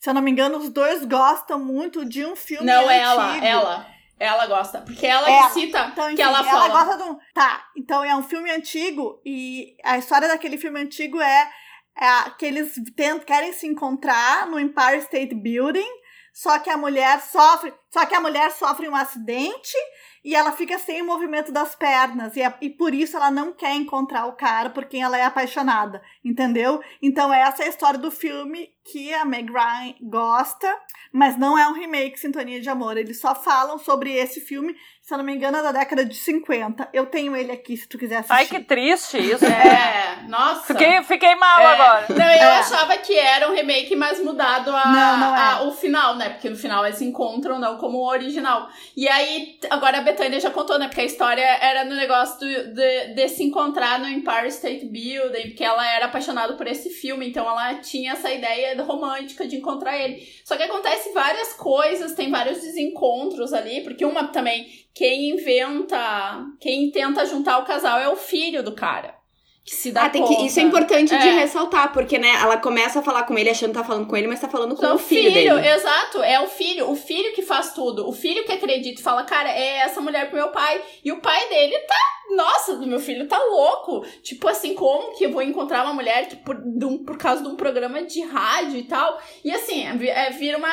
se 0.00 0.08
eu 0.08 0.14
não 0.14 0.22
me 0.22 0.30
engano, 0.30 0.56
os 0.58 0.70
dois 0.70 1.04
gostam 1.04 1.58
muito 1.58 2.04
de 2.04 2.24
um 2.24 2.34
filme 2.34 2.64
Não, 2.66 2.84
antigo. 2.88 2.92
ela, 2.92 3.36
ela. 3.46 3.86
Ela 4.18 4.46
gosta. 4.46 4.82
Porque 4.82 5.06
ela, 5.06 5.30
Ela. 5.30 5.48
que 5.48 5.54
cita 5.60 5.88
Então, 5.92 6.04
enfim, 6.06 6.16
que 6.16 6.22
ela 6.22 6.44
fala. 6.44 6.68
gosta 6.68 6.96
de 6.98 7.02
um. 7.10 7.18
Tá, 7.32 7.64
então 7.76 8.04
é 8.04 8.14
um 8.14 8.22
filme 8.22 8.50
antigo 8.50 9.20
e 9.24 9.76
a 9.82 9.96
história 9.96 10.28
daquele 10.28 10.58
filme 10.58 10.78
antigo 10.80 11.18
é, 11.20 11.50
é 11.96 12.30
que 12.38 12.44
eles 12.44 12.74
tentam, 12.94 13.20
querem 13.24 13.52
se 13.54 13.66
encontrar 13.66 14.46
no 14.46 14.58
Empire 14.60 14.98
State 14.98 15.34
Building, 15.34 15.88
só 16.34 16.58
que 16.58 16.68
a 16.68 16.76
mulher 16.76 17.18
sofre, 17.22 17.72
só 17.90 18.04
que 18.04 18.14
a 18.14 18.20
mulher 18.20 18.50
sofre 18.52 18.88
um 18.88 18.94
acidente 18.94 19.76
e 20.24 20.34
ela 20.34 20.52
fica 20.52 20.78
sem 20.78 21.02
o 21.02 21.06
movimento 21.06 21.50
das 21.50 21.74
pernas 21.74 22.36
e, 22.36 22.42
é- 22.42 22.54
e 22.60 22.68
por 22.70 22.92
isso 22.94 23.16
ela 23.16 23.30
não 23.30 23.52
quer 23.52 23.74
encontrar 23.74 24.26
o 24.26 24.32
cara 24.36 24.70
por 24.70 24.84
quem 24.84 25.02
ela 25.02 25.18
é 25.18 25.24
apaixonada, 25.24 26.02
entendeu? 26.24 26.80
Então 27.00 27.32
essa 27.32 27.62
é 27.62 27.66
a 27.66 27.68
história 27.68 27.98
do 27.98 28.10
filme 28.10 28.70
que 28.84 29.12
a 29.14 29.24
Meg 29.24 29.50
Ryan 29.50 29.94
gosta, 30.02 30.68
mas 31.12 31.38
não 31.38 31.56
é 31.56 31.66
um 31.68 31.74
remake 31.74 32.18
Sintonia 32.18 32.60
de 32.60 32.68
Amor. 32.68 32.96
Eles 32.96 33.20
só 33.20 33.34
falam 33.34 33.78
sobre 33.78 34.12
esse 34.12 34.40
filme, 34.40 34.74
se 35.10 35.14
eu 35.14 35.18
não 35.18 35.24
me 35.24 35.34
engano, 35.34 35.56
é 35.56 35.62
da 35.64 35.72
década 35.72 36.04
de 36.04 36.14
50. 36.14 36.88
Eu 36.92 37.06
tenho 37.06 37.34
ele 37.34 37.50
aqui, 37.50 37.76
se 37.76 37.88
tu 37.88 37.98
quiser 37.98 38.18
assistir. 38.18 38.32
Ai, 38.32 38.46
que 38.46 38.60
triste 38.60 39.18
isso. 39.18 39.44
É, 39.44 40.22
nossa. 40.28 40.66
Fiquei, 40.72 41.02
fiquei 41.02 41.34
mal 41.34 41.60
É. 41.60 41.66
agora. 41.66 42.06
Não, 42.10 42.24
eu 42.26 42.48
É. 42.48 42.58
achava 42.60 42.96
que 42.98 43.18
era 43.18 43.50
um 43.50 43.52
remake, 43.54 43.96
mas 43.96 44.22
mudado 44.22 44.70
a, 44.70 44.84
Não, 44.86 45.16
não 45.18 45.36
é. 45.36 45.40
a- 45.40 45.62
o 45.62 45.72
final, 45.72 46.14
né? 46.14 46.28
Porque 46.30 46.48
no 46.48 46.54
final 46.54 46.84
eles 46.86 46.98
se 46.98 47.04
encontram 47.04 47.58
não 47.58 47.76
como 47.76 47.98
o 47.98 48.06
original. 48.08 48.68
E 48.96 49.08
aí, 49.08 49.58
agora 49.68 49.98
a 49.98 50.02
Betânia 50.02 50.38
já 50.38 50.50
contou, 50.50 50.78
né? 50.78 50.86
Porque 50.86 51.00
a 51.00 51.04
história 51.04 51.42
era 51.42 51.84
no 51.84 51.96
negócio 51.96 52.38
do- 52.38 52.72
de, 52.74 53.14
de 53.14 53.28
se 53.28 53.42
encontrar 53.42 53.98
no 53.98 54.08
Empire 54.08 54.46
State 54.46 54.86
Building, 54.86 55.48
porque 55.48 55.64
ela 55.64 55.84
era 55.92 56.06
apaixonada 56.06 56.52
por 56.54 56.68
esse 56.68 56.88
filme, 56.88 57.28
então 57.28 57.44
ela 57.50 57.74
tinha 57.80 58.12
essa 58.12 58.30
ideia 58.30 58.80
romântica 58.80 59.44
de 59.44 59.56
encontrar 59.56 59.98
ele. 59.98 60.22
Só 60.44 60.56
que 60.56 60.62
acontece 60.62 61.12
várias 61.12 61.52
coisas, 61.54 62.14
tem 62.14 62.30
vários 62.30 62.60
desencontros 62.60 63.52
ali, 63.52 63.80
porque 63.82 64.04
uma 64.04 64.28
também, 64.28 64.68
quem 64.94 65.30
inventa, 65.30 66.44
quem 66.60 66.90
tenta 66.90 67.24
juntar 67.26 67.58
o 67.58 67.64
casal 67.64 67.98
é 67.98 68.08
o 68.08 68.16
filho 68.16 68.62
do 68.62 68.72
cara. 68.72 69.14
Que 69.62 69.76
se 69.76 69.92
dá 69.92 70.04
Ah, 70.06 70.10
tem 70.10 70.22
que, 70.22 70.28
conta. 70.34 70.46
isso 70.46 70.58
é 70.58 70.62
importante 70.62 71.08
de 71.10 71.28
É. 71.28 71.32
ressaltar, 71.38 71.92
porque, 71.92 72.18
né, 72.18 72.30
ela 72.40 72.56
começa 72.56 72.98
a 73.00 73.02
falar 73.02 73.24
com 73.24 73.38
ele 73.38 73.50
achando 73.50 73.70
que 73.72 73.78
tá 73.78 73.84
falando 73.84 74.06
com 74.06 74.16
ele, 74.16 74.26
mas 74.26 74.40
tá 74.40 74.48
falando 74.48 74.74
com 74.74 74.82
Então, 74.82 74.96
o 74.96 74.98
filho, 74.98 75.32
dele. 75.32 75.68
exato, 75.68 76.22
é 76.22 76.40
o 76.40 76.48
filho, 76.48 76.90
o 76.90 76.96
filho 76.96 77.32
que 77.34 77.42
faz 77.42 77.72
tudo, 77.74 78.08
o 78.08 78.12
filho 78.12 78.42
que 78.44 78.52
acredita 78.52 79.00
e 79.00 79.04
fala, 79.04 79.22
cara, 79.24 79.50
é 79.50 79.78
essa 79.82 80.00
mulher 80.00 80.28
pro 80.28 80.36
meu 80.38 80.48
pai, 80.48 80.80
e 81.04 81.12
o 81.12 81.20
pai 81.20 81.46
dele 81.50 81.78
tá 81.80 81.94
nossa, 82.34 82.76
meu 82.76 82.98
filho 83.00 83.26
tá 83.28 83.38
louco. 83.38 84.04
Tipo 84.22 84.48
assim, 84.48 84.74
como 84.74 85.16
que 85.16 85.24
eu 85.24 85.32
vou 85.32 85.42
encontrar 85.42 85.84
uma 85.84 85.92
mulher 85.94 86.28
que 86.28 86.36
por, 86.36 86.56
um- 86.56 87.04
por 87.04 87.16
causa 87.18 87.42
de 87.42 87.48
um 87.48 87.56
programa 87.56 88.02
de 88.02 88.20
rádio 88.22 88.78
e 88.78 88.84
tal? 88.84 89.20
E 89.44 89.50
assim, 89.50 89.84
é, 89.86 90.06
é, 90.08 90.30
vira 90.30 90.58
uma. 90.58 90.68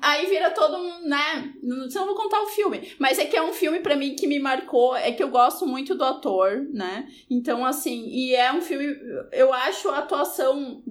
Aí 0.00 0.26
vira 0.26 0.50
todo 0.50 0.76
um, 0.76 1.08
né? 1.08 1.52
Não, 1.62 1.86
não 1.86 2.06
vou 2.06 2.14
contar 2.14 2.40
o 2.42 2.46
filme. 2.46 2.92
Mas 2.98 3.18
é 3.18 3.24
que 3.24 3.36
é 3.36 3.42
um 3.42 3.52
filme 3.52 3.80
pra 3.80 3.96
mim 3.96 4.14
que 4.14 4.26
me 4.26 4.38
marcou. 4.38 4.94
É 4.96 5.12
que 5.12 5.22
eu 5.22 5.28
gosto 5.28 5.66
muito 5.66 5.94
do 5.94 6.04
ator, 6.04 6.66
né? 6.72 7.06
Então, 7.30 7.64
assim, 7.64 8.06
e 8.08 8.34
é 8.34 8.52
um 8.52 8.60
filme. 8.60 8.86
Eu 9.32 9.52
acho 9.52 9.88
a 9.90 9.98
atuação 9.98 10.82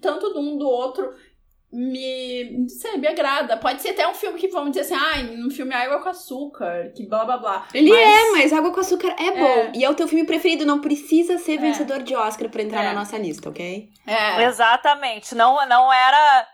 tanto 0.00 0.32
de 0.32 0.38
um 0.38 0.56
do 0.56 0.66
outro 0.68 1.12
me, 1.72 2.50
não 2.58 2.68
sei, 2.68 2.96
me 2.96 3.06
agrada. 3.06 3.56
Pode 3.56 3.80
ser 3.80 3.90
até 3.90 4.06
um 4.08 4.14
filme 4.14 4.38
que 4.38 4.48
vamos 4.48 4.72
dizer 4.72 4.80
assim, 4.80 4.94
ah, 4.94 5.44
um 5.46 5.50
filme 5.50 5.74
Água 5.74 6.00
com 6.02 6.08
Açúcar, 6.08 6.92
que 6.96 7.06
blá 7.06 7.24
blá 7.24 7.36
blá. 7.38 7.68
Ele 7.72 7.90
Mas- 7.90 8.00
é, 8.00 8.30
mas 8.32 8.52
Água 8.52 8.72
com 8.72 8.80
Açúcar 8.80 9.14
é 9.18 9.30
bom. 9.30 9.46
É. 9.46 9.72
E 9.76 9.84
é 9.84 9.90
o 9.90 9.94
teu 9.94 10.08
filme 10.08 10.24
preferido, 10.26 10.66
não 10.66 10.80
precisa 10.80 11.38
ser 11.38 11.54
É. 11.54 11.56
vencedor 11.58 12.02
de 12.02 12.14
Oscar 12.16 12.48
pra 12.50 12.62
entrar 12.62 12.82
É. 12.82 12.86
na 12.88 12.94
nossa 12.94 13.16
lista, 13.16 13.48
ok? 13.48 13.88
É. 14.06 14.42
Exatamente. 14.44 15.34
Não, 15.34 15.66
não 15.68 15.92
era. 15.92 16.46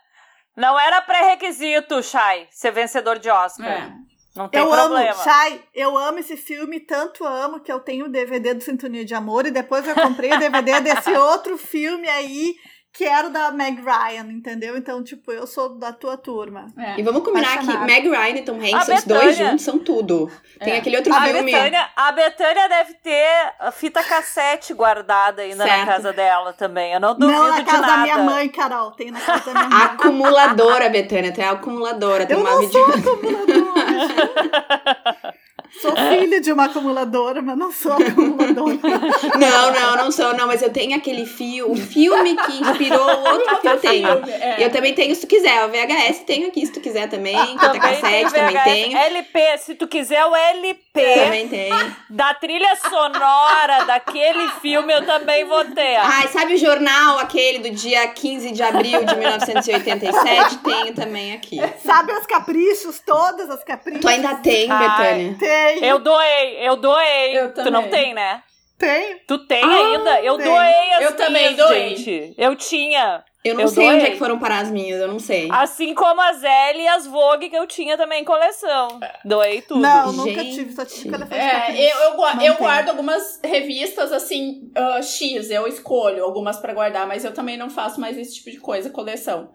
Não 0.56 0.78
era 0.80 1.02
pré-requisito, 1.02 2.02
Shai, 2.02 2.46
ser 2.50 2.70
vencedor 2.72 3.18
de 3.18 3.28
Oscar. 3.28 3.66
É. 3.66 3.92
Não 4.34 4.48
tem 4.48 4.60
Eu 4.60 4.68
problema. 4.68 5.10
amo, 5.12 5.22
Shai, 5.22 5.62
eu 5.74 5.96
amo 5.96 6.18
esse 6.18 6.36
filme, 6.36 6.80
tanto 6.80 7.24
amo 7.24 7.60
que 7.60 7.72
eu 7.72 7.80
tenho 7.80 8.04
o 8.06 8.08
DVD 8.10 8.52
do 8.54 8.62
Sintonia 8.62 9.02
de 9.04 9.14
Amor 9.14 9.46
e 9.46 9.50
depois 9.50 9.86
eu 9.88 9.94
comprei 9.94 10.30
o 10.32 10.38
DVD 10.38 10.80
desse 10.80 11.10
outro 11.16 11.56
filme 11.56 12.06
aí, 12.08 12.54
que 12.96 13.04
era 13.04 13.28
o 13.28 13.30
da 13.30 13.50
Meg 13.50 13.78
Ryan, 13.82 14.32
entendeu? 14.32 14.74
Então, 14.74 15.04
tipo, 15.04 15.30
eu 15.30 15.46
sou 15.46 15.78
da 15.78 15.92
tua 15.92 16.16
turma. 16.16 16.66
É. 16.78 16.98
E 16.98 17.02
vamos 17.02 17.22
combinar 17.22 17.58
que. 17.58 17.66
Meg 17.78 18.08
Ryan 18.08 18.38
e 18.38 18.42
Tom 18.42 18.56
Hanks, 18.58 18.88
os 18.88 19.04
dois 19.04 19.36
juntos, 19.36 19.62
são 19.62 19.78
tudo. 19.78 20.30
Tem 20.58 20.72
É. 20.72 20.78
aquele 20.78 20.96
outro 20.96 21.12
A 21.14 21.20
filme. 21.20 21.52
Betânia, 21.52 21.90
a 21.94 22.10
Betânia 22.12 22.68
deve 22.70 22.94
ter 22.94 23.52
a 23.60 23.70
fita 23.70 24.02
cassete 24.02 24.72
guardada 24.72 25.42
ainda 25.42 25.62
Certo. 25.64 25.78
na 25.80 25.86
casa 25.86 26.12
dela 26.14 26.54
também. 26.54 26.94
Eu 26.94 27.00
não 27.00 27.14
duvido 27.18 27.38
Não 27.38 27.48
na 27.48 27.62
casa 27.64 27.80
nada. 27.82 27.92
da 27.92 27.98
minha 27.98 28.18
mãe, 28.18 28.48
Carol. 28.48 28.92
Tem 28.92 29.10
na 29.10 29.20
casa 29.20 29.52
da 29.52 29.54
minha 29.64 29.68
mãe. 29.68 29.82
Acumuladora, 29.88 30.88
Betânia. 30.88 31.34
É 31.36 31.44
acumuladora. 31.48 32.24
Tem 32.24 32.34
Eu 32.34 32.40
uma 32.42 32.50
não 32.52 32.60
vídeo. 32.60 32.80
Sou 35.80 35.92
filha 35.94 36.40
de 36.40 36.52
uma 36.52 36.64
acumuladora, 36.66 37.42
mas 37.42 37.56
não 37.56 37.72
sou 37.72 37.92
acumuladora. 37.92 38.76
Não, 39.38 39.72
não, 39.72 39.96
não 39.96 40.10
sou, 40.12 40.34
não, 40.34 40.46
mas 40.46 40.62
eu 40.62 40.70
tenho 40.70 40.96
aquele 40.96 41.26
fio, 41.26 41.70
o 41.70 41.76
filme 41.76 42.36
que 42.36 42.60
inspirou 42.60 43.00
o 43.00 43.28
outro 43.32 43.60
que 43.60 43.68
eu 43.68 43.78
tenho. 43.80 44.08
Filme, 44.08 44.32
é. 44.32 44.64
Eu 44.64 44.70
também 44.70 44.94
tenho, 44.94 45.14
se 45.14 45.20
tu 45.22 45.26
quiser, 45.26 45.64
o 45.64 45.68
VHS 45.68 46.20
tenho 46.20 46.48
aqui, 46.48 46.64
se 46.64 46.72
tu 46.72 46.80
quiser 46.80 47.08
também, 47.08 47.36
tem 47.58 47.80
cassete 47.80 48.32
também 48.32 48.56
tenho. 48.64 48.96
LP, 48.96 49.58
se 49.58 49.74
tu 49.74 49.86
quiser 49.86 50.24
o 50.24 50.34
LP 50.34 50.85
Também 51.24 51.48
tem. 51.48 51.70
da 52.10 52.34
trilha 52.34 52.74
sonora 52.76 53.84
daquele 53.84 54.48
filme, 54.60 54.92
eu 54.92 55.04
também 55.04 55.44
vou 55.44 55.64
ter. 55.66 55.96
Ai, 55.96 56.28
sabe 56.28 56.54
o 56.54 56.58
jornal 56.58 57.18
aquele 57.18 57.58
do 57.58 57.70
dia 57.70 58.06
15 58.08 58.52
de 58.52 58.62
abril 58.62 59.04
de 59.04 59.14
1987? 59.16 60.58
Tenho 60.58 60.94
também 60.94 61.32
aqui. 61.34 61.58
Sabe 61.84 62.12
as 62.12 62.26
caprichos, 62.26 63.00
todas 63.04 63.48
as 63.50 63.62
caprichos? 63.64 64.00
Tu 64.00 64.08
ainda 64.08 64.34
tem, 64.36 64.70
Ai. 64.70 64.88
Betânia? 64.88 65.36
Tem, 65.38 65.84
Eu 65.84 65.98
doei, 65.98 66.56
eu 66.60 66.76
doei. 66.76 67.38
Eu 67.38 67.52
tu 67.54 67.70
não 67.70 67.82
também. 67.84 67.90
tem, 67.90 68.14
né? 68.14 68.42
tem. 68.78 69.18
Tu 69.26 69.38
tem 69.46 69.62
Ah, 69.64 69.68
ainda? 69.68 70.20
Eu 70.20 70.36
tem. 70.36 70.46
doei 70.46 70.92
as 70.94 71.02
Eu 71.02 71.16
também 71.16 71.52
minhas, 71.54 71.56
doei. 71.68 71.96
gente. 71.96 72.34
Eu 72.36 72.54
tinha. 72.56 73.24
Eu 73.46 73.54
não 73.54 73.62
Eu 73.62 73.68
sei 73.68 73.86
onde 73.88 73.98
doei. 73.98 74.08
é 74.08 74.10
que 74.12 74.18
foram 74.18 74.38
parar 74.38 74.58
as 74.60 74.70
minhas, 74.70 75.00
eu 75.00 75.08
não 75.08 75.18
sei. 75.18 75.48
Assim 75.50 75.94
como 75.94 76.20
as 76.20 76.42
L 76.42 76.80
e 76.82 76.88
as 76.88 77.06
Vogue 77.06 77.48
que 77.48 77.56
eu 77.56 77.66
tinha 77.66 77.96
também 77.96 78.22
em 78.22 78.24
coleção. 78.24 78.98
Doei 79.24 79.62
tudo. 79.62 79.80
Não, 79.80 80.12
nunca 80.12 80.42
Gente. 80.42 80.54
tive, 80.54 80.72
só 80.72 80.84
tive 80.84 81.14
elefante 81.14 81.34
É, 81.40 81.92
eu, 81.92 81.98
eu, 82.12 82.40
eu 82.42 82.54
guardo 82.54 82.88
algumas 82.90 83.40
revistas 83.44 84.12
assim, 84.12 84.70
ah, 84.76 85.00
X, 85.02 85.50
eu 85.50 85.66
escolho 85.66 86.24
algumas 86.24 86.58
pra 86.58 86.74
guardar, 86.74 87.06
mas 87.06 87.24
eu 87.24 87.32
também 87.32 87.56
não 87.56 87.70
faço 87.70 88.00
mais 88.00 88.16
esse 88.18 88.34
tipo 88.36 88.50
de 88.50 88.58
coisa, 88.58 88.90
coleção. 88.90 89.50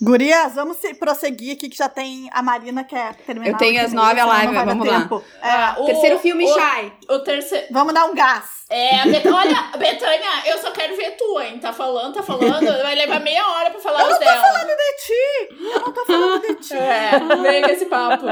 Gurias, 0.00 0.54
vamos 0.54 0.76
se- 0.78 0.94
prosseguir 0.94 1.54
aqui 1.56 1.68
que 1.68 1.76
já 1.78 1.88
tem 1.88 2.28
a 2.32 2.42
Marina 2.42 2.84
quer 2.84 3.14
terminar. 3.14 3.52
Eu 3.54 3.56
tenho 3.56 3.80
que 3.88 3.94
nove 3.94 4.20
a 4.20 4.26
live, 4.26 4.54
vamos 4.54 4.86
lá. 4.86 5.08
É, 5.42 5.80
o- 5.80 5.86
Terceiro 5.86 6.18
filme, 6.18 6.44
o, 6.44 6.54
Shai. 6.54 6.92
O 7.08 7.18
terceiro. 7.20 7.66
vamos 7.70 7.94
dar 7.94 8.04
um 8.04 8.14
gás. 8.14 8.61
É, 8.72 9.00
a 9.00 9.04
Bet- 9.06 9.26
olha, 9.28 9.70
Betânia, 9.78 10.42
eu 10.46 10.56
só 10.58 10.70
quero 10.70 10.96
ver 10.96 11.10
tu, 11.12 11.38
hein? 11.40 11.58
Tá 11.58 11.72
falando, 11.72 12.14
tá 12.14 12.22
falando, 12.22 12.64
vai 12.82 12.94
levar 12.94 13.20
meia 13.20 13.46
hora 13.46 13.70
pra 13.70 13.80
falar 13.80 14.10
os 14.10 14.18
dela. 14.18 14.64
De 14.64 14.96
ti! 15.06 15.64
Eu 15.74 15.80
não 15.80 15.92
tô 15.92 16.04
falando 16.06 16.40
de 16.40 16.54
ti. 16.56 16.74
É, 16.74 17.10
vem 17.42 17.62
com 17.62 17.68
esse 17.70 17.86
papo. 17.86 18.24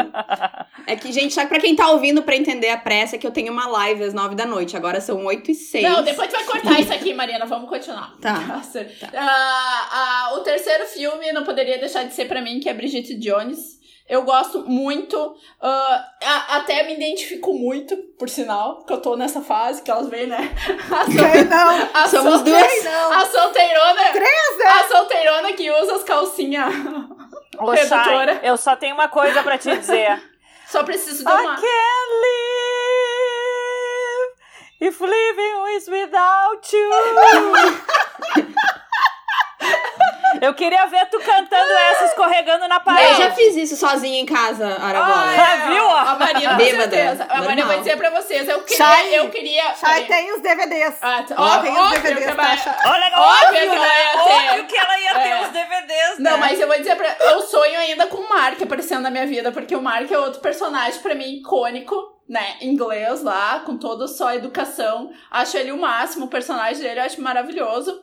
É 0.87 0.97
que, 0.97 1.13
gente, 1.13 1.35
só 1.35 1.43
que 1.43 1.49
pra 1.49 1.61
quem 1.61 1.77
tá 1.77 1.91
ouvindo 1.91 2.23
pra 2.23 2.35
entender 2.37 2.71
a 2.71 2.79
pressa, 2.79 3.17
é 3.17 3.19
que 3.19 3.27
eu 3.27 3.31
tenho 3.31 3.53
uma 3.53 3.67
live 3.69 4.03
às 4.03 4.15
nove 4.15 4.35
da 4.35 4.47
noite. 4.47 4.77
Agora 4.77 5.01
são 5.01 5.25
oito 5.27 5.51
e 5.51 5.55
seis. 5.55 5.85
Não, 5.85 6.03
depois 6.03 6.29
tu 6.29 6.33
vai 6.37 6.45
cortar 6.45 6.81
isso 6.81 6.93
aqui, 6.93 7.13
Mariana. 7.13 7.45
Vamos 7.45 7.69
continuar. 7.69 8.15
Tá. 8.21 8.35
Nossa. 8.41 8.87
Ah, 9.15 9.89
ah, 9.93 10.35
o 10.37 10.41
terceiro 10.41 10.87
filme 10.87 11.33
não 11.33 11.45
poderia 11.45 11.79
deixar 11.79 12.05
de 12.05 12.15
ser 12.15 12.25
pra 12.27 12.41
mim, 12.41 12.61
que 12.61 12.69
é 12.69 12.73
Bridget 12.75 13.15
Jones. 13.17 13.79
Eu 14.11 14.23
gosto 14.25 14.65
muito, 14.69 15.37
ah, 15.63 16.05
a- 16.25 16.57
até 16.57 16.83
me 16.83 16.95
identifico 16.95 17.55
muito, 17.55 17.97
por 18.19 18.29
sinal, 18.29 18.79
porque 18.79 18.93
eu 18.93 19.01
tô 19.01 19.15
nessa 19.17 19.41
fase 19.41 19.83
que 19.83 19.91
elas 19.91 20.09
veem, 20.09 20.27
né? 20.27 20.51
A, 20.91 21.05
sol- 21.05 21.31
Quem 21.33 21.45
não? 21.45 21.89
a 21.95 22.09
Somos 22.09 22.35
sol- 22.35 22.43
duas. 22.43 22.85
não. 22.85 23.13
A 23.13 23.25
solteirona. 23.27 24.03
Três, 24.13 24.59
né? 24.59 24.67
A 24.67 24.89
solteirona 24.89 25.53
que 25.53 25.71
usa 25.71 25.95
as 25.95 26.03
calcinhas. 26.03 26.75
Shai, 27.89 28.41
eu 28.43 28.57
só 28.57 28.75
tenho 28.75 28.95
uma 28.95 29.09
coisa 29.09 29.43
pra 29.45 29.57
te 29.57 29.77
dizer. 29.77 30.21
Só 30.67 30.83
preciso 30.85 31.23
I 31.23 31.27
de 31.27 31.33
uma. 31.33 31.55
can't 31.57 32.11
live 34.81 34.89
if 34.89 35.01
living 35.01 35.77
is 35.77 35.89
without 35.89 36.73
you. 36.77 36.91
Eu 40.41 40.55
queria 40.55 40.87
ver 40.87 41.07
tu 41.11 41.19
cantando 41.21 41.73
essa 41.73 42.05
escorregando 42.07 42.69
na 42.69 42.77
Eu 42.77 42.81
parede. 42.81 43.17
já 43.23 43.31
fiz 43.33 43.57
isso 43.57 43.77
sozinha 43.77 44.21
em 44.21 44.27
casa, 44.27 44.67
Aragola. 44.81 45.25
Ah, 45.37 45.71
viu? 45.71 45.89
A 45.91 46.15
Marina, 46.19 46.51
com 46.51 46.57
Bêbada. 46.57 46.91
certeza. 46.91 47.25
A 47.25 47.35
Marina 47.43 47.49
Normal. 47.49 47.67
vai 47.67 47.79
dizer 47.79 47.97
pra 47.97 48.11
vocês. 48.11 48.49
Eu 48.49 48.61
queria. 48.63 48.77
Shai. 48.87 49.15
eu 49.19 49.29
queria. 49.31 49.75
Shai 49.75 50.05
tem 50.05 50.33
os 50.35 50.41
DVDs. 50.43 50.95
Ah. 51.03 51.25
Ó, 51.37 51.43
Ó, 51.45 51.59
tem 51.59 51.79
os 51.79 51.91
DVDs, 51.91 52.19
que 52.19 52.25
tá, 52.27 52.35
vai-? 52.35 52.59
Olha, 52.87 53.07
Óbvio 53.07 53.23
óbvio, 53.23 53.61
que 53.61 53.67
ela 53.67 53.75
né? 53.81 54.03
ia 54.03 54.13
ter. 54.25 54.51
Óbvio 54.51 54.67
que 54.67 54.77
ela 54.77 54.99
ia 55.01 55.15
ter 55.15 55.29
É. 55.29 55.43
os 55.43 55.49
DVDs, 55.49 56.19
né? 56.19 56.31
Não, 56.31 56.39
mas 56.39 56.61
eu 56.61 56.67
vou 56.69 56.77
dizer 56.79 56.97
pra. 56.97 57.17
Eu 57.21 57.41
sonho 57.43 57.79
ainda 57.79 58.07
com 58.07 58.19
o 58.19 58.29
Mark 58.29 58.61
aparecendo 58.63 59.03
na 59.03 59.11
minha 59.11 59.27
vida, 59.27 59.51
porque 59.53 59.75
o 59.75 59.83
Mark 59.83 60.11
é 60.11 60.19
outro 60.19 60.41
personagem 60.41 61.01
pra 61.01 61.15
mim 61.15 61.39
icônico, 61.41 61.97
né? 62.29 62.57
Inglês 62.61 63.23
lá, 63.23 63.61
com 63.67 63.77
toda 63.77 64.07
só 64.07 64.33
educação. 64.33 65.11
Acho 65.31 65.57
ele 65.57 65.73
o 65.73 65.79
máximo, 65.81 66.27
o 66.27 66.29
personagem 66.29 66.83
dele 66.83 67.01
eu 67.01 67.05
acho 67.05 67.21
maravilhoso. 67.21 68.01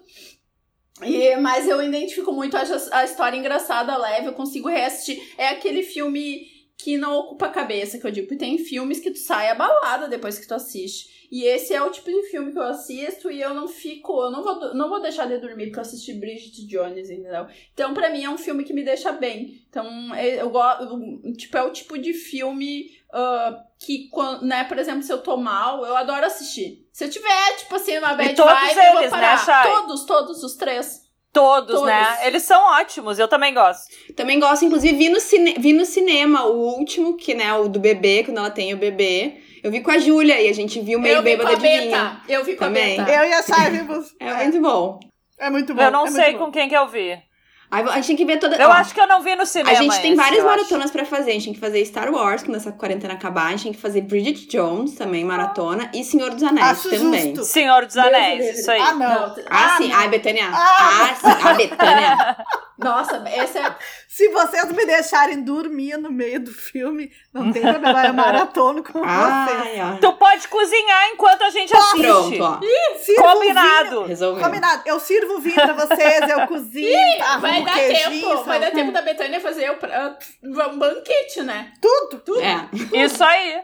E, 1.03 1.35
mas 1.37 1.67
eu 1.67 1.81
identifico 1.81 2.31
muito, 2.31 2.57
acho 2.57 2.73
a 2.91 3.03
história 3.03 3.37
engraçada, 3.37 3.97
leve, 3.97 4.27
eu 4.27 4.33
consigo 4.33 4.67
reassistir. 4.69 5.21
É 5.37 5.49
aquele 5.49 5.83
filme 5.83 6.47
que 6.77 6.97
não 6.97 7.15
ocupa 7.15 7.47
a 7.47 7.51
cabeça, 7.51 7.97
que 7.97 8.05
eu 8.05 8.11
digo. 8.11 8.27
Porque 8.27 8.39
tem 8.43 8.57
filmes 8.57 8.99
que 8.99 9.11
tu 9.11 9.19
sai 9.19 9.49
abalada 9.49 10.07
depois 10.07 10.37
que 10.37 10.47
tu 10.47 10.53
assiste. 10.53 11.16
E 11.29 11.43
esse 11.43 11.73
é 11.73 11.81
o 11.81 11.91
tipo 11.91 12.09
de 12.09 12.23
filme 12.29 12.51
que 12.53 12.57
eu 12.57 12.63
assisto 12.63 13.29
e 13.29 13.41
eu 13.41 13.53
não 13.53 13.67
fico, 13.67 14.21
eu 14.21 14.31
não 14.31 14.43
vou, 14.43 14.73
não 14.73 14.87
vou 14.87 15.01
deixar 15.01 15.25
de 15.25 15.37
dormir 15.37 15.65
porque 15.65 15.79
eu 15.79 15.81
assisti 15.81 16.13
Bridget 16.13 16.65
Jones, 16.65 17.09
entendeu? 17.09 17.47
Então, 17.73 17.93
pra 17.93 18.09
mim, 18.09 18.23
é 18.23 18.29
um 18.29 18.37
filme 18.37 18.63
que 18.63 18.73
me 18.73 18.83
deixa 18.83 19.11
bem. 19.11 19.61
Então, 19.69 20.15
é- 20.15 20.41
eu 20.41 20.49
gosto, 20.49 20.97
tipo, 21.35 21.57
é 21.57 21.63
o 21.63 21.71
tipo 21.71 21.97
de 21.97 22.13
filme 22.13 22.89
ah, 23.11 23.63
que, 23.79 24.09
né, 24.41 24.63
por 24.65 24.77
exemplo, 24.77 25.03
se 25.03 25.11
eu 25.11 25.21
tô 25.21 25.37
mal, 25.37 25.85
eu 25.85 25.95
adoro 25.95 26.25
assistir. 26.25 26.87
Se 26.91 27.05
eu 27.05 27.09
tiver, 27.09 27.55
tipo 27.57 27.75
assim, 27.75 27.97
uma 27.97 28.13
bad 28.13 28.35
todos 28.35 28.53
vibe, 28.53 28.77
eu 28.77 28.91
vou 28.91 29.01
eles, 29.01 29.11
né, 29.11 29.17
parar. 29.17 29.45
Chay? 29.45 29.71
Todos, 29.71 30.05
todos, 30.05 30.43
os 30.43 30.55
três. 30.55 31.07
Todos, 31.31 31.75
Todos. 31.75 31.85
né? 31.87 32.25
Eles 32.25 32.43
são 32.43 32.59
ótimos, 32.79 33.19
eu 33.19 33.27
também 33.27 33.53
gosto. 33.53 33.83
Também 34.15 34.39
gosto, 34.39 34.65
inclusive, 34.65 34.97
vi 34.97 35.09
no, 35.09 35.19
cine... 35.19 35.53
vi 35.59 35.71
no 35.71 35.85
cinema 35.85 36.45
o 36.45 36.77
último, 36.77 37.15
que, 37.15 37.35
né, 37.35 37.53
o 37.53 37.67
do 37.67 37.79
bebê, 37.79 38.23
quando 38.23 38.37
ela 38.37 38.49
tem 38.49 38.73
o 38.73 38.77
bebê. 38.77 39.41
Eu 39.67 39.71
vi 39.71 39.81
com 39.81 39.91
a 39.91 39.97
Júlia 39.97 40.41
e 40.41 40.47
a 40.47 40.53
gente 40.53 40.79
viu 40.79 40.97
meio 40.97 41.15
eu 41.17 41.21
vi 41.21 41.31
com 41.31 41.43
bêbada 41.43 41.57
a 41.57 41.59
de 41.59 41.67
vinho. 41.67 42.21
Eu 42.29 42.45
vi 42.45 42.55
com 42.55 42.63
Também. 42.63 42.97
a 42.97 43.03
Beta. 43.03 43.17
Eu 43.17 43.29
e 43.29 43.33
a 43.33 43.43
Shai 43.43 43.69
vimos. 43.69 44.15
É 44.17 44.33
muito 44.33 44.61
bom. 44.61 44.99
É 45.37 45.49
muito 45.49 45.75
bom. 45.75 45.81
Eu 45.81 45.91
não 45.91 46.05
é 46.07 46.11
sei 46.11 46.33
com 46.35 46.45
bom. 46.45 46.51
quem 46.51 46.69
que 46.69 46.77
eu 46.77 46.87
vi. 46.87 47.21
Aí 47.69 47.83
a 47.83 47.95
gente 47.95 48.07
tem 48.07 48.15
que 48.15 48.25
ver 48.25 48.37
toda. 48.39 48.55
Eu 48.55 48.69
ó, 48.69 48.71
acho 48.71 48.93
que 48.93 48.99
eu 49.01 49.07
não 49.07 49.21
vi 49.21 49.35
no 49.35 49.45
cinema. 49.45 49.71
A 49.71 49.81
gente 49.81 49.99
tem 50.01 50.13
esse, 50.13 50.15
várias 50.15 50.39
eu 50.41 50.47
acho. 50.49 50.57
maratonas 50.57 50.89
pra 50.89 51.03
fazer. 51.03 51.31
A 51.31 51.33
gente 51.33 51.43
tem 51.45 51.53
que 51.53 51.59
fazer 51.59 51.83
Star 51.85 52.09
Wars, 52.13 52.41
quando 52.43 52.55
essa 52.55 52.71
quarentena 52.71 53.13
acabar. 53.13 53.47
A 53.47 53.49
gente 53.51 53.63
tem 53.63 53.73
que 53.73 53.81
fazer 53.81 54.01
Bridget 54.01 54.47
Jones, 54.47 54.95
também 54.95 55.25
maratona. 55.25 55.91
E 55.93 56.01
Senhor 56.03 56.29
dos 56.31 56.43
Anéis 56.43 56.65
Acho 56.65 56.89
também. 56.89 57.35
justo. 57.35 57.43
Senhor 57.43 57.85
dos 57.85 57.93
Deus 57.95 58.07
Anéis, 58.07 58.39
livre. 58.45 58.59
isso 58.61 58.71
aí. 58.71 58.79
Ah, 58.81 58.93
não. 58.93 59.35
Ah, 59.49 59.75
sim. 59.77 59.89
não. 59.89 59.97
Ai, 59.97 60.07
Betânia. 60.07 60.49
Ah, 60.49 61.09
Ah, 61.11 61.15
sim. 61.15 61.47
A 61.47 61.53
Betânia. 61.53 62.37
Nossa, 62.77 63.23
essa 63.25 63.57
é. 63.59 63.75
Se 64.07 64.29
vocês 64.29 64.71
me 64.71 64.85
deixarem 64.85 65.41
dormir 65.43 65.97
no 65.97 66.11
meio 66.11 66.39
do 66.39 66.51
filme, 66.51 67.11
não 67.33 67.51
tem 67.51 67.63
problema, 67.63 68.05
eu 68.05 68.13
maratono 68.13 68.83
com 68.83 68.99
vocês. 68.99 69.79
Ai. 69.81 69.97
Tu 69.99 70.13
pode 70.13 70.47
cozinhar 70.47 71.09
enquanto 71.11 71.41
a 71.41 71.49
gente 71.49 71.75
assiste. 71.75 72.01
Pronto, 72.03 72.43
ó. 72.43 72.59
Sirvo 72.99 73.23
Combinado. 73.23 74.05
Combinado. 74.43 74.81
Eu 74.85 74.99
sirvo 74.99 75.39
vinho 75.39 75.55
pra 75.55 75.73
vocês, 75.73 76.29
eu 76.29 76.45
cozinho, 76.47 77.23
arrumo 77.23 77.47
Vai 77.63 77.65
dar 77.65 77.73
queijinho, 77.73 78.29
tempo. 78.29 78.43
Vai 78.43 78.59
dar 78.59 78.71
tempo 78.71 78.91
da 78.91 79.01
Betânia 79.01 79.39
fazer 79.39 79.69
o 79.71 79.77
pra- 79.77 80.17
um 80.43 80.77
banquete, 80.79 81.41
né? 81.43 81.73
Tudo. 81.81 82.39
É. 82.41 82.69
Isso 83.05 83.23
aí. 83.23 83.61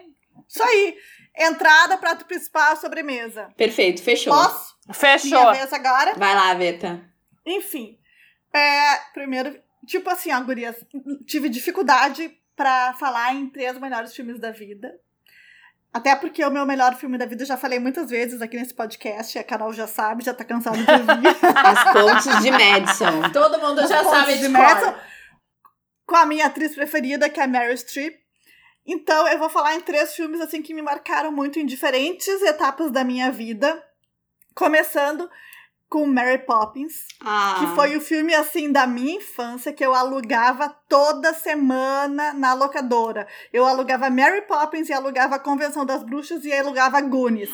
Isso 0.48 0.64
aí. 0.64 0.98
Entrada, 1.36 1.98
prato 1.98 2.26
principal, 2.26 2.76
sobremesa. 2.78 3.50
Perfeito, 3.58 4.04
fechou. 4.04 4.34
Posso? 4.34 4.76
Fechou. 4.94 5.30
Minha 5.30 5.52
vez 5.54 5.74
agora? 5.74 6.14
Vai 6.16 6.36
lá, 6.36 6.54
Veta. 6.54 7.04
Enfim. 7.46 7.98
É, 8.54 8.98
primeiro, 9.14 9.60
tipo 9.88 10.10
assim, 10.10 10.32
ó, 10.32 10.39
gurias, 10.41 10.76
tive 11.26 11.50
dificuldade 11.50 12.32
pra 12.56 12.94
falar 13.00 13.34
em 13.34 13.50
três 13.50 13.76
melhores 13.80 14.16
filmes 14.16 14.39
da 14.39 14.52
vida. 14.52 14.94
Até 15.94 16.16
porque 16.16 16.44
o 16.44 16.50
meu 16.50 16.66
melhor 16.66 16.96
filme 16.96 17.20
da 17.20 17.26
vida 17.26 17.44
eu 17.44 17.48
já 17.48 17.56
falei 17.56 17.78
muitas 17.78 18.10
vezes 18.10 18.41
aqui 18.41 18.58
nesse 18.58 18.74
podcast, 18.74 19.38
a 19.38 19.44
Carol 19.44 19.72
já 19.72 19.86
sabe, 19.86 20.24
já 20.24 20.34
tá 20.34 20.44
cansada 20.44 20.78
de 20.78 20.91
ouvir. 20.91 21.28
As 21.56 21.94
pontes 21.94 22.41
de 22.41 22.50
Madison. 22.50 23.30
Todo 23.32 23.60
mundo 23.60 23.88
já 23.88 24.04
Pontos 24.04 24.20
sabe 24.20 24.34
de, 24.34 24.39
de 24.39 24.46
cor. 24.46 24.60
Madison. 24.60 24.96
com 26.08 26.16
a 26.16 26.26
minha 26.26 26.48
atriz 26.48 26.74
preferida, 26.74 27.30
que 27.30 27.39
é 27.39 27.44
a 27.44 27.48
Meryl 27.48 27.78
Streep. 27.78 28.16
Então, 28.86 29.28
eu 29.28 29.38
vou 29.38 29.50
falar 29.50 29.76
em 29.76 29.82
três 29.82 30.16
filmes 30.16 30.41
assim 30.41 30.64
que 30.64 30.74
me 30.74 30.82
marcaram 30.82 31.32
muito 31.32 31.60
em 31.60 31.66
diferentes 31.66 32.41
etapas 32.41 32.91
da 32.91 33.04
minha 33.04 33.32
vida. 33.32 33.82
Começando 34.56 35.30
com 35.94 36.08
Mary 36.08 36.39
Poppins, 36.39 37.06
Ah. 37.24 37.58
que 37.60 37.68
foi 37.76 37.96
o 37.96 38.02
filme 38.02 38.34
assim 38.34 38.72
da 38.72 38.88
minha 38.88 39.18
infância 39.18 39.72
que 39.72 39.86
eu 39.86 39.94
alugava 39.94 40.76
toda 40.89 41.36
semana 41.36 42.34
na 42.34 42.56
locadora. 42.56 43.28
Eu 43.54 43.64
alugava 43.64 44.10
Mary 44.10 44.41
Poppins 44.48 44.89
e 44.89 44.94
alugava 44.94 45.36
a 45.36 45.39
Convenção 45.39 45.86
das 45.86 46.02
Bruxas 46.02 46.44
e 46.46 46.52
alugava 46.52 47.00
Goonies. 47.00 47.52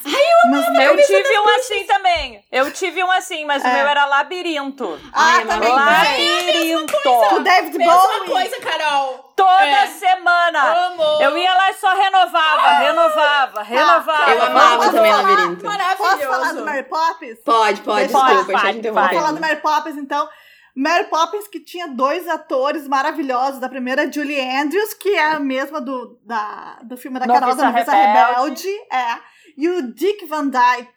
Mas 0.49 0.65
Eu 0.85 0.95
tive 1.05 1.37
um 1.39 1.49
assim 1.49 1.83
também. 1.85 2.45
Eu 2.49 2.71
tive 2.71 3.03
um 3.03 3.11
assim, 3.11 3.43
mas 3.43 3.61
o 3.61 3.67
É. 3.67 3.73
meu 3.73 3.87
era 3.89 4.05
labirinto. 4.05 4.97
Ah, 5.11 5.35
Ai, 5.35 5.45
também. 5.45 5.69
Labirinto. 5.69 6.93
O 7.35 7.39
David 7.41 7.77
Mesma 7.77 7.93
Bowie. 7.93 8.29
coisa, 8.31 8.59
Carol. 8.61 9.28
Toda 9.43 9.63
É. 9.65 9.87
semana. 9.87 10.87
Amo. 10.87 11.03
Eu 11.21 11.37
ia 11.37 11.53
lá 11.53 11.69
e 11.71 11.73
só 11.75 11.93
renovava, 11.95 12.69
renovava, 12.79 13.61
renovava. 13.63 14.31
Eu 14.31 14.43
amava 14.43 14.77
Posso 14.77 14.91
também 14.91 15.11
falar? 15.11 15.29
Labirinto. 15.29 15.63
Posso 15.63 15.77
falar 15.77 16.17
do 16.17 16.29
Maravilhoso. 16.29 16.65
Mary 16.65 16.83
Poppins? 16.83 17.39
Pode, 17.43 17.81
pode, 17.81 18.11
Pode, 18.11 18.33
desculpa, 18.35 18.61
pode, 18.61 18.87
eu 18.87 18.93
vai. 18.93 19.13
Vou 19.13 19.19
falar 19.21 19.31
do. 19.33 19.39
Mary 19.41 19.55
Poppins, 19.61 19.97
então. 19.97 20.29
Mary 20.75 21.05
Poppins, 21.05 21.47
que 21.47 21.59
tinha 21.59 21.87
dois 21.87 22.27
atores 22.27 22.87
maravilhosos. 22.87 23.59
Da 23.59 23.67
primeira, 23.67 24.11
Julie 24.11 24.39
Andrews, 24.39 24.93
que 24.93 25.09
é 25.09 25.31
a 25.33 25.39
mesma 25.39 25.81
do, 25.81 26.19
da, 26.25 26.79
do 26.83 26.95
filme 26.95 27.19
da 27.19 27.25
Noviça 27.25 27.41
Carol, 27.41 27.55
da 27.55 27.71
Noviça 27.71 27.91
Rebelde. 27.91 28.67
Rebelde. 28.67 28.87
É. 28.91 29.19
E 29.57 29.67
o 29.69 29.93
Dick 29.93 30.25
Van 30.25 30.47
Dyke, 30.47 30.93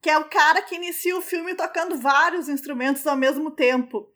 que 0.00 0.08
é 0.08 0.16
o 0.16 0.24
cara 0.24 0.62
que 0.62 0.76
inicia 0.76 1.16
o 1.18 1.20
filme 1.20 1.54
tocando 1.54 1.98
vários 1.98 2.48
instrumentos 2.48 3.06
ao 3.06 3.16
mesmo 3.16 3.50
tempo. 3.50 4.06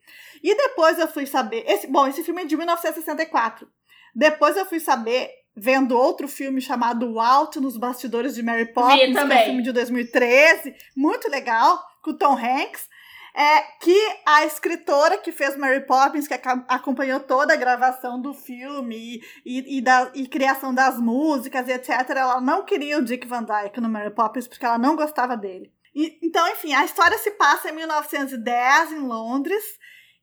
E 0.42 0.54
depois 0.56 0.98
eu 0.98 1.08
fui 1.08 1.26
saber... 1.26 1.64
Esse, 1.66 1.86
bom, 1.86 2.06
esse 2.06 2.22
filme 2.24 2.42
é 2.42 2.44
de 2.46 2.56
1964. 2.56 3.68
Depois 4.14 4.56
eu 4.56 4.66
fui 4.66 4.80
saber, 4.80 5.30
vendo 5.56 5.96
outro 5.96 6.26
filme 6.26 6.60
chamado 6.60 7.10
O 7.12 7.20
Alto 7.20 7.60
nos 7.60 7.76
Bastidores 7.76 8.34
de 8.34 8.42
Mary 8.42 8.72
Poppins, 8.72 8.98
que 9.12 9.18
é 9.18 9.24
um 9.24 9.44
filme 9.44 9.62
de 9.62 9.72
2013, 9.72 10.74
muito 10.96 11.28
legal, 11.30 11.80
com 12.02 12.10
o 12.10 12.16
Tom 12.16 12.36
Hanks, 12.36 12.88
é 13.34 13.60
que 13.80 13.96
a 14.26 14.44
escritora 14.44 15.16
que 15.16 15.30
fez 15.30 15.56
Mary 15.56 15.86
Poppins, 15.86 16.26
que 16.26 16.34
acompanhou 16.66 17.20
toda 17.20 17.52
a 17.52 17.56
gravação 17.56 18.20
do 18.20 18.34
filme 18.34 18.96
e, 18.96 19.20
e, 19.46 19.78
e 19.78 19.80
da, 19.80 20.10
e 20.14 20.26
criação 20.26 20.74
das 20.74 20.98
músicas 20.98 21.68
e 21.68 21.72
etc., 21.72 21.90
ela 22.10 22.40
não 22.40 22.64
queria 22.64 22.98
o 22.98 23.02
Dick 23.04 23.28
Van 23.28 23.44
Dyke 23.44 23.80
no 23.80 23.88
Mary 23.88 24.10
Poppins 24.12 24.48
porque 24.48 24.64
ela 24.64 24.78
não 24.78 24.96
gostava 24.96 25.36
dele. 25.36 25.72
E- 25.94 26.18
então, 26.22 26.46
enfim, 26.48 26.72
a 26.72 26.84
história 26.84 27.16
se 27.18 27.30
passa 27.32 27.70
em 27.70 27.72
1910, 27.72 28.92
em 28.92 28.98
Londres, 29.00 29.62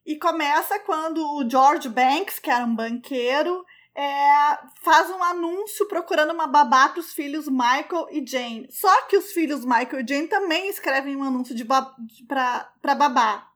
e 0.08 0.16
começa 0.16 0.78
quando 0.78 1.18
o 1.34 1.46
George 1.46 1.86
Banks, 1.86 2.38
que 2.38 2.50
era 2.50 2.64
um 2.64 2.74
banqueiro, 2.74 3.62
é, 3.94 4.58
faz 4.82 5.10
um 5.10 5.22
anúncio 5.22 5.86
procurando 5.86 6.32
uma 6.32 6.46
babá 6.46 6.88
para 6.88 7.00
os 7.00 7.12
filhos 7.12 7.46
Michael 7.46 8.08
e 8.10 8.26
Jane. 8.26 8.66
Só 8.70 9.02
que 9.02 9.18
os 9.18 9.32
filhos 9.32 9.66
Michael 9.66 10.00
e 10.00 10.08
Jane 10.08 10.26
também 10.26 10.66
escrevem 10.70 11.14
um 11.14 11.22
anúncio 11.22 11.54
de 11.54 11.62
para 11.62 12.94
babá. 12.94 13.48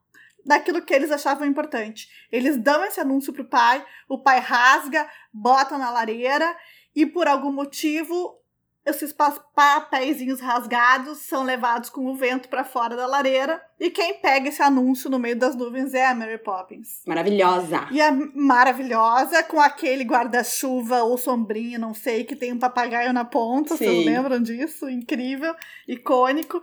Daquilo 0.45 0.83
que 0.83 0.93
eles 0.93 1.09
achavam 1.09 1.47
importante. 1.47 2.07
Eles 2.31 2.55
dão 2.55 2.85
esse 2.85 2.99
anúncio 2.99 3.33
pro 3.33 3.45
pai, 3.45 3.83
o 4.07 4.19
pai 4.19 4.39
rasga, 4.39 5.09
bota 5.33 5.75
na 5.79 5.89
lareira 5.89 6.55
e 6.95 7.03
por 7.03 7.27
algum 7.27 7.51
motivo 7.51 8.39
esses 8.85 9.13
pa- 9.13 9.31
papeizinhos 9.55 10.41
rasgados 10.41 11.19
são 11.19 11.43
levados 11.43 11.89
com 11.89 12.05
o 12.07 12.15
vento 12.15 12.49
para 12.49 12.63
fora 12.65 12.95
da 12.97 13.07
lareira 13.07 13.63
e 13.79 13.89
quem 13.89 14.15
pega 14.15 14.49
esse 14.49 14.61
anúncio 14.61 15.09
no 15.09 15.17
meio 15.17 15.37
das 15.37 15.55
nuvens 15.55 15.93
é 15.93 16.05
a 16.05 16.13
Mary 16.13 16.37
Poppins. 16.37 17.01
Maravilhosa. 17.07 17.87
E 17.91 18.01
é 18.01 18.11
maravilhosa, 18.11 19.41
com 19.43 19.59
aquele 19.61 20.03
guarda-chuva 20.03 21.03
ou 21.03 21.17
sombrinha, 21.17 21.79
não 21.79 21.93
sei, 21.93 22.23
que 22.23 22.35
tem 22.35 22.51
um 22.51 22.59
papagaio 22.59 23.13
na 23.13 23.23
ponta, 23.23 23.77
vocês 23.77 23.89
Sim. 23.89 24.05
lembram 24.05 24.41
disso? 24.41 24.89
Incrível, 24.89 25.55
icônico. 25.87 26.61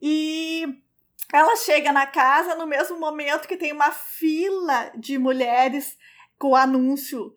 E 0.00 0.66
ela 1.32 1.56
chega 1.56 1.92
na 1.92 2.06
casa 2.06 2.54
no 2.54 2.66
mesmo 2.66 2.98
momento 3.00 3.48
que 3.48 3.56
tem 3.56 3.72
uma 3.72 3.90
fila 3.90 4.92
de 4.96 5.18
mulheres 5.18 5.96
com 6.38 6.50
o 6.50 6.56
anúncio 6.56 7.34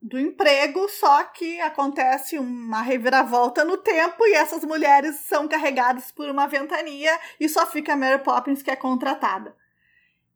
do 0.00 0.18
emprego, 0.18 0.88
só 0.88 1.24
que 1.24 1.60
acontece 1.60 2.38
uma 2.38 2.82
reviravolta 2.82 3.64
no 3.64 3.76
tempo 3.76 4.26
e 4.26 4.34
essas 4.34 4.64
mulheres 4.64 5.16
são 5.20 5.48
carregadas 5.48 6.12
por 6.12 6.28
uma 6.28 6.46
ventania 6.46 7.18
e 7.40 7.48
só 7.48 7.66
fica 7.66 7.94
a 7.94 7.96
Mary 7.96 8.22
Poppins 8.22 8.62
que 8.62 8.70
é 8.70 8.76
contratada. 8.76 9.56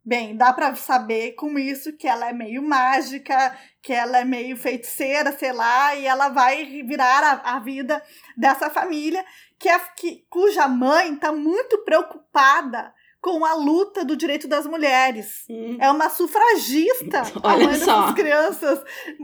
Bem, 0.05 0.37
dá 0.37 0.53
pra 0.53 0.75
saber 0.75 1.33
com 1.33 1.57
isso 1.57 1.97
que 1.97 2.09
ela 2.09 2.29
é 2.29 2.33
meio 2.33 2.61
mágica, 2.61 3.57
que 3.81 3.93
ela 3.93 4.19
é 4.19 4.25
meio 4.25 4.57
feiticeira, 4.57 5.31
sei 5.31 5.53
lá, 5.53 5.95
e 5.95 6.07
ela 6.07 6.29
vai 6.29 6.65
virar 6.83 7.23
a, 7.23 7.57
a 7.57 7.61
vida 7.61 8.03
dessa 8.37 8.69
família, 8.69 9.25
que 9.61 9.69
é, 9.69 9.79
que, 9.97 10.27
cuja 10.29 10.67
mãe 10.67 11.15
tá 11.15 11.31
muito 11.31 11.79
preocupada 11.85 12.93
com 13.23 13.45
a 13.45 13.55
luta 13.55 14.05
do 14.05 14.17
direito 14.17 14.49
das 14.49 14.67
mulheres. 14.67 15.45
Hum. 15.49 15.79
É 15.81 15.89
uma 15.91 16.11
sufragista, 16.11 17.23
a 17.43 17.53
Olha 17.55 17.67
mãe 17.67 17.79
só. 17.79 18.13
crianças. 18.13 18.83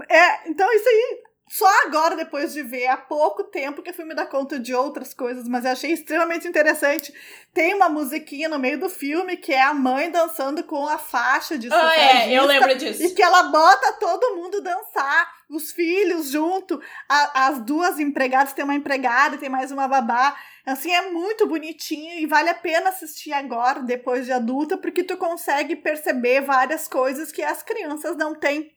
É, 0.09 0.49
então, 0.49 0.73
isso 0.73 0.89
aí, 0.89 1.19
só 1.51 1.67
agora, 1.87 2.15
depois 2.17 2.53
de 2.53 2.63
ver, 2.63 2.87
há 2.89 2.97
pouco 2.97 3.45
tempo 3.45 3.83
que 3.83 3.91
eu 3.91 3.95
fui 3.95 4.05
me 4.05 4.15
dar 4.15 4.27
conta 4.27 4.59
de 4.59 4.75
outras 4.75 5.15
coisas, 5.15 5.49
mas 5.49 5.65
eu 5.65 5.73
achei 5.73 5.93
extremamente 5.93 6.47
interessante. 6.47 7.13
Tem 7.55 7.75
uma 7.75 7.89
musiquinha 7.89 8.49
no 8.49 8.59
meio 8.59 8.79
do 8.79 8.89
filme 8.89 9.37
que 9.37 9.53
é 9.53 9.63
a 9.63 9.73
mãe 9.75 10.11
dançando 10.11 10.63
com 10.65 10.87
a 10.87 10.99
faixa 10.99 11.59
de 11.59 11.69
Ah, 11.73 11.95
é, 11.95 12.33
eu 12.33 12.45
lembro 12.45 12.71
E 12.71 12.75
disso. 12.77 13.15
que 13.15 13.23
ela 13.23 13.45
bota 13.45 13.93
todo 13.95 14.37
mundo 14.37 14.61
dançar, 14.61 15.33
os 15.49 15.73
filhos 15.73 16.31
junto, 16.31 16.81
a- 17.09 17.47
as 17.49 17.59
duas 17.61 17.99
empregadas, 17.99 18.53
tem 18.53 18.65
uma 18.65 18.75
empregada 18.75 19.37
e 19.37 19.39
tem 19.39 19.49
mais 19.49 19.71
uma 19.71 19.89
babá. 19.89 20.37
Assim, 20.67 20.93
é 20.93 21.11
muito 21.11 21.47
bonitinho 21.47 22.19
e 22.21 22.27
vale 22.27 22.51
a 22.51 22.55
pena 22.55 22.91
assistir 22.91 23.33
agora, 23.33 23.81
depois 23.81 24.27
de 24.27 24.33
adulta, 24.33 24.77
porque 24.77 25.03
tu 25.03 25.17
consegue 25.17 25.75
perceber 25.77 26.43
várias 26.43 26.87
coisas 26.87 27.33
que 27.33 27.43
as 27.43 27.63
crianças 27.63 28.17
não 28.17 28.35
têm 28.35 28.71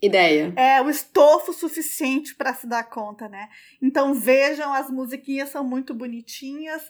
Ideia. 0.00 0.52
é, 0.56 0.80
o 0.82 0.90
estofo 0.90 1.52
suficiente 1.52 2.34
para 2.34 2.52
se 2.54 2.66
dar 2.66 2.84
conta, 2.84 3.28
né? 3.28 3.48
Então 3.82 4.12
vejam, 4.14 4.72
as 4.72 4.90
musiquinhas 4.90 5.48
são 5.48 5.64
muito 5.64 5.94
bonitinhas. 5.94 6.82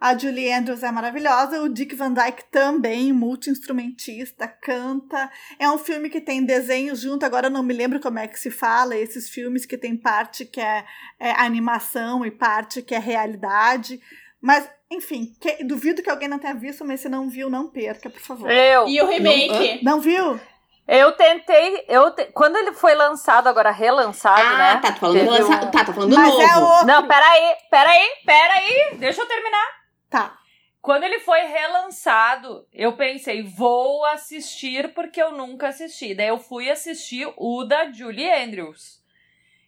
A 0.00 0.18
Julie 0.18 0.52
Andrews 0.52 0.82
é 0.82 0.90
maravilhosa, 0.90 1.62
o 1.62 1.68
Dick 1.68 1.94
Van 1.94 2.12
Dyke 2.12 2.44
também, 2.50 3.12
multi-instrumentista, 3.12 4.48
canta. 4.48 5.30
É 5.58 5.70
um 5.70 5.78
filme 5.78 6.10
que 6.10 6.20
tem 6.20 6.44
desenho 6.44 6.94
junto, 6.96 7.24
agora 7.24 7.46
eu 7.46 7.50
não 7.52 7.62
me 7.62 7.72
lembro 7.72 8.00
como 8.00 8.18
é 8.18 8.26
que 8.26 8.38
se 8.38 8.50
fala, 8.50 8.96
esses 8.96 9.28
filmes 9.30 9.64
que 9.64 9.78
tem 9.78 9.96
parte 9.96 10.44
que 10.44 10.60
é, 10.60 10.84
é 11.20 11.30
animação 11.40 12.26
e 12.26 12.30
parte 12.32 12.82
que 12.82 12.94
é 12.94 12.98
realidade. 12.98 14.00
Mas, 14.40 14.68
enfim, 14.90 15.36
que- 15.40 15.62
duvido 15.62 16.02
que 16.02 16.10
alguém 16.10 16.28
não 16.28 16.38
tenha 16.38 16.54
visto, 16.54 16.84
mas 16.84 16.98
se 17.00 17.08
não 17.08 17.28
viu, 17.28 17.48
não 17.48 17.68
perca, 17.70 18.10
por 18.10 18.20
favor. 18.20 18.50
Eu. 18.50 18.88
E 18.88 19.00
o 19.00 19.06
remake? 19.06 19.84
Não 19.84 20.00
viu? 20.00 20.40
Eu 20.86 21.12
tentei. 21.12 21.84
Eu 21.88 22.10
te- 22.10 22.26
Quando 22.32 22.56
ele 22.56 22.72
foi 22.72 22.94
lançado, 22.94 23.46
agora 23.48 23.70
relançado, 23.70 24.40
Ah, 24.42 24.58
né? 24.58 24.80
tá, 24.80 24.92
tô 24.92 24.98
falando 25.00 25.18
do 25.24 25.30
Teve 25.30 25.42
lança... 25.42 25.66
um- 25.66 25.70
Tá, 25.70 25.84
tô 25.84 25.92
falando 25.92 26.10
do 26.10 26.16
Mas 26.16 26.28
novo. 26.28 26.42
é 26.42 26.56
outro. 26.58 26.86
Não, 26.86 27.06
peraí, 27.06 27.54
peraí, 27.70 28.08
peraí. 28.26 28.96
Deixa 28.98 29.22
eu 29.22 29.28
terminar. 29.28 29.66
Tá. 30.10 30.38
Quando 30.80 31.04
ele 31.04 31.20
foi 31.20 31.40
relançado, 31.42 32.66
eu 32.72 32.94
pensei, 32.96 33.42
vou 33.44 34.04
assistir 34.06 34.92
porque 34.92 35.22
eu 35.22 35.30
nunca 35.30 35.68
assisti. 35.68 36.12
Daí 36.14 36.26
eu 36.28 36.38
fui 36.38 36.68
assistir 36.68 37.32
o 37.36 37.62
da 37.64 37.90
Julie 37.92 38.28
Andrews. 38.30 39.00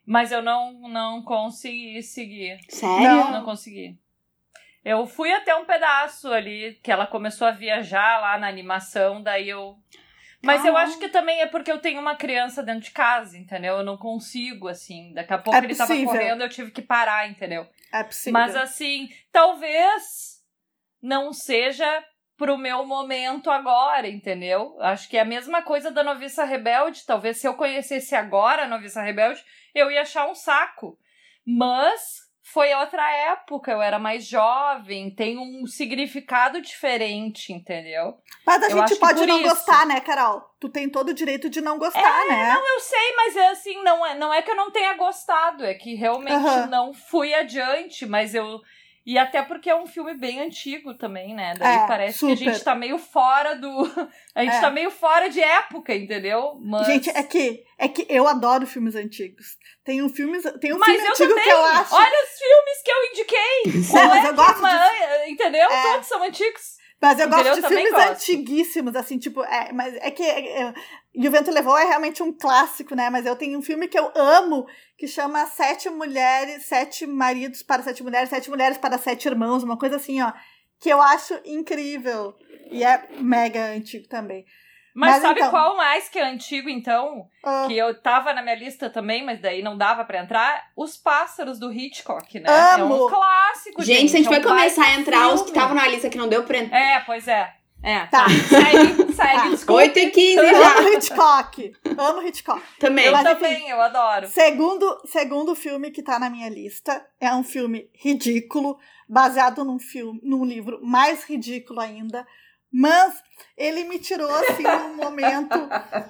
Mas 0.04 0.32
eu 0.32 0.42
não, 0.42 0.72
não 0.88 1.22
consegui 1.22 2.02
seguir. 2.02 2.58
Sério? 2.68 3.30
Não 3.30 3.44
consegui. 3.44 3.96
Eu 4.84 5.06
fui 5.06 5.32
até 5.32 5.54
um 5.56 5.64
pedaço 5.64 6.30
ali, 6.32 6.78
que 6.82 6.90
ela 6.92 7.06
começou 7.06 7.46
a 7.46 7.52
viajar 7.52 8.20
lá 8.20 8.36
na 8.36 8.48
animação, 8.48 9.22
daí 9.22 9.48
eu. 9.48 9.76
Mas 10.45 10.64
eu 10.64 10.76
acho 10.76 10.99
que 10.99 11.09
também 11.09 11.40
é 11.40 11.47
porque 11.47 11.70
eu 11.70 11.78
tenho 11.80 12.01
uma 12.01 12.14
criança 12.16 12.62
dentro 12.62 12.82
de 12.82 12.90
casa, 12.90 13.36
entendeu? 13.36 13.76
Eu 13.78 13.84
não 13.84 13.97
consigo, 13.97 14.68
assim. 14.68 15.12
Daqui 15.12 15.32
a 15.32 15.38
pouco 15.38 15.59
É 15.59 15.62
ele 15.64 15.74
tava 15.74 15.88
possível. 15.92 16.11
correndo, 16.12 16.42
eu 16.42 16.49
tive 16.49 16.70
que 16.70 16.82
parar, 16.82 17.28
entendeu? 17.28 17.66
É 17.92 18.03
possível. 18.03 18.32
Mas 18.32 18.55
assim, 18.57 19.09
talvez 19.32 20.42
não 21.03 21.32
seja 21.32 22.05
pro 22.36 22.59
meu 22.59 22.84
momento 22.84 23.51
agora, 23.51 24.09
entendeu? 24.09 24.76
Acho 24.80 25.09
que 25.09 25.16
é 25.16 25.20
a 25.20 25.24
mesma 25.24 25.62
coisa 25.62 25.90
da 25.90 26.03
Noviça 26.03 26.45
Rebelde. 26.45 27.07
Talvez 27.07 27.36
se 27.38 27.47
eu 27.47 27.55
conhecesse 27.55 28.14
agora 28.14 28.64
a 28.64 28.68
Noviça 28.68 29.01
Rebelde, 29.03 29.42
eu 29.74 29.90
ia 29.90 30.03
achar 30.03 30.28
um 30.28 30.34
saco. 30.34 30.99
Mas 31.47 32.23
foi 32.47 32.74
outra 32.74 33.11
época, 33.32 33.72
eu 33.72 33.80
era 33.80 33.99
mais 33.99 34.26
jovem, 34.26 35.11
tem 35.11 35.38
um 35.38 35.66
significado 35.66 36.61
diferente, 36.61 37.55
entendeu? 37.55 38.18
Mas 38.45 38.62
a 38.62 38.68
Eu 38.68 38.76
gente 38.76 38.97
pode 38.97 39.24
não 39.24 39.40
isso. 39.40 39.49
gostar, 39.49 39.86
né, 39.86 39.99
Carol? 40.01 40.42
Tu 40.61 40.68
tem 40.68 40.90
todo 40.90 41.09
o 41.09 41.14
direito 41.14 41.49
de 41.49 41.62
não 41.62 41.78
gostar, 41.78 42.26
né? 42.26 42.53
Não, 42.53 42.74
eu 42.74 42.80
sei, 42.80 43.16
mas 43.16 43.36
é 43.36 43.49
assim, 43.49 43.82
não 43.82 44.05
é, 44.05 44.14
não 44.14 44.32
é 44.32 44.42
que 44.42 44.51
eu 44.51 44.57
não 44.57 44.70
tenha 44.70 44.92
gostado, 44.95 45.64
é 45.64 45.72
que 45.72 45.95
realmente 45.95 46.68
não 46.68 46.92
fui 46.92 47.32
adiante, 47.32 48.05
mas 48.05 48.34
eu. 48.34 48.61
E 49.07 49.18
até 49.18 49.42
porque 49.42 49.68
é 49.68 49.76
um 49.76 49.86
filme 49.86 50.14
bem 50.14 50.40
antigo 50.40 50.94
também, 50.94 51.34
né? 51.34 51.55
Daí 51.59 51.76
É, 51.76 51.86
parece 51.86 52.18
que 52.20 52.24
a 52.32 52.36
super. 52.36 52.52
gente 52.52 52.64
tá 52.64 52.74
meio 52.74 52.96
fora 52.98 53.55
do. 53.55 53.68
A 54.34 54.42
gente 54.42 54.55
É. 54.57 54.61
tá 54.61 54.70
meio 54.70 54.90
fora 54.90 55.28
de 55.28 55.40
época, 55.42 55.94
entendeu? 55.94 56.59
Mas... 56.62 56.86
Gente, 56.86 57.11
é 57.11 57.22
que, 57.22 57.62
é 57.78 57.86
que 57.86 58.07
eu 58.09 58.26
adoro 58.26 58.66
filmes 58.66 58.94
antigos. 58.94 59.59
Tem 59.84 60.02
um 60.02 60.09
filme, 60.09 60.40
tem 60.59 60.72
um 60.72 60.78
Mas 60.78 60.90
filme 60.92 61.07
eu 61.07 61.11
antigo 61.12 61.28
também! 61.28 61.44
que 61.44 61.50
eu 61.50 61.64
acho. 61.64 61.94
Olha 61.94 62.24
os 62.24 62.38
filmes 62.38 62.82
que 62.82 62.90
eu 62.90 63.05
indiquei! 63.11 63.82
Qual 63.90 64.09
mas 64.09 64.24
é 64.24 64.28
eu 64.30 64.34
gosto 64.34 64.59
uma- 64.59 64.88
de- 64.88 65.30
Entendeu? 65.30 65.70
É. 65.70 65.82
Todos 65.92 66.07
são 66.09 66.22
antigos. 66.22 66.74
Mas 67.02 67.20
eu 67.20 67.28
gosto 67.28 67.42
de 67.42 67.61
Eu 67.61 67.68
filmes 67.68 67.90
gosto. 67.92 68.09
antiguíssimos, 68.12 68.96
assim, 68.96 69.18
tipo, 69.18 69.44
é, 69.44 69.70
mas 69.72 69.94
é 69.96 70.11
que 70.11 70.22
é, 70.22 70.72
E 71.14 71.28
o 71.28 71.30
Vento 71.30 71.50
Levou 71.50 71.78
é 71.78 71.84
realmente 71.84 72.22
um 72.22 72.32
clássico, 72.32 72.94
né? 72.94 73.08
Mas 73.08 73.24
eu 73.24 73.36
tenho 73.36 73.58
um 73.58 73.62
filme 73.62 73.86
que 73.86 73.98
eu 73.98 74.10
amo, 74.16 74.66
que 74.98 75.06
chama 75.06 75.46
Sete 75.46 75.88
Mulheres, 75.88 76.64
Sete 76.66 77.06
Maridos 77.06 77.62
para 77.62 77.82
Sete 77.82 78.02
Mulheres, 78.02 78.28
Sete 78.30 78.50
Mulheres 78.50 78.78
para 78.78 78.98
Sete 78.98 79.26
Irmãos, 79.28 79.62
uma 79.62 79.78
coisa 79.78 79.96
assim, 79.96 80.20
ó, 80.20 80.32
que 80.80 80.88
eu 80.88 81.00
acho 81.00 81.38
incrível. 81.44 82.34
E 82.70 82.82
é 82.82 83.06
mega 83.20 83.66
antigo 83.66 84.08
também. 84.08 84.44
Mas, 84.96 85.14
Mas 85.14 85.22
sabe 85.22 85.40
então- 85.40 85.50
qual 85.50 85.76
mais 85.76 86.08
que 86.08 86.18
é 86.18 86.24
antigo, 86.24 86.68
então? 86.68 87.26
Ah, 87.44 87.64
Que 87.66 87.76
eu 87.76 88.00
tava 88.00 88.32
na 88.32 88.40
minha 88.42 88.54
lista 88.54 88.88
também, 88.88 89.24
mas 89.24 89.40
daí 89.40 89.60
não 89.62 89.76
dava 89.76 90.04
pra 90.04 90.20
entrar. 90.22 90.64
Os 90.76 90.96
Pássaros 90.96 91.58
do 91.58 91.72
Hitchcock, 91.72 92.38
né? 92.38 92.46
É 92.48 92.80
Amo! 92.80 93.06
um 93.06 93.08
clássico, 93.10 93.82
gente. 93.82 93.98
Gente, 93.98 94.10
se 94.10 94.16
a 94.16 94.18
gente 94.20 94.26
é 94.28 94.30
vai 94.30 94.40
um 94.40 94.42
começar 94.56 94.84
a 94.84 94.94
entrar 94.94 95.28
os 95.28 95.42
que 95.42 95.46
filme. 95.46 95.50
estavam 95.58 95.74
na 95.76 95.88
lista 95.88 96.08
que 96.08 96.16
não 96.18 96.28
deu 96.28 96.44
pra 96.44 96.58
entrar. 96.58 96.78
É, 96.78 97.00
pois 97.00 97.26
é. 97.26 97.52
É, 97.85 98.07
Tá. 98.07 98.24
tá. 98.24 98.28
Segue, 98.28 99.12
segue, 99.12 99.35
Tá. 99.37 99.49
desculpa. 99.51 99.72
8 99.82 99.99
e 99.99 100.11
15 100.11 100.35
já. 100.51 100.78
amo 100.78 100.89
Hitchcock. 100.89 101.72
Amo 101.99 102.22
Hitchcock. 102.26 102.62
Também. 102.80 103.05
Eu 103.07 103.12
Mas, 103.12 103.26
enfim. 103.26 103.35
também, 103.35 103.68
eu 103.68 103.80
adoro. 103.80 104.26
Segundo, 104.28 105.03
segundo 105.07 105.55
filme 105.55 105.91
que 105.91 106.03
tá 106.03 106.18
na 106.18 106.30
minha 106.30 106.49
lista 106.49 107.05
é 107.20 107.32
um 107.35 107.45
filme 107.45 107.91
ridículo, 107.95 108.78
baseado 109.09 109.64
num 109.64 109.78
filme, 109.78 110.18
num 110.22 110.45
livro 110.45 110.80
mais 110.82 111.24
ridículo 111.24 111.78
ainda. 111.80 112.26
Mas 112.72 113.14
ele 113.57 113.85
me 113.85 113.99
tirou 114.01 114.28
assim 114.35 114.62
num 114.64 114.97
momento 114.97 115.57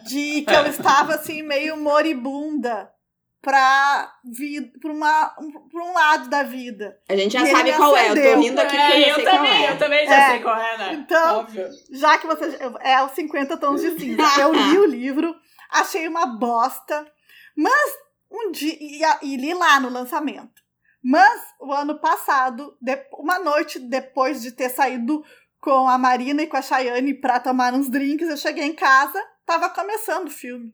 de 0.07 0.43
que 0.43 0.55
eu 0.55 0.67
estava 0.67 1.15
assim 1.17 1.43
meio 1.43 1.77
moribunda 1.77 2.89
para 3.45 4.13
vida, 4.25 4.73
para 4.81 4.91
uma 4.93 5.35
um, 5.39 5.51
pra 5.69 5.85
um 5.85 5.93
lado 5.93 6.29
da 6.31 6.43
vida. 6.43 6.99
A 7.09 7.15
gente 7.15 7.33
já 7.35 7.43
E 7.43 7.51
sabe 7.51 7.73
qual 7.75 7.97
é. 7.97 8.03
Eu 8.11 8.15
tô 8.15 8.21
acendeu. 8.21 8.41
rindo 8.41 8.61
aqui 8.61 8.77
porque 8.77 8.93
eu 8.93 9.05
já 9.09 9.15
sei 9.15 9.25
qual 9.25 9.45
é. 9.45 9.71
eu 9.71 9.79
também 9.79 10.07
já 10.09 10.15
É. 10.17 10.31
sei 10.31 10.41
qual 10.41 10.57
é, 10.59 10.79
né? 10.79 10.93
Então, 10.95 11.39
Óbvio. 11.41 11.69
já 11.93 12.19
que 12.19 12.27
você 12.27 12.59
é 12.81 13.05
os 13.05 13.13
50 13.13 13.57
tons 13.59 13.81
de 13.83 13.91
cinza. 14.01 14.23
Eu 14.41 14.53
li 14.57 14.79
o 14.79 14.87
livro, 14.87 15.37
achei 15.71 16.09
uma 16.09 16.27
bosta, 16.27 17.07
mas 17.57 17.93
um 18.33 18.51
dia 18.51 18.77
e, 18.81 19.03
e 19.23 19.37
li 19.37 19.53
lá 19.55 19.79
no 19.79 19.91
lançamento. 19.91 20.65
Mas 21.03 21.41
o 21.61 21.71
ano 21.73 21.99
passado, 22.01 22.77
de- 22.81 23.07
uma 23.19 23.39
noite 23.39 23.79
depois 23.79 24.41
de 24.41 24.51
ter 24.53 24.71
saído 24.71 25.23
com 25.61 25.87
a 25.89 25.99
Marina 25.99 26.43
e 26.43 26.47
com 26.47 26.57
a 26.57 26.63
Chayane 26.63 27.13
para 27.15 27.39
tomar 27.41 27.75
uns 27.75 27.91
drinks, 27.91 28.29
eu 28.29 28.37
cheguei 28.37 28.65
em 28.65 28.75
casa, 28.75 29.23
tava 29.47 29.69
começando 29.69 30.29
o 30.29 30.31
filme. 30.31 30.73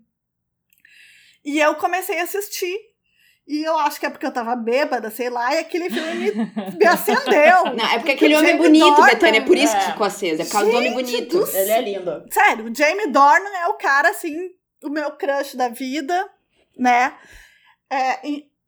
E 1.45 1.59
eu 1.59 1.74
comecei 1.76 2.18
a 2.20 2.24
assistir. 2.24 2.76
E 3.49 3.64
eu 3.64 3.76
acho 3.78 3.99
que 3.99 4.07
é 4.07 4.11
porque 4.11 4.24
eu 4.26 4.32
tava 4.32 4.55
bêbada, 4.55 5.11
sei 5.11 5.28
lá, 5.28 5.53
e 5.55 5.59
aquele 5.59 5.91
filme 5.91 6.14
me, 6.14 6.30
me 6.78 6.86
acendeu. 6.86 7.74
Não, 7.74 7.84
é 7.84 7.99
porque 7.99 8.12
aquele 8.12 8.36
homem 8.36 8.51
é 8.51 8.53
Jamie 8.53 8.66
bonito, 8.68 8.95
Dornan- 8.95 9.07
Betânia. 9.07 9.38
É 9.41 9.45
por 9.45 9.57
isso 9.57 9.72
que 9.76 9.82
É. 9.82 9.86
ficou 9.91 10.07
acesa. 10.07 10.43
É 10.43 10.45
por 10.45 10.53
causa 10.53 10.70
do 10.70 10.76
homem 10.76 10.95
Gente 10.95 11.12
bonito. 11.12 11.38
do 11.38 11.57
Ele 11.57 11.70
é 11.70 11.80
lindo. 11.80 12.24
Sério, 12.30 12.64
o 12.70 12.74
Jamie 12.74 13.09
Dornan 13.09 13.51
é 13.59 13.66
o 13.68 13.74
cara, 13.74 14.11
assim, 14.11 14.51
o 14.84 14.88
meu 14.88 15.11
crush 15.12 15.57
da 15.57 15.68
vida, 15.68 16.30
né? 16.78 17.12
É, 17.91 18.20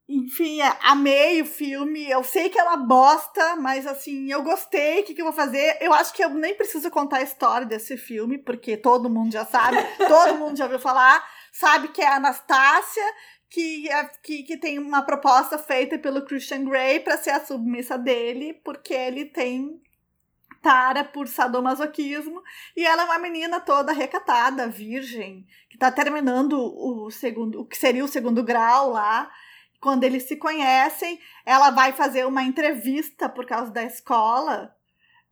enfim, 0.09 0.61
é, 0.61 0.77
amei 0.83 1.41
o 1.43 1.47
filme. 1.47 2.11
Eu 2.11 2.25
sei 2.25 2.49
que 2.49 2.59
é 2.59 2.65
uma 2.65 2.77
bosta, 2.79 3.55
mas 3.57 3.87
assim, 3.87 4.33
eu 4.33 4.43
gostei. 4.43 5.01
O 5.01 5.05
que, 5.05 5.15
que 5.15 5.21
eu 5.21 5.27
vou 5.27 5.35
fazer? 5.35 5.79
Eu 5.81 5.93
acho 5.95 6.13
que 6.13 6.25
eu 6.25 6.31
nem 6.31 6.55
preciso 6.57 6.91
contar 6.91 7.19
a 7.19 7.23
história 7.23 7.67
desse 7.67 7.97
filme, 7.97 8.37
porque 8.37 8.77
todo 8.77 9.09
mundo 9.09 9.33
já 9.33 9.45
sabe, 9.45 9.77
todo 10.09 10.35
mundo 10.39 10.57
já 10.57 10.65
ouviu 10.65 10.81
falar. 10.81 11.25
Sabe 11.63 11.87
que 11.93 12.03
é 12.03 12.09
a 12.09 12.17
Anastácia, 12.17 13.05
que, 13.49 13.89
é, 13.89 14.05
que, 14.21 14.43
que 14.43 14.57
tem 14.57 14.81
uma 14.81 15.01
proposta 15.01 15.57
feita 15.57 15.97
pelo 15.97 16.25
Christian 16.25 16.65
Grey 16.65 16.99
para 16.99 17.17
ser 17.17 17.31
a 17.31 17.45
submissa 17.45 17.97
dele, 17.97 18.55
porque 18.65 18.93
ele 18.93 19.27
tem 19.27 19.81
tara 20.61 21.05
por 21.05 21.29
sadomasoquismo. 21.29 22.43
E 22.77 22.85
ela 22.85 23.03
é 23.03 23.05
uma 23.05 23.19
menina 23.21 23.61
toda 23.61 23.93
recatada, 23.93 24.67
virgem, 24.67 25.47
que 25.71 25.79
tá 25.79 25.93
terminando 25.93 26.55
o 26.55 27.09
segundo, 27.13 27.61
o 27.61 27.65
que 27.65 27.79
seria 27.79 28.05
o 28.05 28.09
segundo 28.09 28.43
grau 28.43 28.91
lá. 28.91 29.31
Quando 29.81 30.03
eles 30.03 30.25
se 30.25 30.35
conhecem, 30.35 31.21
ela 31.47 31.71
vai 31.71 31.93
fazer 31.93 32.27
uma 32.27 32.43
entrevista 32.43 33.29
por 33.29 33.47
causa 33.47 33.71
da 33.71 33.85
escola 33.85 34.75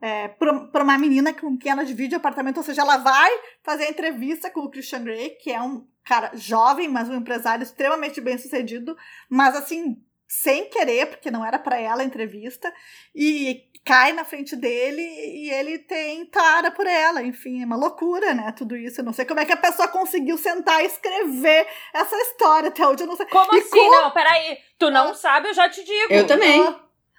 é, 0.00 0.28
para 0.28 0.84
uma 0.84 0.96
menina 0.96 1.34
com 1.34 1.58
quem 1.58 1.72
ela 1.72 1.84
divide 1.84 2.14
apartamento. 2.14 2.58
Ou 2.58 2.62
seja, 2.62 2.82
ela 2.82 2.98
vai 2.98 3.32
fazer 3.64 3.86
a 3.86 3.90
entrevista 3.90 4.48
com 4.48 4.60
o 4.60 4.70
Christian 4.70 5.02
Grey, 5.02 5.30
que 5.30 5.50
é 5.50 5.60
um 5.60 5.89
cara 6.04 6.30
jovem, 6.34 6.88
mas 6.88 7.08
um 7.08 7.14
empresário 7.16 7.62
extremamente 7.62 8.20
bem 8.20 8.36
sucedido, 8.38 8.96
mas 9.28 9.54
assim, 9.54 9.96
sem 10.28 10.68
querer, 10.70 11.06
porque 11.06 11.30
não 11.30 11.44
era 11.44 11.58
para 11.58 11.78
ela 11.80 12.02
a 12.02 12.04
entrevista, 12.04 12.72
e 13.14 13.64
cai 13.84 14.12
na 14.12 14.24
frente 14.24 14.54
dele 14.54 15.00
e 15.02 15.50
ele 15.50 15.78
tem 15.78 16.24
tara 16.26 16.70
por 16.70 16.86
ela. 16.86 17.22
Enfim, 17.22 17.62
é 17.62 17.66
uma 17.66 17.76
loucura, 17.76 18.34
né? 18.34 18.52
Tudo 18.56 18.76
isso. 18.76 19.00
Eu 19.00 19.04
não 19.04 19.12
sei 19.12 19.24
como 19.24 19.40
é 19.40 19.44
que 19.46 19.52
a 19.52 19.56
pessoa 19.56 19.88
conseguiu 19.88 20.36
sentar 20.36 20.82
e 20.82 20.86
escrever 20.86 21.66
essa 21.94 22.14
história 22.16 22.68
até 22.68 22.86
hoje. 22.86 23.02
Eu 23.02 23.06
não 23.06 23.16
sei. 23.16 23.26
Como 23.26 23.54
E 23.54 23.58
assim? 23.58 23.70
como- 23.70 23.90
Não, 23.90 24.10
peraí. 24.10 24.58
Tu 24.78 24.90
não 24.90 25.14
sabe, 25.14 25.48
eu 25.48 25.54
já 25.54 25.68
te 25.68 25.82
digo. 25.82 26.12
Eu 26.12 26.26
também. 26.26 26.62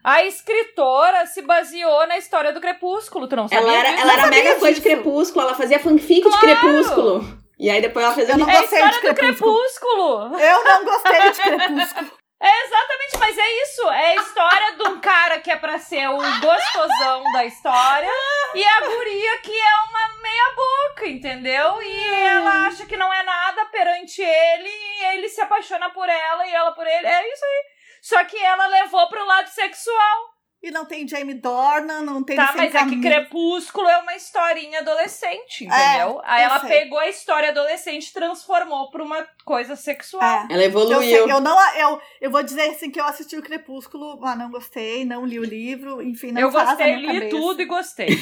A 0.04 0.24
escritora 0.26 1.26
se 1.28 1.42
baseou 1.42 2.08
na 2.08 2.18
história 2.18 2.52
do 2.54 2.62
Crepúsculo, 2.62 3.28
tu 3.28 3.36
não 3.36 3.48
sabia 3.48 3.68
Ela 3.68 3.74
era, 3.76 4.00
ela 4.00 4.14
era 4.14 4.28
mega 4.28 4.60
fã 4.60 4.72
de. 4.72 4.82
Crepúsculo, 4.82 5.46
ela 5.46 5.56
fazia 5.56 5.80
fanfic 5.80 6.22
de 6.24 6.30
Claro! 6.30 6.40
Crepúsculo. 6.42 7.41
E 7.62 7.70
aí 7.70 7.80
depois 7.80 8.04
ela 8.04 8.16
fez 8.16 8.28
Eu 8.28 8.40
não 8.40 8.50
É 8.50 8.58
a 8.58 8.62
gostei 8.62 8.80
história 8.80 9.02
de 9.02 9.08
do 9.08 9.16
Crepúsculo. 9.16 10.32
Crepúsculo. 10.32 10.40
Eu 10.40 10.64
não 10.64 10.84
gostei 10.84 11.32
de 11.32 11.42
Crepúsculo. 11.42 12.12
É 12.44 12.66
exatamente, 12.66 13.20
mas 13.20 13.38
é 13.38 13.62
isso. 13.62 13.88
É 13.92 14.08
a 14.08 14.16
história 14.16 14.72
de 14.76 14.84
um 14.90 15.00
cara 15.00 15.40
que 15.40 15.52
é 15.52 15.56
pra 15.56 15.78
ser 15.78 16.08
o 16.10 16.18
gostosão 16.18 17.24
da 17.34 17.46
história 17.46 18.10
e 18.56 18.64
a 18.64 18.80
guria 18.80 19.38
que 19.44 19.52
é 19.52 19.76
uma 19.88 20.22
meia 20.24 20.56
boca, 20.56 21.08
entendeu? 21.08 21.84
E 21.84 22.10
ela 22.10 22.66
acha 22.66 22.88
que 22.88 22.98
não 22.98 23.14
é 23.14 23.22
nada 23.22 23.66
perante 23.66 24.24
ele 24.24 24.70
e 24.70 25.04
ele 25.14 25.30
se 25.30 25.40
apaixona 25.40 25.92
por 25.92 26.10
ela 26.10 26.48
e 26.48 26.52
ela 26.52 26.72
por 26.72 26.88
ele. 26.88 27.06
É 27.06 27.32
isso 27.32 27.46
aí. 27.46 27.64
Só 28.02 28.24
que 28.26 28.44
ela 28.44 28.66
levou 28.66 29.08
pro 29.08 29.24
lado 29.24 29.48
sexual. 29.48 30.30
E 30.64 30.70
não 30.70 30.86
tem 30.86 31.08
Jamie 31.08 31.34
Dornan, 31.34 32.02
não 32.02 32.24
tem 32.24 32.36
Tá, 32.36 32.54
mas 32.56 32.76
é 32.76 32.86
que. 32.86 33.02
Crepúsculo 33.02 33.90
é 33.90 33.98
uma 33.98 34.16
historinha 34.16 34.80
adolescente, 34.80 35.66
entendeu? 35.66 36.22
Aí 36.24 36.44
eu 36.44 36.50
ela 36.50 36.60
sei. 36.60 36.70
pegou 36.70 37.00
a 37.00 37.10
história 37.10 37.50
adolescente 37.50 38.08
e 38.08 38.14
transformou 38.14 38.92
pra 38.92 39.04
uma 39.04 39.28
coisa 39.44 39.76
sexual. 39.76 40.22
É. 40.24 40.48
Ela 40.54 40.62
Eu, 40.64 40.68
evoluiu. 40.68 41.00
sei, 41.02 41.32
eu 41.32 41.40
não, 41.40 41.58
eu, 41.76 42.00
eu 42.22 42.32
vou 42.32 42.44
dizer 42.44 42.62
assim 42.70 42.90
que 42.92 43.00
eu 43.00 43.06
assisti 43.06 43.36
o 43.38 43.42
Crepúsculo, 43.42 44.18
mas 44.20 44.38
não 44.38 44.50
gostei, 44.50 45.04
não 45.06 45.26
li 45.26 45.40
o 45.40 45.44
livro, 45.44 46.02
enfim, 46.02 46.32
não 46.32 46.42
eu 46.42 46.52
gostei, 46.52 46.96
li 46.96 47.08
cabeça. 47.08 47.30
tudo 47.30 47.62
e 47.62 47.66
gostei. 47.66 48.08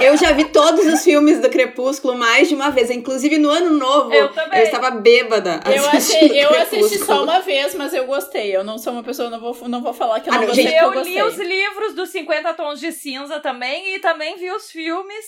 Eu 0.00 0.16
já 0.16 0.32
vi 0.32 0.44
todos 0.46 0.84
os 0.86 1.02
filmes 1.04 1.40
do 1.40 1.48
Crepúsculo 1.48 2.16
mais 2.16 2.48
de 2.48 2.54
uma 2.54 2.70
vez. 2.70 2.90
Inclusive 2.90 3.38
no 3.38 3.48
ano 3.50 3.70
novo, 3.76 4.12
Eu 4.12 4.28
também. 4.32 4.58
eu 4.60 4.64
estava 4.64 4.90
bêbada. 4.90 5.60
Eu, 5.66 5.86
assistindo 5.88 6.24
achei, 6.32 6.44
eu 6.44 6.60
assisti 6.60 6.98
só 6.98 7.22
uma 7.24 7.40
vez, 7.40 7.74
mas 7.74 7.92
eu 7.94 8.06
gostei. 8.06 8.54
Eu 8.54 8.64
não 8.64 8.78
sou 8.78 8.92
uma 8.92 9.02
pessoa, 9.02 9.30
não 9.30 9.40
vou, 9.40 9.56
não 9.68 9.82
vou 9.82 9.92
falar 9.92 10.20
que 10.20 10.28
eu 10.28 10.32
Ah, 10.32 10.36
não 10.36 10.42
não, 10.42 10.48
gostei. 10.48 10.66
gente, 10.66 10.76
eu 10.76 10.92
eu 10.92 11.02
li 11.02 11.14
gostei. 11.14 11.22
os 11.22 11.48
livros 11.48 11.94
dos 11.94 12.10
50 12.10 12.54
Tons 12.54 12.80
de 12.80 12.92
Cinza 12.92 13.40
também 13.40 13.94
e 13.94 13.98
também 13.98 14.36
vi 14.36 14.50
os 14.50 14.70
filmes, 14.70 15.24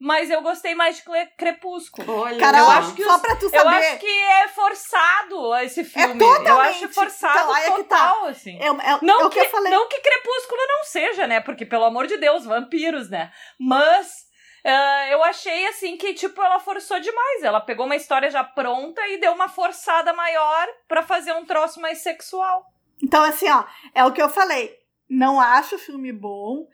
mas 0.00 0.30
eu 0.30 0.40
gostei 0.42 0.74
mais 0.74 0.96
de 0.96 1.02
Cle- 1.02 1.26
Crepúsculo. 1.36 2.20
Olha, 2.20 2.38
Carol, 2.38 2.60
Eu 2.60 2.70
acho 2.70 2.94
que 2.94 3.04
só 3.04 3.16
os- 3.16 3.20
pra 3.22 3.36
tu 3.36 3.46
Eu 3.46 3.50
saber, 3.50 3.76
acho 3.76 3.98
que 3.98 4.06
é 4.22 4.48
forçado 4.48 5.56
esse 5.56 5.84
filme. 5.84 6.22
eu 6.22 6.36
totalmente. 6.36 6.84
acho 6.84 6.88
forçado 6.94 7.38
Então, 7.38 7.52
aí 7.54 7.64
é 7.64 7.70
que 7.72 7.82
tá. 7.84 8.08
total, 8.08 8.26
assim. 8.26 8.58
eu, 8.62 8.74
eu, 8.74 8.98
Não, 9.02 9.20
é 9.22 9.24
o 9.24 9.30
que, 9.30 9.40
que 9.40 9.46
eu 9.46 9.50
falei. 9.50 9.70
não 9.72 9.88
que 9.88 10.00
Crepúsculo 10.00 10.60
não 10.68 10.84
seja, 10.84 11.26
né? 11.26 11.40
Porque, 11.40 11.66
pelo 11.66 11.84
amor 11.84 12.06
de 12.06 12.16
Deus, 12.16 12.44
vampiros, 12.44 13.10
né? 13.10 13.32
Mas 13.58 14.26
ah, 14.64 15.08
eu 15.10 15.22
achei, 15.24 15.66
assim, 15.68 15.96
que, 15.96 16.12
tipo, 16.14 16.42
ela 16.42 16.58
forçou 16.60 16.98
demais. 17.00 17.42
Ela 17.42 17.60
pegou 17.60 17.86
uma 17.86 17.96
história 17.96 18.28
já 18.30 18.42
pronta 18.44 19.06
e 19.08 19.18
deu 19.18 19.32
uma 19.32 19.48
forçada 19.48 20.12
maior 20.12 20.66
pra 20.86 21.02
fazer 21.02 21.32
um 21.32 21.44
troço 21.46 21.80
mais 21.80 22.02
sexual. 22.02 22.64
Então, 23.02 23.22
assim, 23.22 23.48
ó, 23.50 23.64
é 23.94 24.04
o 24.04 24.12
que 24.12 24.20
eu 24.20 24.28
falei. 24.28 24.76
Não 25.08 25.40
acho 25.40 25.76
o 25.76 25.78
filme 25.78 26.12
bom. 26.12 26.66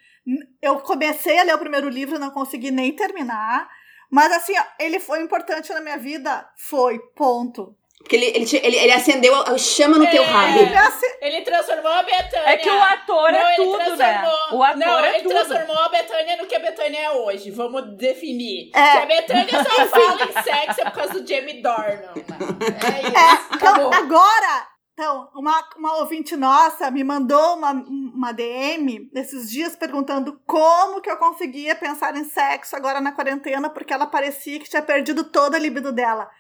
Eu 0.63 0.81
comecei 0.81 1.39
a 1.39 1.43
ler 1.45 1.55
o 1.55 1.59
primeiro 1.59 1.89
livro, 1.89 2.19
não 2.19 2.31
consegui 2.31 2.71
nem 2.71 2.93
terminar. 2.93 3.69
Mas, 4.11 4.33
assim, 4.33 4.55
ele 4.79 5.01
foi 5.01 5.21
importante 5.21 5.73
na 5.73 5.81
minha 5.81 5.99
vida? 5.99 6.49
Foi, 6.57 6.99
ponto. 7.17 7.75
Porque 7.99 8.17
ele, 8.17 8.27
ele, 8.27 8.47
ele, 8.63 8.77
ele 8.77 8.93
acendeu 8.93 9.35
a 9.35 9.57
chama 9.57 9.97
no 9.99 10.07
teu 10.11 10.23
É. 10.23 10.27
rabo. 10.27 10.59
Ele 10.59 11.37
Ele 11.37 11.41
transformou 11.43 11.91
a 11.91 12.03
Betânia. 12.03 12.51
É 12.51 12.57
que 12.59 12.69
o 12.69 12.83
ator 12.83 13.33
Não, 13.33 13.39
é 13.49 13.57
tudo, 13.57 13.79
né? 13.97 14.19
transformou- 14.19 14.59
O 14.59 14.63
ator 14.63 14.77
não, 14.79 14.99
é 15.05 15.09
ele 15.15 15.23
tudo. 15.23 15.31
transformou 15.35 15.79
a 15.79 15.89
Betânia 15.89 16.37
no 16.37 16.47
que 16.47 16.55
a 16.55 16.59
Betânia 16.59 16.99
é 17.01 17.11
hoje. 17.13 17.51
Vamos 17.51 17.97
definir. 17.97 18.71
É. 18.75 18.93
Que 18.93 18.99
a 18.99 19.07
Betânia 19.07 19.65
só 19.65 19.87
fala 19.89 20.23
em 20.23 20.43
sexo 20.43 20.81
é 20.83 20.85
por 20.85 20.93
causa 20.93 21.15
do 21.21 21.27
Jamie 21.27 21.63
Dornan. 21.63 22.13
né? 22.15 22.77
É 22.85 23.09
isso. 23.09 23.17
É, 23.19 23.57
então, 23.57 23.91
agora, 23.95 24.69
então, 24.95 25.29
uma, 25.35 25.63
uma 25.77 25.97
ouvinte 25.99 26.37
nossa 26.37 26.89
me 26.91 27.03
mandou 27.03 27.57
uma, 27.57 27.73
uma 27.73 28.33
DM 28.33 29.11
esses 29.13 29.51
dias 29.51 29.75
perguntando 29.75 30.41
como 30.47 31.01
que 31.01 31.11
eu 31.11 31.17
conseguia 31.17 31.75
pensar 31.75 32.17
em 32.17 32.25
sexo 32.25 32.77
agora 32.77 33.01
na 33.01 33.11
quarentena, 33.13 33.69
porque 33.69 33.93
ela 33.93 34.07
parecia 34.07 34.59
que 34.61 34.71
tinha 34.71 34.81
perdido 34.83 35.25
toda 35.25 35.57
a 35.57 35.61
libido 35.61 35.91
dela. 35.93 36.31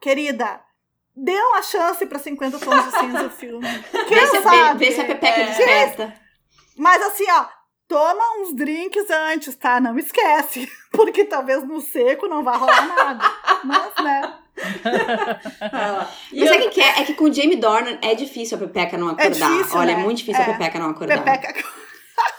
Querida, 0.00 0.60
dê 1.14 1.38
uma 1.38 1.62
chance 1.62 2.04
pra 2.04 2.18
50 2.18 2.58
tons 2.58 2.84
de 2.84 2.98
cinza 2.98 3.26
o 3.26 3.30
filme. 3.30 3.66
Quem 4.08 4.18
Vê 4.18 4.26
se, 4.26 4.36
a, 4.36 4.42
sabe? 4.42 4.78
vê 4.84 4.90
se 4.92 5.00
a 5.00 5.04
Pepeca 5.04 5.40
É. 5.40 5.44
desperta. 5.46 6.14
Mas 6.76 7.00
assim, 7.02 7.30
ó, 7.30 7.46
toma 7.86 8.24
uns 8.40 8.52
drinks 8.52 9.08
antes, 9.10 9.54
tá? 9.54 9.78
Não 9.80 9.96
esquece. 9.96 10.68
Porque 10.90 11.24
talvez 11.24 11.62
no 11.62 11.80
seco 11.80 12.26
não 12.26 12.42
vá 12.42 12.56
rolar 12.56 12.84
nada. 12.88 13.24
Mas, 13.62 13.94
né? 14.04 14.38
E 16.32 16.40
Mas 16.40 16.48
eu- 16.48 16.48
sabe 16.48 16.66
o 16.66 16.70
que 16.70 16.80
é? 16.80 17.00
É 17.00 17.04
que 17.04 17.14
com 17.14 17.24
o 17.24 17.32
Jamie 17.32 17.56
Dornan 17.56 17.98
é 18.02 18.14
difícil 18.14 18.56
a 18.56 18.60
Pepeca 18.60 18.96
não 18.98 19.08
acordar. 19.08 19.30
difícil, 19.30 19.78
Olha, 19.78 19.94
né? 19.94 20.00
é 20.00 20.04
muito 20.04 20.18
difícil 20.18 20.40
É. 20.42 20.44
a 20.44 20.52
Pepeca 20.52 20.78
não 20.78 20.90
acordar. 20.90 21.22
Pepeca. 21.22 21.52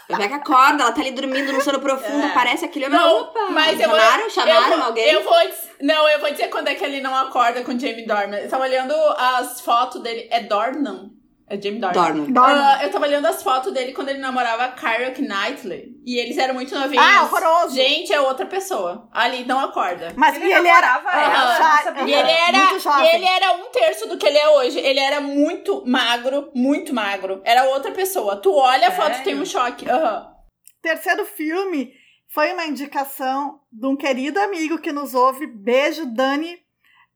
Pepeca 0.06 0.36
acorda, 0.36 0.82
ela 0.84 0.92
tá 0.92 1.00
ali 1.00 1.10
dormindo 1.12 1.52
no 1.52 1.60
sono 1.62 1.80
profundo, 1.80 2.26
É. 2.26 2.34
parece 2.34 2.64
aquele 2.64 2.86
homem. 2.86 2.98
Não, 2.98 3.20
Opa! 3.22 3.48
mas 3.50 3.80
eu 3.80 3.88
vou- 3.88 3.98
chamaram? 3.98 4.30
Chamaram 4.30 4.70
eu 4.70 4.76
vou, 4.76 4.84
alguém? 4.86 5.10
Eu 5.10 5.22
vou, 5.24 5.34
não, 5.80 6.08
eu 6.08 6.20
vou 6.20 6.30
dizer 6.30 6.48
quando 6.48 6.68
é 6.68 6.74
que 6.74 6.84
ele 6.84 7.00
não 7.00 7.14
acorda 7.14 7.62
com 7.64 7.72
o 7.72 7.78
Jamie 7.78 8.06
Dornan. 8.06 8.36
Eu 8.36 8.48
tava 8.48 8.64
olhando 8.64 8.94
as 9.18 9.60
fotos 9.60 10.02
dele. 10.02 10.28
É 10.30 10.40
Dornan? 10.40 11.10
É 11.46 11.60
Jamie 11.60 11.78
Dornan. 11.78 11.92
Dornan. 12.02 12.32
Dornan. 12.32 12.76
Ah, 12.78 12.84
eu 12.84 12.90
tava 12.90 13.04
olhando 13.06 13.26
as 13.26 13.42
fotos 13.42 13.70
dele 13.72 13.92
quando 13.92 14.08
ele 14.08 14.18
namorava 14.18 14.64
a 14.64 14.68
Kyra 14.72 15.12
Knightley. 15.18 15.94
E 16.06 16.18
eles 16.18 16.38
eram 16.38 16.54
muito 16.54 16.74
novinhos. 16.74 17.04
Ah, 17.04 17.24
horroroso. 17.24 17.74
Gente, 17.76 18.12
é 18.14 18.20
outra 18.20 18.46
pessoa. 18.46 19.08
Ali 19.12 19.44
não 19.44 19.60
acorda. 19.60 20.12
Mas 20.16 20.36
Ele 20.36 20.46
ele 20.46 20.66
era. 20.68 20.94
namorava 20.94 21.10
ela, 21.20 21.82
sabia. 21.82 22.02
E 22.04 22.12
ele 22.14 22.30
era, 22.30 22.58
Muito 22.70 22.78
jovem. 22.82 23.04
e 23.04 23.14
ele 23.14 23.24
era 23.26 23.52
um 23.52 23.70
terço 23.70 24.08
do 24.08 24.16
que 24.16 24.26
ele 24.26 24.38
é 24.38 24.48
hoje. 24.56 24.78
Ele 24.78 24.98
era 25.00 25.20
muito 25.20 25.84
magro, 25.86 26.50
muito 26.54 26.94
magro. 26.94 27.42
Era 27.44 27.64
outra 27.64 27.92
pessoa. 27.92 28.36
Tu 28.40 28.50
olha 28.50 28.88
a 28.88 28.92
foto 28.92 29.10
e 29.10 29.14
Sério? 29.16 29.24
tem 29.24 29.40
um 29.40 29.44
choque. 29.44 29.88
Aham. 29.88 30.32
Terceiro 30.80 31.26
filme 31.26 31.92
foi 32.32 32.52
uma 32.54 32.64
indicação 32.64 33.60
de 33.70 33.86
um 33.86 33.96
querido 33.96 34.40
amigo 34.40 34.78
que 34.78 34.92
nos 34.92 35.14
ouve. 35.14 35.46
Beijo, 35.46 36.06
Dani, 36.06 36.58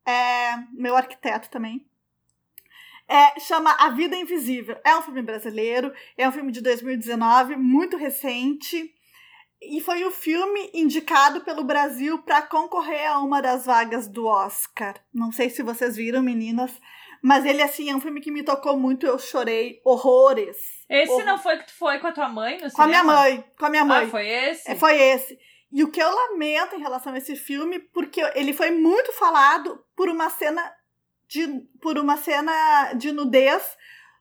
é, 0.07 0.55
meu 0.74 0.95
arquiteto 0.95 1.49
também. 1.49 1.88
É, 3.09 3.40
chama 3.40 3.72
A 3.78 3.88
Vida 3.88 4.14
Invisível. 4.14 4.76
É 4.84 4.94
um 4.96 5.02
filme 5.02 5.22
brasileiro, 5.22 5.92
é 6.16 6.28
um 6.28 6.32
filme 6.32 6.52
de 6.52 6.61
2019, 6.61 7.56
muito 7.56 7.96
recente. 7.96 8.94
E 9.61 9.80
foi 9.80 10.04
o 10.04 10.11
filme 10.11 10.70
indicado 10.72 11.40
pelo 11.40 11.64
Brasil 11.64 12.18
para 12.22 12.42
concorrer 12.42 13.11
a 13.11 13.18
uma 13.18 13.40
das 13.40 13.66
vagas 13.66 14.06
do 14.06 14.26
Oscar. 14.26 14.94
Não 15.12 15.32
sei 15.32 15.50
se 15.50 15.62
vocês 15.62 15.96
viram, 15.96 16.22
meninas, 16.22 16.70
mas 17.22 17.44
ele 17.44 17.62
assim 17.62 17.90
é 17.90 17.96
um 17.96 18.00
filme 18.00 18.20
que 18.20 18.30
me 18.30 18.44
tocou 18.44 18.76
muito. 18.78 19.06
Eu 19.06 19.18
chorei 19.18 19.80
horrores. 19.84 20.56
Esse 20.88 21.24
não 21.24 21.38
foi 21.38 21.56
que 21.56 21.66
tu 21.66 21.74
foi 21.74 21.98
com 21.98 22.06
a 22.06 22.12
tua 22.12 22.28
mãe 22.28 22.59
no 22.62 22.70
Com 22.70 22.82
a 22.82 22.86
minha 22.86 23.02
mãe, 23.02 23.44
com 23.59 23.66
a 23.66 23.70
minha 23.70 23.84
mãe. 23.84 24.04
Ah, 24.06 24.11
foi 24.11 24.28
esse? 24.28 24.70
É, 24.70 24.74
Foi 24.76 24.96
esse. 24.96 25.38
E 25.70 25.82
o 25.82 25.90
que 25.90 26.00
eu 26.00 26.11
lamento 26.11 26.76
em 26.76 26.80
relação 26.80 27.12
a 27.12 27.18
esse 27.18 27.36
filme, 27.36 27.78
porque 27.78 28.20
ele 28.34 28.52
foi 28.52 28.70
muito 28.70 29.12
falado 29.12 29.84
por 29.94 30.09
uma 30.09 30.30
cena 30.30 30.62
de, 31.29 31.47
por 31.81 31.99
uma 31.99 32.16
cena 32.16 32.93
de 32.95 33.12
nudez 33.12 33.62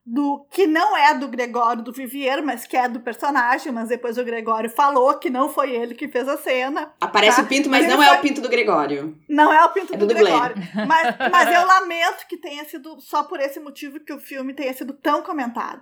do 0.09 0.45
que 0.51 0.65
não 0.65 0.95
é 0.95 1.13
do 1.13 1.27
Gregório 1.27 1.83
do 1.83 1.91
Vivier, 1.91 2.41
mas 2.41 2.65
que 2.65 2.77
é 2.77 2.87
do 2.87 3.01
personagem, 3.01 3.73
mas 3.73 3.89
depois 3.89 4.17
o 4.17 4.23
Gregório 4.23 4.69
falou 4.69 5.13
que 5.19 5.29
não 5.29 5.49
foi 5.49 5.71
ele 5.71 5.93
que 5.93 6.07
fez 6.07 6.27
a 6.29 6.37
cena. 6.37 6.93
Aparece 7.01 7.37
Tá. 7.37 7.43
o 7.43 7.45
pinto, 7.45 7.69
mas 7.69 7.85
Mas 7.85 7.93
não 7.93 8.01
é 8.01 8.07
foi- 8.07 8.17
o 8.17 8.21
pinto 8.21 8.39
do 8.41 8.47
Gregório. 8.47 9.17
Não 9.27 9.51
é 9.51 9.65
o 9.65 9.69
pinto 9.69 9.93
É 9.93 9.97
do, 9.97 10.07
do. 10.07 10.13
Gregório. 10.13 10.55
Mas, 10.87 11.15
mas 11.31 11.53
eu 11.53 11.65
lamento 11.67 12.25
que 12.27 12.37
tenha 12.37 12.63
sido 12.63 13.01
só 13.01 13.23
por 13.23 13.39
esse 13.41 13.59
motivo 13.59 13.99
que 13.99 14.13
o 14.13 14.19
filme 14.19 14.53
tenha 14.53 14.73
sido 14.73 14.93
tão 14.93 15.21
comentado. 15.21 15.81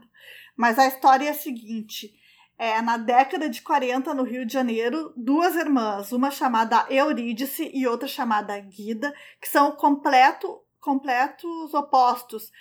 Mas 0.57 0.79
a 0.79 0.87
história 0.87 1.27
é 1.27 1.29
a 1.29 1.33
seguinte: 1.35 2.11
é, 2.57 2.81
na 2.81 2.97
década 2.97 3.47
de 3.47 3.61
40, 3.61 4.11
no 4.15 4.23
Rio 4.23 4.43
de 4.43 4.53
Janeiro, 4.53 5.13
duas 5.15 5.55
irmãs, 5.55 6.11
uma 6.11 6.31
chamada 6.31 6.83
Eurídice 6.89 7.69
e 7.71 7.85
outra 7.85 8.07
chamada 8.07 8.57
Guida, 8.59 9.13
que 9.39 9.47
são 9.47 9.73
completo, 9.73 10.57
completos 10.85 11.73
opostos. 11.73 12.51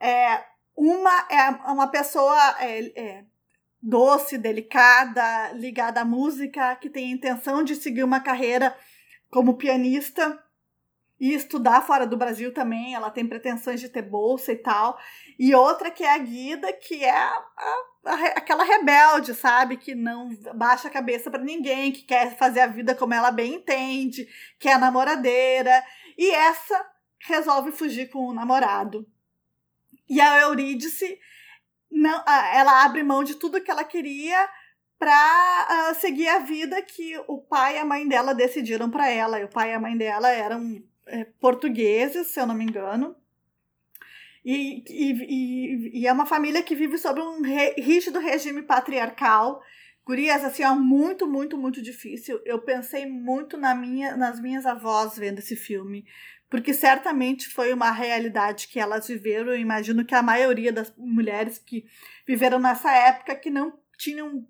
É, 0.00 0.44
uma 0.76 1.26
é 1.30 1.48
uma 1.70 1.86
pessoa 1.86 2.56
é, 2.60 2.80
é, 3.00 3.24
doce, 3.80 4.36
delicada, 4.36 5.52
ligada 5.52 6.00
à 6.00 6.04
música, 6.04 6.74
que 6.76 6.90
tem 6.90 7.06
a 7.06 7.14
intenção 7.14 7.62
de 7.62 7.76
seguir 7.76 8.02
uma 8.02 8.20
carreira 8.20 8.76
como 9.30 9.56
pianista 9.56 10.42
e 11.20 11.34
estudar 11.34 11.82
fora 11.86 12.04
do 12.06 12.16
Brasil 12.16 12.52
também. 12.52 12.94
Ela 12.94 13.10
tem 13.10 13.26
pretensões 13.26 13.80
de 13.80 13.88
ter 13.88 14.02
bolsa 14.02 14.52
e 14.52 14.56
tal. 14.56 14.98
E 15.38 15.54
outra 15.54 15.90
que 15.90 16.02
é 16.02 16.12
a 16.12 16.18
Guida, 16.18 16.72
que 16.72 17.04
é 17.04 17.10
a- 17.10 17.44
a- 18.04 18.26
aquela 18.36 18.64
rebelde, 18.64 19.34
sabe? 19.34 19.76
Que 19.76 19.94
não 19.94 20.30
baixa 20.54 20.88
a 20.88 20.90
cabeça 20.90 21.30
pra 21.30 21.40
ninguém, 21.40 21.92
que 21.92 22.02
quer 22.02 22.36
fazer 22.36 22.60
a 22.60 22.66
vida 22.66 22.94
como 22.94 23.14
ela 23.14 23.30
bem 23.30 23.54
entende, 23.54 24.26
que 24.58 24.68
é 24.68 24.76
namoradeira. 24.78 25.84
E 26.16 26.30
essa 26.30 26.97
resolve 27.20 27.72
fugir 27.72 28.10
com 28.10 28.26
o 28.26 28.32
namorado. 28.32 29.06
E 30.08 30.20
a 30.20 30.40
Eurídice, 30.40 31.18
não, 31.90 32.22
ah, 32.26 32.54
ela 32.54 32.84
abre 32.84 33.02
mão 33.02 33.22
de 33.22 33.34
tudo 33.34 33.60
que 33.60 33.70
ela 33.70 33.84
queria 33.84 34.48
para 34.98 35.94
seguir 35.94 36.28
a 36.28 36.40
vida 36.40 36.80
que 36.82 37.16
o 37.28 37.38
pai 37.38 37.76
e 37.76 37.78
a 37.78 37.84
mãe 37.84 38.06
dela 38.08 38.34
decidiram 38.34 38.90
para 38.90 39.08
ela. 39.08 39.38
E 39.38 39.44
o 39.44 39.48
pai 39.48 39.70
e 39.70 39.74
a 39.74 39.80
mãe 39.80 39.96
dela 39.96 40.28
eram 40.30 40.82
é, 41.06 41.24
portugueses, 41.24 42.28
se 42.28 42.40
eu 42.40 42.46
não 42.46 42.54
me 42.54 42.64
engano. 42.64 43.14
E, 44.44 44.82
e, 44.88 45.12
e, 45.12 46.00
e 46.00 46.06
é 46.06 46.12
uma 46.12 46.26
família 46.26 46.62
que 46.62 46.74
vive 46.74 46.96
sob 46.96 47.20
um 47.20 47.42
re- 47.42 47.74
rígido 47.76 48.18
regime 48.18 48.62
patriarcal. 48.62 49.62
Gurias, 50.06 50.42
assim, 50.42 50.64
ó, 50.64 50.74
muito, 50.74 51.26
muito, 51.26 51.58
muito 51.58 51.82
difícil. 51.82 52.40
Eu 52.44 52.58
pensei 52.60 53.04
muito 53.04 53.58
na 53.58 53.74
minha, 53.74 54.16
nas 54.16 54.40
minhas 54.40 54.64
avós 54.64 55.18
vendo 55.18 55.38
esse 55.38 55.54
filme, 55.54 56.06
porque 56.50 56.72
certamente 56.72 57.48
foi 57.48 57.72
uma 57.72 57.90
realidade 57.90 58.68
que 58.68 58.80
elas 58.80 59.06
viveram. 59.08 59.50
Eu 59.52 59.58
imagino 59.58 60.04
que 60.04 60.14
a 60.14 60.22
maioria 60.22 60.72
das 60.72 60.92
mulheres 60.96 61.58
que 61.58 61.84
viveram 62.26 62.58
nessa 62.58 62.90
época 62.92 63.34
que 63.36 63.50
não 63.50 63.78
tinham, 63.98 64.46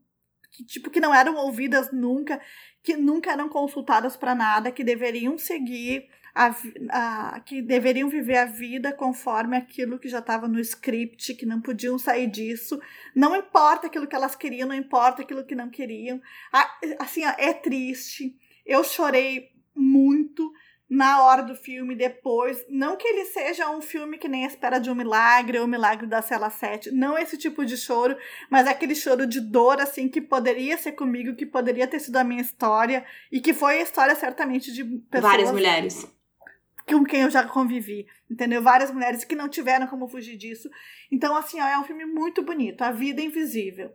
que, 0.52 0.64
tipo, 0.64 0.90
que 0.90 1.00
não 1.00 1.14
eram 1.14 1.34
ouvidas 1.36 1.90
nunca, 1.92 2.40
que 2.82 2.96
nunca 2.96 3.32
eram 3.32 3.48
consultadas 3.48 4.16
para 4.16 4.34
nada, 4.34 4.70
que 4.70 4.84
deveriam 4.84 5.36
seguir 5.36 6.08
a, 6.34 6.54
a- 6.90 7.40
que 7.40 7.60
deveriam 7.60 8.08
viver 8.08 8.36
a 8.36 8.44
vida 8.44 8.92
conforme 8.92 9.56
aquilo 9.56 9.98
que 9.98 10.08
já 10.08 10.20
estava 10.20 10.46
no 10.46 10.60
script, 10.60 11.34
que 11.34 11.44
não 11.44 11.60
podiam 11.60 11.98
sair 11.98 12.28
disso. 12.28 12.80
Não 13.14 13.34
importa 13.34 13.88
aquilo 13.88 14.06
que 14.06 14.14
elas 14.14 14.36
queriam, 14.36 14.68
não 14.68 14.74
importa 14.74 15.22
aquilo 15.22 15.44
que 15.44 15.54
não 15.56 15.68
queriam. 15.68 16.20
A- 16.52 16.78
Assim, 17.00 17.24
ó, 17.26 17.32
é 17.38 17.52
triste. 17.52 18.36
Eu 18.64 18.84
chorei 18.84 19.50
muito 19.74 20.52
na 20.88 21.22
hora 21.22 21.42
do 21.42 21.54
filme, 21.54 21.94
depois. 21.94 22.64
Não 22.68 22.96
que 22.96 23.06
ele 23.06 23.26
seja 23.26 23.70
um 23.70 23.82
filme 23.82 24.16
que 24.16 24.28
nem 24.28 24.44
Espera 24.44 24.78
de 24.78 24.90
um 24.90 24.94
Milagre 24.94 25.58
ou 25.58 25.64
o 25.64 25.68
Milagre 25.68 26.06
da 26.06 26.22
Cela 26.22 26.48
7. 26.48 26.90
Não 26.90 27.18
esse 27.18 27.36
tipo 27.36 27.64
de 27.64 27.76
choro, 27.76 28.16
mas 28.50 28.66
é 28.66 28.70
aquele 28.70 28.94
choro 28.94 29.26
de 29.26 29.40
dor, 29.40 29.80
assim, 29.80 30.08
que 30.08 30.20
poderia 30.20 30.78
ser 30.78 30.92
comigo, 30.92 31.36
que 31.36 31.44
poderia 31.44 31.86
ter 31.86 32.00
sido 32.00 32.16
a 32.16 32.24
minha 32.24 32.40
história. 32.40 33.04
E 33.30 33.40
que 33.40 33.52
foi 33.52 33.78
a 33.78 33.82
história, 33.82 34.14
certamente, 34.14 34.72
de 34.72 34.84
pessoas 34.84 35.30
Várias 35.32 35.52
mulheres. 35.52 36.10
com 36.86 37.04
quem 37.04 37.20
eu 37.20 37.30
já 37.30 37.44
convivi, 37.44 38.06
entendeu? 38.30 38.62
Várias 38.62 38.90
mulheres 38.90 39.24
que 39.24 39.36
não 39.36 39.48
tiveram 39.48 39.86
como 39.86 40.08
fugir 40.08 40.36
disso. 40.38 40.70
Então, 41.12 41.36
assim, 41.36 41.60
ó, 41.60 41.66
é 41.66 41.78
um 41.78 41.84
filme 41.84 42.06
muito 42.06 42.42
bonito. 42.42 42.82
A 42.82 42.90
Vida 42.90 43.20
Invisível. 43.20 43.92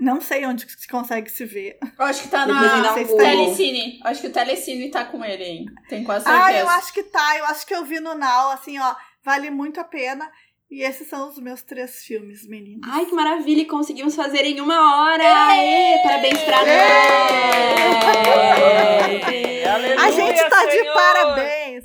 Não 0.00 0.20
sei 0.20 0.46
onde 0.46 0.64
que 0.64 0.72
se 0.72 0.88
consegue 0.88 1.30
se 1.30 1.44
ver. 1.44 1.78
Eu 1.98 2.04
acho 2.06 2.22
que 2.22 2.28
tá 2.28 2.46
na 2.46 2.90
um 2.90 2.94
sei 2.94 3.04
se 3.04 3.10
Google. 3.10 3.26
Telecine. 3.26 4.00
Acho 4.02 4.20
que 4.22 4.26
o 4.28 4.32
Telecine 4.32 4.90
tá 4.90 5.04
com 5.04 5.24
ele, 5.24 5.44
hein? 5.44 5.66
Tenho 5.88 6.04
quase 6.04 6.24
certeza. 6.24 6.44
Ah, 6.44 6.52
eu 6.54 6.68
acho 6.70 6.92
que 6.92 7.02
tá. 7.02 7.38
Eu 7.38 7.44
acho 7.44 7.66
que 7.66 7.74
eu 7.74 7.84
vi 7.84 8.00
no 8.00 8.14
Now, 8.14 8.50
assim, 8.50 8.78
ó. 8.78 8.94
Vale 9.22 9.50
muito 9.50 9.78
a 9.78 9.84
pena. 9.84 10.30
E 10.70 10.82
esses 10.82 11.08
são 11.08 11.28
os 11.28 11.38
meus 11.38 11.62
três 11.62 12.02
filmes, 12.04 12.48
meninas. 12.48 12.88
Ai, 12.88 13.04
que 13.04 13.12
maravilha! 13.12 13.62
E 13.62 13.66
conseguimos 13.66 14.14
fazer 14.14 14.44
em 14.44 14.60
uma 14.60 15.02
hora! 15.02 15.48
Aê! 15.48 15.98
Parabéns 16.00 16.40
pra 16.42 16.58
nós! 16.58 16.68
A 20.00 20.10
gente 20.12 20.48
tá 20.48 20.64
de 20.66 20.72
Senhor! 20.72 20.94
parabéns! 20.94 21.84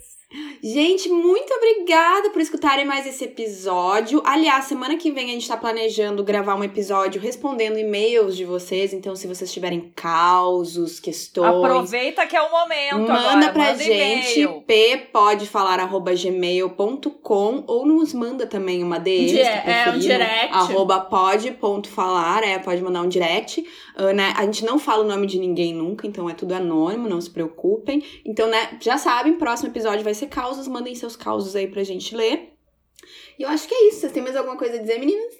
Gente, 0.64 1.10
muito 1.10 1.54
obrigada 1.54 2.30
por 2.32 2.42
escutarem 2.42 2.86
mais 2.86 3.06
esse 3.06 3.24
episódio. 3.26 4.22
Aliás, 4.26 4.66
semana 4.66 4.96
que 4.98 5.12
vem 5.12 5.30
a 5.30 5.34
gente 5.34 5.48
tá 5.48 5.56
planejando 5.58 6.24
gravar 6.24 6.56
um 6.56 6.64
episódio 6.64 7.22
respondendo 7.22 7.78
e-mails 7.78 8.36
de 8.36 8.46
vocês. 8.46 8.94
Então, 8.94 9.16
se 9.16 9.28
vocês 9.28 9.52
tiverem 9.52 9.92
causos, 9.96 11.00
questões. 11.00 11.64
Aproveita 11.66 12.26
que 12.26 12.36
é 12.36 12.42
o 12.42 12.50
momento. 12.52 12.98
Manda 13.00 13.14
agora. 13.30 13.52
pra 13.54 13.64
manda 13.72 13.84
gente, 13.84 14.40
e-mail. 14.42 14.64
ppodfalar.gmail.com 14.66 17.64
ou 17.68 17.86
nos 17.86 18.14
manda 18.14 18.46
também 18.48 18.84
uma 18.84 19.00
DM, 19.00 19.26
Di- 19.28 19.40
é, 19.40 19.92
um 19.94 20.00
direct. 20.00 20.54
Arroba 20.54 21.00
pod.falar, 21.02 22.44
é, 22.44 22.58
pode 22.60 22.82
mandar 22.82 23.02
um 23.02 23.08
direct. 23.08 23.66
Ah, 23.96 24.14
né? 24.14 24.34
A 24.38 24.44
gente 24.46 24.66
não 24.66 24.78
fala 24.80 25.04
o 25.04 25.08
nome 25.08 25.28
de 25.28 25.38
ninguém 25.40 25.74
nunca, 25.74 26.08
então 26.08 26.30
é 26.30 26.34
tudo 26.34 26.54
anônimo, 26.54 27.08
não 27.08 27.22
se 27.22 27.30
preocupem. 27.30 28.04
Então, 28.26 28.48
né, 28.48 28.78
já 28.82 28.98
sabem, 28.98 29.34
próximo 29.34 29.70
episódio 29.70 30.04
vai 30.04 30.14
ser 30.14 30.28
causos, 30.56 30.68
mandem 30.68 30.96
seus 30.96 31.16
causos 31.16 31.56
aí 31.56 31.68
pra 31.68 31.84
gente 31.84 32.16
ler. 32.16 32.54
E 33.38 33.44
eu 33.44 33.50
acho 33.50 33.68
que 33.68 33.74
é 33.76 33.90
isso. 33.90 34.00
Vocês 34.00 34.12
têm 34.14 34.24
mais 34.24 34.36
alguma 34.36 34.58
coisa 34.58 34.76
a 34.76 34.80
dizer, 34.80 35.00
meninas? 35.00 35.34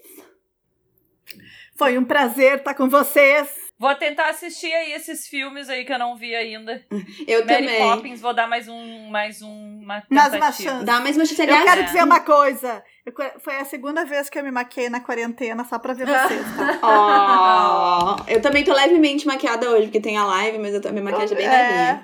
Foi 1.78 1.98
um 1.98 2.06
prazer 2.06 2.58
estar 2.60 2.74
com 2.74 2.90
vocês. 2.90 3.50
Vou 3.78 3.94
tentar 3.96 4.30
assistir 4.30 4.72
aí 4.72 4.94
esses 4.94 5.28
filmes 5.28 5.68
aí 5.68 5.84
que 5.84 5.92
eu 5.92 6.00
não 6.00 6.16
vi 6.16 6.34
ainda. 6.34 6.82
Eu 7.28 7.46
Mary 7.46 7.66
também. 7.66 7.82
Poppins, 7.82 8.22
vou 8.22 8.34
dar 8.34 8.48
mais 8.48 8.70
um, 8.70 9.10
mais 9.10 9.42
um, 9.42 9.82
uma 9.84 10.02
Mais 10.10 10.32
tentativa. 10.32 10.72
uma. 10.72 10.84
Dá 10.86 11.00
mais 11.02 11.18
uma 11.18 11.26
chance. 11.26 11.42
Eu 11.42 11.48
quero 11.48 11.82
é. 11.82 11.84
dizer 11.84 12.04
uma 12.04 12.22
coisa. 12.22 12.82
Eu 13.06 13.14
foi 13.42 13.58
a 13.58 13.66
segunda 13.66 14.06
vez 14.06 14.30
que 14.30 14.40
eu 14.40 14.44
me 14.44 14.52
maquei 14.52 14.90
na 14.90 15.02
quarentena 15.02 15.66
só 15.66 15.78
pra 15.78 15.94
ver 15.94 16.06
vocês, 16.08 16.42
tá? 16.56 16.80
Ó, 18.24 18.24
eu 18.30 18.42
também 18.42 18.64
tô 18.64 18.74
levemente 18.74 19.28
maquiada 19.28 19.70
hoje, 19.70 19.84
porque 19.88 20.00
tem 20.00 20.18
a 20.18 20.26
live, 20.26 20.58
mas 20.60 20.74
eu 20.74 20.82
tô, 20.82 20.90
minha 20.92 21.04
maquiagem 21.04 21.36
é 21.36 21.38
bem 21.38 21.48
É. 21.48 21.62
levinha. 21.62 22.04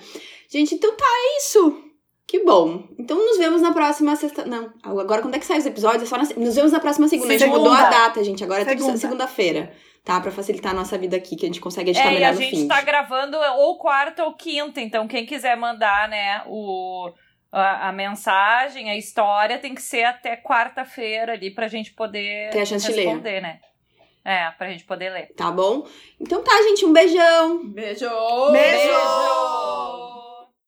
Gente, 0.49 0.75
então 0.75 0.93
tá, 0.97 1.05
é 1.05 1.37
isso. 1.37 1.90
Que 2.31 2.45
bom. 2.45 2.85
Então 2.97 3.17
nos 3.17 3.37
vemos 3.37 3.61
na 3.61 3.73
próxima 3.73 4.15
sexta. 4.15 4.45
Não, 4.45 4.71
agora 4.83 5.21
quando 5.21 5.35
é 5.35 5.39
que 5.39 5.45
sai 5.45 5.57
os 5.57 5.65
episódios? 5.65 6.03
É 6.03 6.05
só 6.05 6.15
na... 6.17 6.23
Nos 6.37 6.55
vemos 6.55 6.71
na 6.71 6.79
próxima 6.79 7.05
segunda. 7.09 7.27
A 7.27 7.31
gente 7.37 7.41
Segunda. 7.43 7.59
mudou 7.59 7.73
a 7.73 7.89
data, 7.89 8.23
gente. 8.23 8.41
Agora 8.41 8.61
é 8.61 8.65
tudo 8.65 8.77
Segunda. 8.79 8.97
segunda-feira. 8.97 9.73
Tá? 10.05 10.17
Pra 10.21 10.31
facilitar 10.31 10.71
a 10.71 10.75
nossa 10.75 10.97
vida 10.97 11.17
aqui, 11.17 11.35
que 11.35 11.45
a 11.45 11.49
gente 11.49 11.59
consegue 11.59 11.89
editar 11.91 12.07
É, 12.07 12.11
e 12.11 12.13
melhor 12.13 12.29
a 12.29 12.31
no 12.31 12.37
gente 12.41 12.55
fim. 12.55 12.67
tá 12.69 12.79
gravando 12.83 13.35
ou 13.57 13.77
quarta 13.79 14.23
ou 14.23 14.33
quinta, 14.33 14.79
então 14.79 15.09
quem 15.09 15.25
quiser 15.25 15.57
mandar, 15.57 16.07
né, 16.07 16.41
o, 16.47 17.11
a, 17.51 17.89
a 17.89 17.91
mensagem, 17.91 18.89
a 18.89 18.95
história, 18.97 19.57
tem 19.59 19.75
que 19.75 19.81
ser 19.81 20.05
até 20.05 20.37
quarta-feira 20.37 21.33
ali 21.33 21.51
pra 21.53 21.67
gente 21.67 21.91
poder 21.93 22.49
Ter 22.51 22.61
a 22.61 22.65
chance 22.65 22.87
de 22.87 22.93
ler. 22.93 23.03
responder, 23.07 23.41
né? 23.41 23.59
É, 24.23 24.49
pra 24.51 24.69
gente 24.69 24.85
poder 24.85 25.09
ler. 25.09 25.27
Tá 25.35 25.51
bom? 25.51 25.85
Então 26.17 26.41
tá, 26.41 26.53
gente. 26.63 26.85
Um 26.85 26.93
beijão. 26.93 27.67
Beijo! 27.67 28.07
Beijo! 28.53 30.20